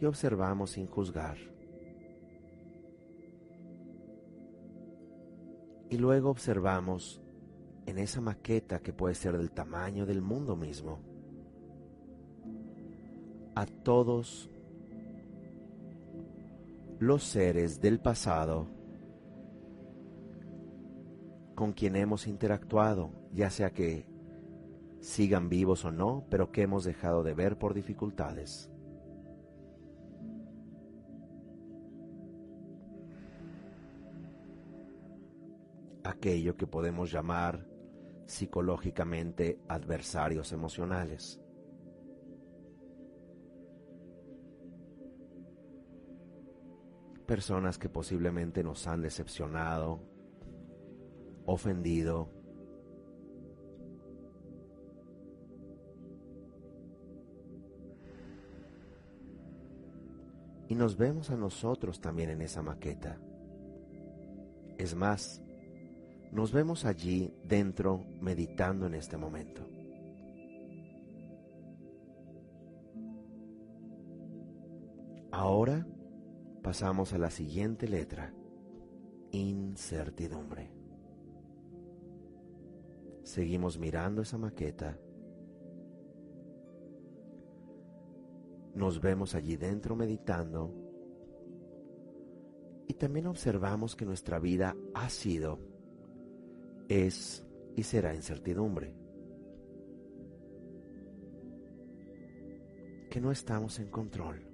Y 0.00 0.04
observamos 0.04 0.70
sin 0.72 0.86
juzgar. 0.86 1.57
Y 5.90 5.96
luego 5.96 6.30
observamos 6.30 7.20
en 7.86 7.98
esa 7.98 8.20
maqueta 8.20 8.80
que 8.80 8.92
puede 8.92 9.14
ser 9.14 9.38
del 9.38 9.50
tamaño 9.50 10.04
del 10.04 10.20
mundo 10.20 10.56
mismo 10.56 10.98
a 13.54 13.66
todos 13.66 14.50
los 16.98 17.22
seres 17.24 17.80
del 17.80 17.98
pasado 18.00 18.66
con 21.54 21.72
quien 21.72 21.96
hemos 21.96 22.26
interactuado, 22.26 23.10
ya 23.32 23.50
sea 23.50 23.70
que 23.70 24.06
sigan 25.00 25.48
vivos 25.48 25.84
o 25.84 25.90
no, 25.90 26.24
pero 26.30 26.52
que 26.52 26.62
hemos 26.62 26.84
dejado 26.84 27.22
de 27.22 27.34
ver 27.34 27.58
por 27.58 27.74
dificultades. 27.74 28.70
Aquello 36.18 36.56
que 36.56 36.66
podemos 36.66 37.12
llamar 37.12 37.64
psicológicamente 38.26 39.60
adversarios 39.68 40.52
emocionales. 40.52 41.40
personas 47.24 47.76
que 47.76 47.90
posiblemente 47.90 48.64
nos 48.64 48.86
han 48.86 49.02
decepcionado, 49.02 50.00
ofendido, 51.44 52.30
y 60.68 60.74
nos 60.74 60.96
vemos 60.96 61.28
a 61.28 61.36
nosotros 61.36 62.00
también 62.00 62.30
en 62.30 62.40
esa 62.40 62.62
maqueta. 62.62 63.20
Es 64.78 64.94
más, 64.94 65.42
nos 66.32 66.52
vemos 66.52 66.84
allí 66.84 67.32
dentro 67.44 68.04
meditando 68.20 68.86
en 68.86 68.94
este 68.94 69.16
momento. 69.16 69.66
Ahora 75.30 75.86
pasamos 76.62 77.12
a 77.12 77.18
la 77.18 77.30
siguiente 77.30 77.86
letra, 77.86 78.32
incertidumbre. 79.30 80.70
Seguimos 83.22 83.78
mirando 83.78 84.22
esa 84.22 84.38
maqueta. 84.38 84.98
Nos 88.74 89.00
vemos 89.00 89.34
allí 89.34 89.56
dentro 89.56 89.94
meditando 89.96 90.72
y 92.86 92.94
también 92.94 93.26
observamos 93.26 93.94
que 93.94 94.06
nuestra 94.06 94.38
vida 94.38 94.74
ha 94.94 95.10
sido, 95.10 95.58
es 96.88 97.46
y 97.76 97.82
será 97.82 98.14
incertidumbre. 98.14 98.94
Que 103.10 103.20
no 103.20 103.30
estamos 103.30 103.78
en 103.78 103.90
control. 103.90 104.48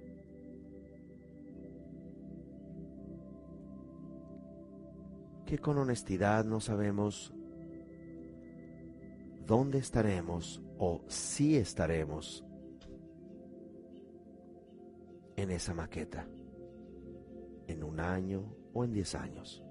que 5.46 5.58
con 5.58 5.78
honestidad 5.78 6.44
no 6.44 6.60
sabemos 6.60 7.32
dónde 9.46 9.78
estaremos 9.78 10.62
o 10.78 11.04
si 11.06 11.56
estaremos 11.56 12.44
en 15.36 15.50
esa 15.50 15.74
maqueta, 15.74 16.26
en 17.66 17.82
un 17.82 18.00
año 18.00 18.56
o 18.72 18.84
en 18.84 18.92
diez 18.92 19.14
años. 19.14 19.63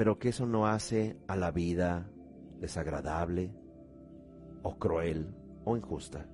Pero 0.00 0.18
que 0.18 0.30
eso 0.30 0.46
no 0.46 0.66
hace 0.66 1.18
a 1.28 1.36
la 1.36 1.50
vida 1.50 2.10
desagradable 2.58 3.52
o 4.62 4.78
cruel 4.78 5.36
o 5.66 5.76
injusta. 5.76 6.26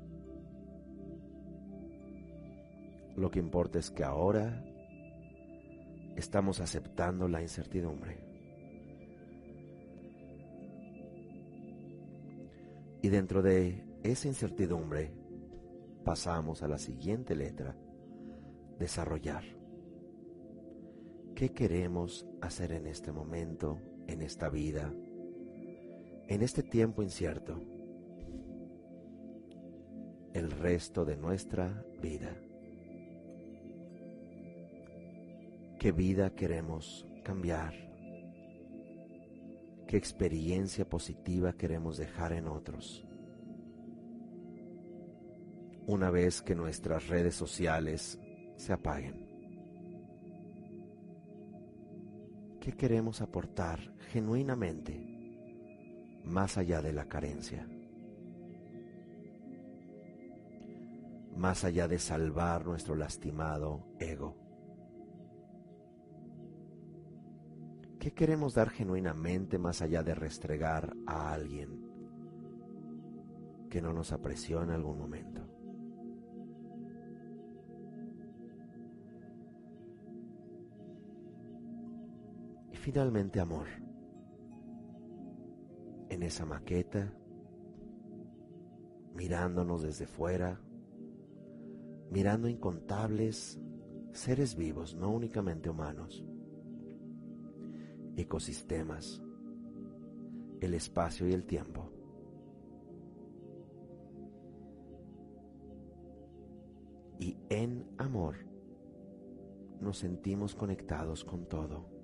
Lo 3.17 3.29
que 3.29 3.41
importa 3.41 3.81
es 3.81 3.91
que 3.91 4.05
ahora 4.05 4.65
estamos 6.15 6.61
aceptando 6.61 7.27
la 7.27 7.43
incertidumbre. 7.43 8.21
Y 13.03 13.09
dentro 13.09 13.43
de 13.43 13.85
esa 14.05 14.29
incertidumbre 14.29 15.13
pasamos 16.05 16.63
a 16.63 16.69
la 16.69 16.79
siguiente 16.79 17.35
letra, 17.35 17.77
desarrollar. 18.79 19.56
¿Qué 21.37 21.53
queremos 21.53 22.27
hacer 22.41 22.73
en 22.73 22.89
este 22.89 23.13
momento, 23.13 23.79
en 24.09 24.23
esta 24.23 24.49
vida, 24.49 24.93
en 26.27 26.43
este 26.43 26.65
tiempo 26.65 27.05
incierto, 27.05 27.63
el 30.33 30.51
resto 30.51 31.05
de 31.05 31.17
nuestra 31.17 31.85
vida? 32.03 32.37
qué 35.87 35.93
vida 35.93 36.31
queremos 36.31 37.07
cambiar, 37.23 37.73
qué 39.87 39.97
experiencia 39.97 40.85
positiva 40.85 41.53
queremos 41.53 41.97
dejar 41.97 42.33
en 42.33 42.49
otros. 42.49 43.07
Una 45.87 46.11
vez 46.11 46.43
que 46.43 46.57
nuestras 46.57 47.07
redes 47.07 47.37
sociales 47.37 48.19
se 48.57 48.73
apaguen. 48.73 49.26
¿Qué 52.67 52.73
queremos 52.73 53.23
aportar 53.23 53.79
genuinamente 54.11 55.01
más 56.25 56.59
allá 56.59 56.83
de 56.83 56.93
la 56.93 57.05
carencia? 57.05 57.65
Más 61.37 61.63
allá 61.63 61.87
de 61.87 62.01
salvar 62.01 62.67
nuestro 62.67 62.97
lastimado 62.97 63.87
ego. 64.01 64.37
¿Qué 68.01 68.13
queremos 68.13 68.55
dar 68.55 68.71
genuinamente 68.71 69.59
más 69.59 69.81
allá 69.81 70.03
de 70.03 70.17
restregar 70.17 70.93
a 71.07 71.33
alguien 71.33 71.81
que 73.71 73.81
no 73.81 73.93
nos 73.93 74.11
apreció 74.11 74.65
en 74.65 74.71
algún 74.71 74.99
momento? 74.99 75.56
Finalmente 82.87 83.41
amor. 83.41 83.67
En 86.09 86.23
esa 86.23 86.47
maqueta, 86.47 87.13
mirándonos 89.13 89.83
desde 89.83 90.07
fuera, 90.07 90.61
mirando 92.13 92.49
incontables 92.49 93.61
seres 94.13 94.55
vivos, 94.55 94.95
no 94.95 95.11
únicamente 95.11 95.69
humanos 95.69 96.25
ecosistemas, 98.17 99.21
el 100.61 100.73
espacio 100.73 101.27
y 101.29 101.33
el 101.33 101.45
tiempo. 101.45 101.91
Y 107.19 107.37
en 107.51 107.85
amor 107.99 108.37
nos 109.81 109.99
sentimos 109.99 110.55
conectados 110.55 111.25
con 111.25 111.49
todo. 111.49 111.96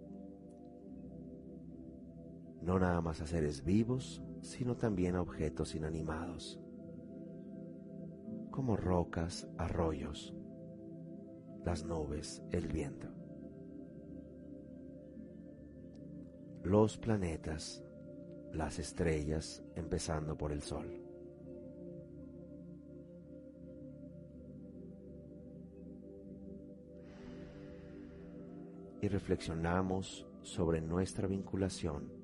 No 2.62 2.78
nada 2.78 3.00
más 3.00 3.20
a 3.20 3.26
seres 3.26 3.64
vivos, 3.64 4.22
sino 4.40 4.76
también 4.76 5.16
a 5.16 5.20
objetos 5.20 5.74
inanimados, 5.74 6.60
como 8.52 8.76
rocas, 8.76 9.48
arroyos, 9.58 10.32
las 11.64 11.84
nubes, 11.84 12.40
el 12.52 12.68
viento. 12.68 13.08
Los 16.62 16.98
planetas, 16.98 17.84
las 18.52 18.78
estrellas, 18.78 19.64
empezando 19.74 20.38
por 20.38 20.52
el 20.52 20.62
Sol. 20.62 20.86
Y 29.00 29.08
reflexionamos 29.08 30.28
sobre 30.42 30.80
nuestra 30.80 31.26
vinculación 31.26 32.21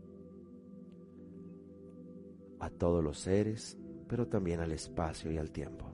todos 2.70 3.02
los 3.02 3.18
seres, 3.18 3.78
pero 4.08 4.26
también 4.26 4.60
al 4.60 4.72
espacio 4.72 5.30
y 5.30 5.38
al 5.38 5.50
tiempo. 5.50 5.86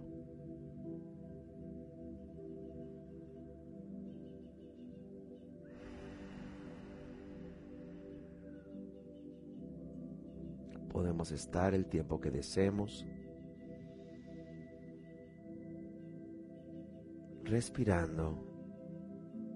Podemos 10.90 11.32
estar 11.32 11.74
el 11.74 11.86
tiempo 11.86 12.20
que 12.20 12.30
deseemos, 12.30 13.04
respirando 17.42 18.38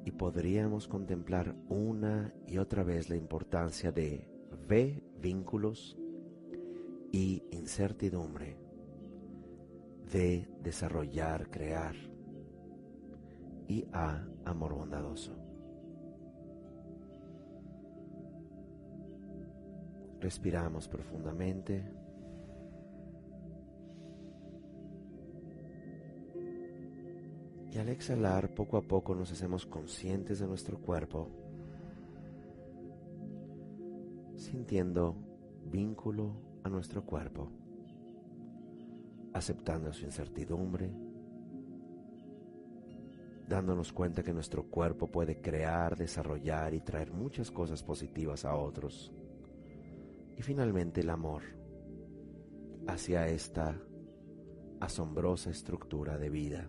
y 0.05 0.11
podríamos 0.11 0.89
contemplar 0.89 1.55
una 1.69 2.35
y 2.47 2.59
otra 2.59 2.83
vez 2.83 3.09
la 3.09 3.17
importancia 3.17 3.93
de 3.93 4.27
V, 4.67 5.03
vínculos, 5.21 5.97
y 7.13 7.43
incertidumbre, 7.51 8.57
de 10.13 10.49
desarrollar, 10.63 11.51
crear, 11.51 11.95
y 13.69 13.87
A, 13.93 14.27
amor 14.45 14.75
bondadoso. 14.75 15.37
Respiramos 20.21 20.89
profundamente. 20.89 21.85
Y 27.71 27.79
al 27.79 27.91
exhalar, 27.91 28.55
poco 28.55 28.79
a 28.79 28.83
poco 28.83 29.15
nos 29.15 29.31
hacemos 29.31 29.67
conscientes 29.67 30.39
de 30.41 30.47
nuestro 30.47 30.79
cuerpo, 30.79 31.29
sintiendo 34.37 35.15
vínculo 35.71 36.33
nuestro 36.69 37.05
cuerpo, 37.05 37.51
aceptando 39.33 39.93
su 39.93 40.05
incertidumbre, 40.05 40.91
dándonos 43.49 43.93
cuenta 43.93 44.23
que 44.23 44.33
nuestro 44.33 44.65
cuerpo 44.65 45.07
puede 45.07 45.41
crear, 45.41 45.97
desarrollar 45.97 46.75
y 46.75 46.81
traer 46.81 47.13
muchas 47.13 47.51
cosas 47.51 47.83
positivas 47.83 48.45
a 48.45 48.55
otros. 48.55 49.13
Y 50.37 50.43
finalmente 50.43 51.01
el 51.01 51.11
amor 51.11 51.43
hacia 52.87 53.27
esta 53.27 53.81
asombrosa 54.81 55.51
estructura 55.51 56.17
de 56.17 56.31
vida 56.31 56.69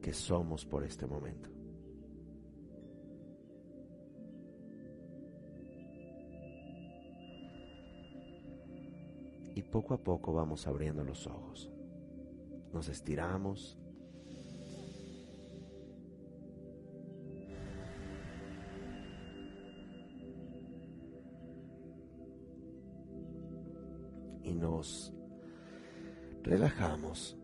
que 0.00 0.12
somos 0.12 0.64
por 0.64 0.84
este 0.84 1.06
momento. 1.06 1.53
Y 9.54 9.62
poco 9.62 9.94
a 9.94 9.98
poco 10.02 10.32
vamos 10.32 10.66
abriendo 10.66 11.04
los 11.04 11.26
ojos. 11.26 11.70
Nos 12.72 12.88
estiramos. 12.88 13.78
Y 24.42 24.54
nos 24.54 25.12
relajamos. 26.42 27.38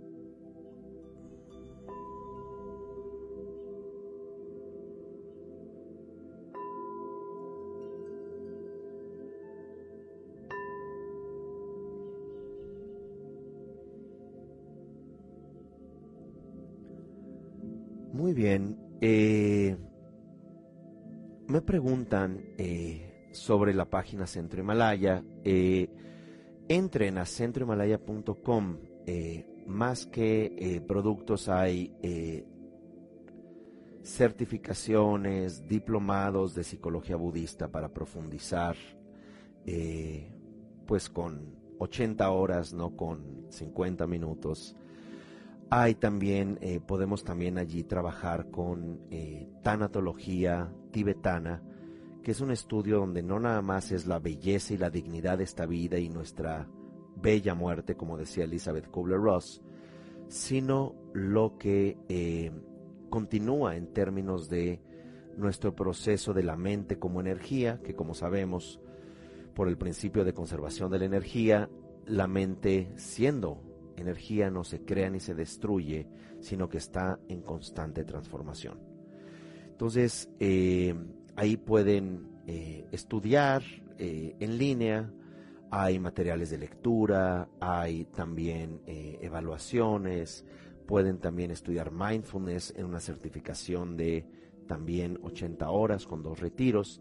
Sobre 23.50 23.74
la 23.74 23.84
página 23.84 24.28
Centro 24.28 24.60
Himalaya. 24.60 25.24
Eh, 25.42 25.88
entren 26.68 27.18
a 27.18 27.26
centrohimalaya.com. 27.26 28.78
más 29.66 30.06
que 30.06 30.80
productos 30.86 31.48
hay 31.48 31.92
certificaciones, 34.04 35.66
diplomados 35.66 36.54
de 36.54 36.62
psicología 36.62 37.16
budista 37.16 37.66
para 37.66 37.88
profundizar, 37.88 38.76
pues 40.86 41.10
con 41.10 41.56
80 41.80 42.30
horas, 42.30 42.72
no 42.72 42.96
con 42.96 43.46
50 43.48 44.06
minutos 44.06 44.76
hay 45.70 45.94
también, 45.94 46.58
eh, 46.60 46.80
podemos 46.80 47.22
también 47.22 47.56
allí 47.56 47.84
trabajar 47.84 48.50
con 48.50 49.00
eh, 49.10 49.48
tanatología 49.62 50.72
tibetana, 50.90 51.62
que 52.22 52.32
es 52.32 52.40
un 52.40 52.50
estudio 52.50 52.98
donde 52.98 53.22
no 53.22 53.40
nada 53.40 53.62
más 53.62 53.92
es 53.92 54.06
la 54.06 54.18
belleza 54.18 54.74
y 54.74 54.78
la 54.78 54.90
dignidad 54.90 55.38
de 55.38 55.44
esta 55.44 55.66
vida 55.66 55.98
y 55.98 56.08
nuestra 56.08 56.68
bella 57.16 57.54
muerte, 57.54 57.96
como 57.96 58.16
decía 58.16 58.44
Elizabeth 58.44 58.90
Kubler-Ross, 58.90 59.62
sino 60.28 60.94
lo 61.12 61.58
que 61.58 61.98
eh, 62.08 62.50
continúa 63.08 63.76
en 63.76 63.92
términos 63.92 64.48
de 64.48 64.80
nuestro 65.36 65.74
proceso 65.74 66.34
de 66.34 66.42
la 66.42 66.56
mente 66.56 66.98
como 66.98 67.20
energía, 67.20 67.80
que 67.82 67.94
como 67.94 68.14
sabemos, 68.14 68.80
por 69.54 69.68
el 69.68 69.76
principio 69.76 70.24
de 70.24 70.34
conservación 70.34 70.90
de 70.90 70.98
la 70.98 71.04
energía, 71.06 71.68
la 72.06 72.26
mente 72.26 72.92
siendo 72.96 73.62
energía 73.96 74.50
no 74.50 74.64
se 74.64 74.84
crea 74.84 75.10
ni 75.10 75.20
se 75.20 75.34
destruye, 75.34 76.06
sino 76.40 76.68
que 76.68 76.78
está 76.78 77.18
en 77.28 77.42
constante 77.42 78.04
transformación. 78.04 78.78
Entonces, 79.70 80.30
eh, 80.38 80.94
ahí 81.40 81.56
pueden 81.56 82.28
eh, 82.46 82.86
estudiar 82.92 83.62
eh, 83.96 84.36
en 84.40 84.58
línea, 84.58 85.10
hay 85.70 85.98
materiales 85.98 86.50
de 86.50 86.58
lectura, 86.58 87.48
hay 87.60 88.04
también 88.04 88.82
evaluaciones, 88.86 90.44
pueden 90.86 91.18
también 91.18 91.50
estudiar 91.50 91.92
mindfulness 91.92 92.74
en 92.76 92.84
una 92.84 93.00
certificación 93.00 93.96
de 93.96 94.26
también 94.66 95.18
80 95.22 95.70
horas 95.70 96.06
con 96.06 96.22
dos 96.22 96.40
retiros. 96.40 97.00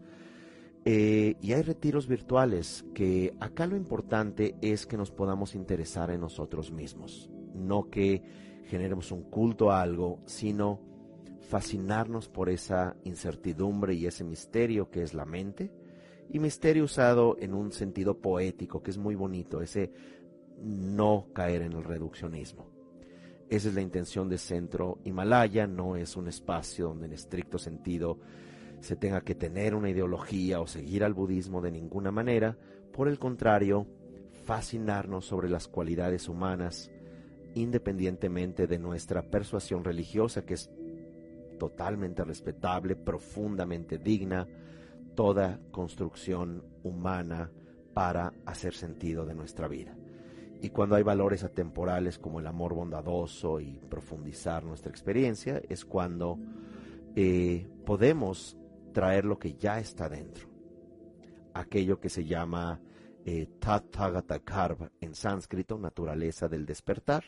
Eh, 0.86 1.34
y 1.42 1.52
hay 1.52 1.60
retiros 1.60 2.08
virtuales 2.08 2.86
que 2.94 3.34
acá 3.40 3.66
lo 3.66 3.76
importante 3.76 4.54
es 4.62 4.86
que 4.86 4.96
nos 4.96 5.10
podamos 5.10 5.54
interesar 5.54 6.10
en 6.10 6.20
nosotros 6.20 6.72
mismos, 6.72 7.28
no 7.54 7.90
que 7.90 8.22
generemos 8.68 9.12
un 9.12 9.24
culto 9.24 9.70
a 9.70 9.82
algo, 9.82 10.20
sino 10.24 10.89
fascinarnos 11.50 12.28
por 12.28 12.48
esa 12.48 12.96
incertidumbre 13.02 13.94
y 13.94 14.06
ese 14.06 14.22
misterio 14.22 14.88
que 14.88 15.02
es 15.02 15.14
la 15.14 15.24
mente, 15.24 15.72
y 16.32 16.38
misterio 16.38 16.84
usado 16.84 17.36
en 17.40 17.54
un 17.54 17.72
sentido 17.72 18.18
poético 18.18 18.84
que 18.84 18.92
es 18.92 18.98
muy 18.98 19.16
bonito, 19.16 19.60
ese 19.60 19.92
no 20.62 21.26
caer 21.34 21.62
en 21.62 21.72
el 21.72 21.82
reduccionismo. 21.82 22.70
Esa 23.48 23.68
es 23.68 23.74
la 23.74 23.80
intención 23.80 24.28
de 24.28 24.38
Centro 24.38 25.00
Himalaya, 25.04 25.66
no 25.66 25.96
es 25.96 26.16
un 26.16 26.28
espacio 26.28 26.86
donde 26.86 27.06
en 27.06 27.14
estricto 27.14 27.58
sentido 27.58 28.20
se 28.78 28.94
tenga 28.94 29.22
que 29.22 29.34
tener 29.34 29.74
una 29.74 29.90
ideología 29.90 30.60
o 30.60 30.68
seguir 30.68 31.02
al 31.02 31.14
budismo 31.14 31.60
de 31.60 31.72
ninguna 31.72 32.12
manera, 32.12 32.56
por 32.92 33.08
el 33.08 33.18
contrario, 33.18 33.88
fascinarnos 34.44 35.24
sobre 35.24 35.50
las 35.50 35.66
cualidades 35.66 36.28
humanas, 36.28 36.92
independientemente 37.54 38.68
de 38.68 38.78
nuestra 38.78 39.22
persuasión 39.22 39.82
religiosa, 39.82 40.46
que 40.46 40.54
es 40.54 40.70
totalmente 41.60 42.24
respetable, 42.24 42.96
profundamente 42.96 43.98
digna, 43.98 44.48
toda 45.14 45.60
construcción 45.70 46.64
humana 46.82 47.50
para 47.92 48.32
hacer 48.46 48.72
sentido 48.72 49.26
de 49.26 49.34
nuestra 49.34 49.68
vida. 49.68 49.94
Y 50.62 50.70
cuando 50.70 50.96
hay 50.96 51.02
valores 51.02 51.44
atemporales 51.44 52.18
como 52.18 52.40
el 52.40 52.46
amor 52.46 52.74
bondadoso 52.74 53.60
y 53.60 53.78
profundizar 53.90 54.64
nuestra 54.64 54.90
experiencia, 54.90 55.60
es 55.68 55.84
cuando 55.84 56.38
eh, 57.14 57.68
podemos 57.84 58.56
traer 58.94 59.26
lo 59.26 59.38
que 59.38 59.54
ya 59.54 59.78
está 59.78 60.08
dentro. 60.08 60.48
Aquello 61.52 62.00
que 62.00 62.08
se 62.08 62.24
llama 62.24 62.80
eh, 63.26 63.48
en 65.00 65.14
sánscrito, 65.14 65.78
naturaleza 65.78 66.48
del 66.48 66.64
despertar. 66.64 67.24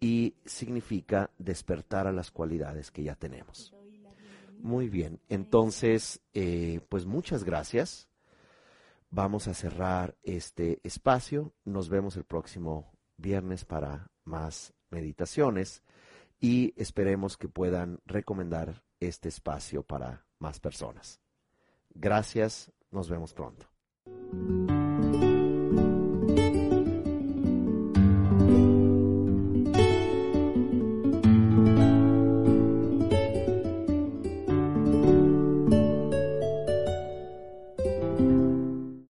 Y 0.00 0.34
significa 0.44 1.30
despertar 1.38 2.06
a 2.06 2.12
las 2.12 2.30
cualidades 2.30 2.90
que 2.90 3.02
ya 3.02 3.14
tenemos. 3.14 3.74
Muy 4.58 4.88
bien, 4.88 5.20
entonces, 5.28 6.20
eh, 6.34 6.80
pues 6.88 7.06
muchas 7.06 7.44
gracias. 7.44 8.08
Vamos 9.10 9.48
a 9.48 9.54
cerrar 9.54 10.16
este 10.22 10.80
espacio. 10.82 11.52
Nos 11.64 11.88
vemos 11.88 12.16
el 12.16 12.24
próximo 12.24 12.92
viernes 13.16 13.64
para 13.64 14.10
más 14.24 14.72
meditaciones 14.90 15.82
y 16.40 16.72
esperemos 16.76 17.36
que 17.36 17.48
puedan 17.48 18.00
recomendar 18.06 18.82
este 19.00 19.28
espacio 19.28 19.82
para 19.82 20.26
más 20.38 20.60
personas. 20.60 21.20
Gracias, 21.94 22.70
nos 22.90 23.08
vemos 23.08 23.34
pronto. 23.34 23.66